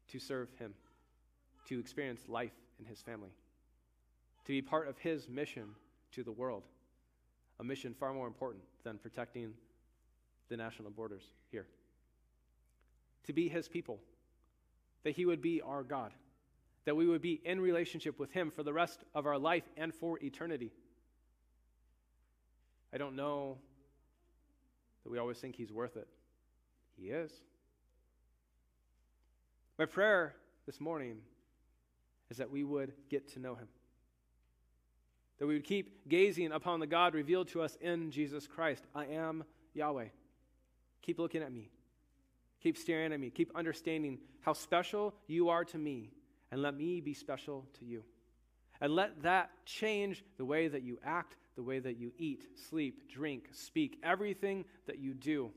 to 0.07 0.21
serve 0.21 0.51
Him, 0.57 0.73
to 1.67 1.81
experience 1.81 2.29
life 2.29 2.55
in 2.79 2.85
His 2.85 3.03
family, 3.03 3.31
to 4.45 4.53
be 4.53 4.63
part 4.63 4.87
of 4.87 4.97
His 4.99 5.29
mission 5.29 5.65
to 6.13 6.23
the 6.23 6.31
world, 6.31 6.63
a 7.59 7.65
mission 7.65 7.93
far 7.93 8.15
more 8.15 8.29
important 8.29 8.63
than 8.85 8.99
protecting 8.99 9.53
the 10.51 10.57
national 10.57 10.91
borders 10.91 11.23
here. 11.51 11.67
To 13.25 13.33
be 13.33 13.49
His 13.49 13.69
people, 13.69 13.99
that 15.05 15.13
He 15.13 15.25
would 15.25 15.41
be 15.41 15.63
our 15.63 15.83
God, 15.83 16.13
that 16.85 16.97
we 16.97 17.07
would 17.07 17.23
be 17.23 17.41
in 17.45 17.61
relationship 17.61 18.19
with 18.19 18.33
Him 18.33 18.51
for 18.51 18.63
the 18.63 18.73
rest 18.73 19.05
of 19.15 19.27
our 19.27 19.39
life 19.39 19.65
and 19.77 19.95
for 19.95 20.19
eternity. 20.23 20.73
I 22.93 22.99
don't 22.99 23.17
know 23.17 23.57
that 25.05 25.11
we 25.11 25.19
always 25.19 25.39
think 25.39 25.57
He's 25.57 25.73
worth 25.73 25.97
it. 25.97 26.09
He 26.99 27.09
is. 27.09 27.31
My 29.79 29.87
prayer 29.87 30.35
this 30.67 30.81
morning 30.81 31.19
is 32.31 32.37
that 32.37 32.51
we 32.51 32.65
would 32.65 32.93
get 33.09 33.33
to 33.33 33.41
know 33.41 33.55
him. 33.55 33.69
That 35.39 35.47
we 35.47 35.55
would 35.55 35.65
keep 35.65 36.07
gazing 36.09 36.53
upon 36.53 36.81
the 36.81 36.87
God 36.87 37.15
revealed 37.15 37.49
to 37.49 37.63
us 37.63 37.79
in 37.81 38.11
Jesus 38.11 38.47
Christ. 38.47 38.85
I 38.95 39.07
am 39.07 39.45
Yahweh. 39.73 40.09
Keep 41.03 41.19
looking 41.19 41.43
at 41.43 41.53
me. 41.53 41.71
Keep 42.63 42.77
staring 42.77 43.13
at 43.13 43.21
me. 43.21 43.31
Keep 43.31 43.57
understanding 43.57 44.19
how 44.41 44.53
special 44.53 45.15
you 45.27 45.49
are 45.49 45.65
to 45.65 45.79
me. 45.79 46.11
And 46.53 46.63
let 46.63 46.77
me 46.77 47.01
be 47.01 47.15
special 47.15 47.67
to 47.79 47.85
you. 47.85 48.03
And 48.81 48.95
let 48.95 49.23
that 49.23 49.51
change 49.65 50.25
the 50.37 50.45
way 50.45 50.69
that 50.69 50.83
you 50.83 50.99
act, 51.05 51.37
the 51.57 51.63
way 51.63 51.79
that 51.79 51.99
you 51.99 52.13
eat, 52.19 52.45
sleep, 52.69 53.11
drink, 53.11 53.49
speak, 53.53 53.99
everything 54.03 54.65
that 54.87 54.99
you 54.99 55.15
do 55.15 55.51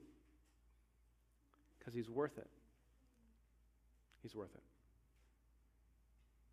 because 1.83 1.93
he's 1.93 2.09
worth 2.09 2.37
it. 2.37 2.49
He's 4.21 4.35
worth 4.35 4.53
it. 4.55 4.63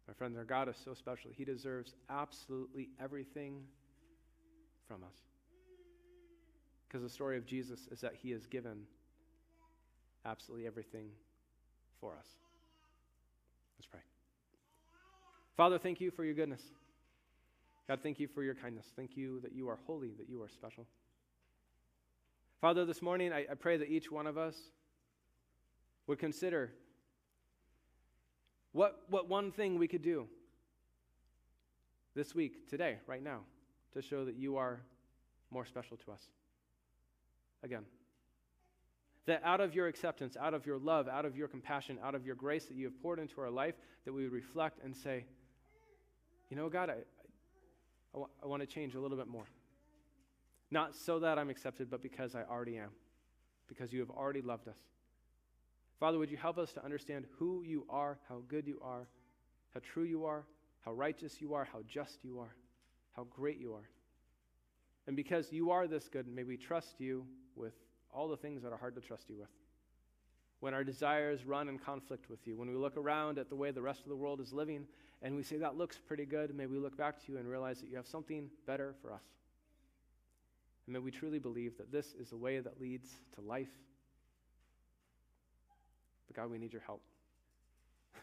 My 0.09 0.14
friends, 0.14 0.36
our 0.36 0.45
God 0.45 0.68
is 0.68 0.76
so 0.84 0.93
special. 0.93 1.30
He 1.32 1.45
deserves 1.45 1.95
absolutely 2.09 2.88
everything 3.01 3.62
from 4.88 5.05
us. 5.05 5.30
Because 6.91 7.05
the 7.05 7.09
story 7.09 7.36
of 7.36 7.47
Jesus 7.47 7.86
is 7.93 8.01
that 8.01 8.14
he 8.20 8.32
has 8.32 8.47
given 8.47 8.82
absolutely 10.26 10.66
everything 10.66 11.07
for 12.01 12.16
us. 12.18 12.26
Let's 13.78 13.86
pray. 13.86 14.01
Father, 15.57 15.78
thank 15.78 16.01
you 16.01 16.11
for 16.11 16.24
your 16.24 16.34
goodness. 16.34 16.62
God, 17.86 18.01
thank 18.03 18.18
you 18.18 18.26
for 18.26 18.43
your 18.43 18.57
kindness. 18.57 18.86
Thank 18.97 19.16
you 19.16 19.38
that 19.41 19.53
you 19.53 19.68
are 19.68 19.78
holy, 19.86 20.14
that 20.18 20.28
you 20.28 20.43
are 20.43 20.49
special. 20.49 20.84
Father, 22.61 22.84
this 22.84 23.03
morning 23.03 23.32
I, 23.32 23.47
I 23.49 23.55
pray 23.55 23.76
that 23.76 23.88
each 23.88 24.11
one 24.11 24.26
of 24.26 24.36
us 24.36 24.57
would 26.09 26.18
consider 26.18 26.72
what, 28.72 29.03
what 29.09 29.28
one 29.28 29.53
thing 29.53 29.78
we 29.78 29.86
could 29.86 30.03
do 30.03 30.26
this 32.16 32.34
week, 32.34 32.68
today, 32.68 32.97
right 33.07 33.22
now, 33.22 33.43
to 33.93 34.03
show 34.03 34.24
that 34.24 34.34
you 34.34 34.57
are 34.57 34.80
more 35.53 35.64
special 35.64 35.97
to 35.99 36.11
us. 36.11 36.22
Again, 37.62 37.84
that 39.26 39.42
out 39.44 39.61
of 39.61 39.74
your 39.74 39.86
acceptance, 39.86 40.36
out 40.36 40.54
of 40.54 40.66
your 40.66 40.78
love, 40.78 41.08
out 41.08 41.24
of 41.24 41.36
your 41.36 41.48
compassion, 41.48 41.98
out 42.02 42.14
of 42.14 42.24
your 42.24 42.34
grace 42.34 42.64
that 42.66 42.76
you 42.76 42.86
have 42.86 43.00
poured 43.02 43.18
into 43.18 43.40
our 43.40 43.50
life, 43.50 43.74
that 44.04 44.12
we 44.12 44.24
would 44.24 44.32
reflect 44.32 44.82
and 44.82 44.96
say, 44.96 45.24
you 46.48 46.56
know, 46.56 46.68
God, 46.68 46.90
I, 46.90 46.94
I, 46.94 46.96
w- 48.14 48.30
I 48.42 48.46
want 48.46 48.62
to 48.62 48.66
change 48.66 48.94
a 48.94 49.00
little 49.00 49.16
bit 49.16 49.28
more. 49.28 49.46
Not 50.70 50.96
so 50.96 51.20
that 51.20 51.38
I'm 51.38 51.50
accepted, 51.50 51.90
but 51.90 52.02
because 52.02 52.34
I 52.34 52.42
already 52.42 52.78
am, 52.78 52.90
because 53.68 53.92
you 53.92 54.00
have 54.00 54.11
already 54.11 54.40
loved 54.40 54.68
us. 54.68 54.78
Father, 55.98 56.18
would 56.18 56.30
you 56.30 56.36
help 56.36 56.58
us 56.58 56.72
to 56.72 56.84
understand 56.84 57.26
who 57.38 57.62
you 57.62 57.84
are, 57.90 58.18
how 58.28 58.42
good 58.48 58.66
you 58.66 58.80
are, 58.82 59.06
how 59.74 59.80
true 59.80 60.04
you 60.04 60.24
are, 60.24 60.44
how 60.80 60.92
righteous 60.92 61.40
you 61.40 61.54
are, 61.54 61.68
how 61.70 61.80
just 61.86 62.24
you 62.24 62.40
are, 62.40 62.54
how 63.12 63.24
great 63.24 63.61
you 63.61 63.74
are. 63.74 63.88
And 65.06 65.14
because 65.14 65.52
you 65.52 65.70
are 65.70 65.86
this 65.86 66.08
good, 66.08 66.26
may 66.26 66.42
we 66.42 66.56
trust 66.56 66.94
you 66.98 67.26
with 67.61 67.74
all 68.12 68.28
the 68.28 68.36
things 68.36 68.62
that 68.62 68.72
are 68.72 68.78
hard 68.78 68.94
to 68.96 69.00
trust 69.00 69.28
you 69.28 69.36
with. 69.36 69.48
When 70.61 70.74
our 70.74 70.84
desires 70.84 71.44
run 71.46 71.68
in 71.68 71.78
conflict 71.78 72.28
with 72.28 72.46
you, 72.46 72.56
when 72.56 72.68
we 72.68 72.74
look 72.74 72.96
around 72.96 73.38
at 73.38 73.48
the 73.48 73.56
way 73.56 73.70
the 73.70 73.80
rest 73.80 74.02
of 74.02 74.08
the 74.08 74.16
world 74.16 74.40
is 74.40 74.52
living 74.52 74.86
and 75.22 75.36
we 75.36 75.42
say 75.42 75.56
that 75.56 75.76
looks 75.76 75.98
pretty 75.98 76.26
good, 76.26 76.54
may 76.54 76.66
we 76.66 76.78
look 76.78 76.96
back 76.96 77.24
to 77.24 77.32
you 77.32 77.38
and 77.38 77.48
realize 77.48 77.80
that 77.80 77.88
you 77.88 77.96
have 77.96 78.06
something 78.06 78.48
better 78.66 78.94
for 79.00 79.12
us. 79.12 79.22
And 80.86 80.94
may 80.94 80.98
we 80.98 81.11
truly 81.11 81.38
believe 81.38 81.76
that 81.78 81.92
this 81.92 82.14
is 82.18 82.30
the 82.30 82.36
way 82.36 82.58
that 82.58 82.80
leads 82.80 83.08
to 83.36 83.40
life 83.40 83.68
but 86.30 86.42
God, 86.42 86.50
we 86.50 86.58
need 86.58 86.72
your 86.72 86.82
help. 86.82 87.02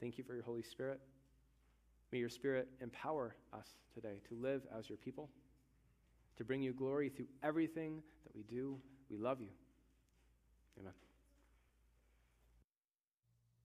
Thank 0.00 0.18
you 0.18 0.24
for 0.24 0.34
your 0.34 0.42
Holy 0.42 0.62
Spirit. 0.62 1.00
May 2.12 2.18
your 2.18 2.28
Spirit 2.28 2.68
empower 2.82 3.34
us 3.54 3.66
today 3.94 4.20
to 4.28 4.34
live 4.34 4.60
as 4.78 4.90
your 4.90 4.98
people, 4.98 5.30
to 6.40 6.44
bring 6.44 6.62
you 6.62 6.72
glory 6.72 7.10
through 7.10 7.26
everything 7.42 8.02
that 8.24 8.34
we 8.34 8.42
do. 8.44 8.78
We 9.10 9.18
love 9.18 9.42
you. 9.42 9.50
Amen. 10.80 10.94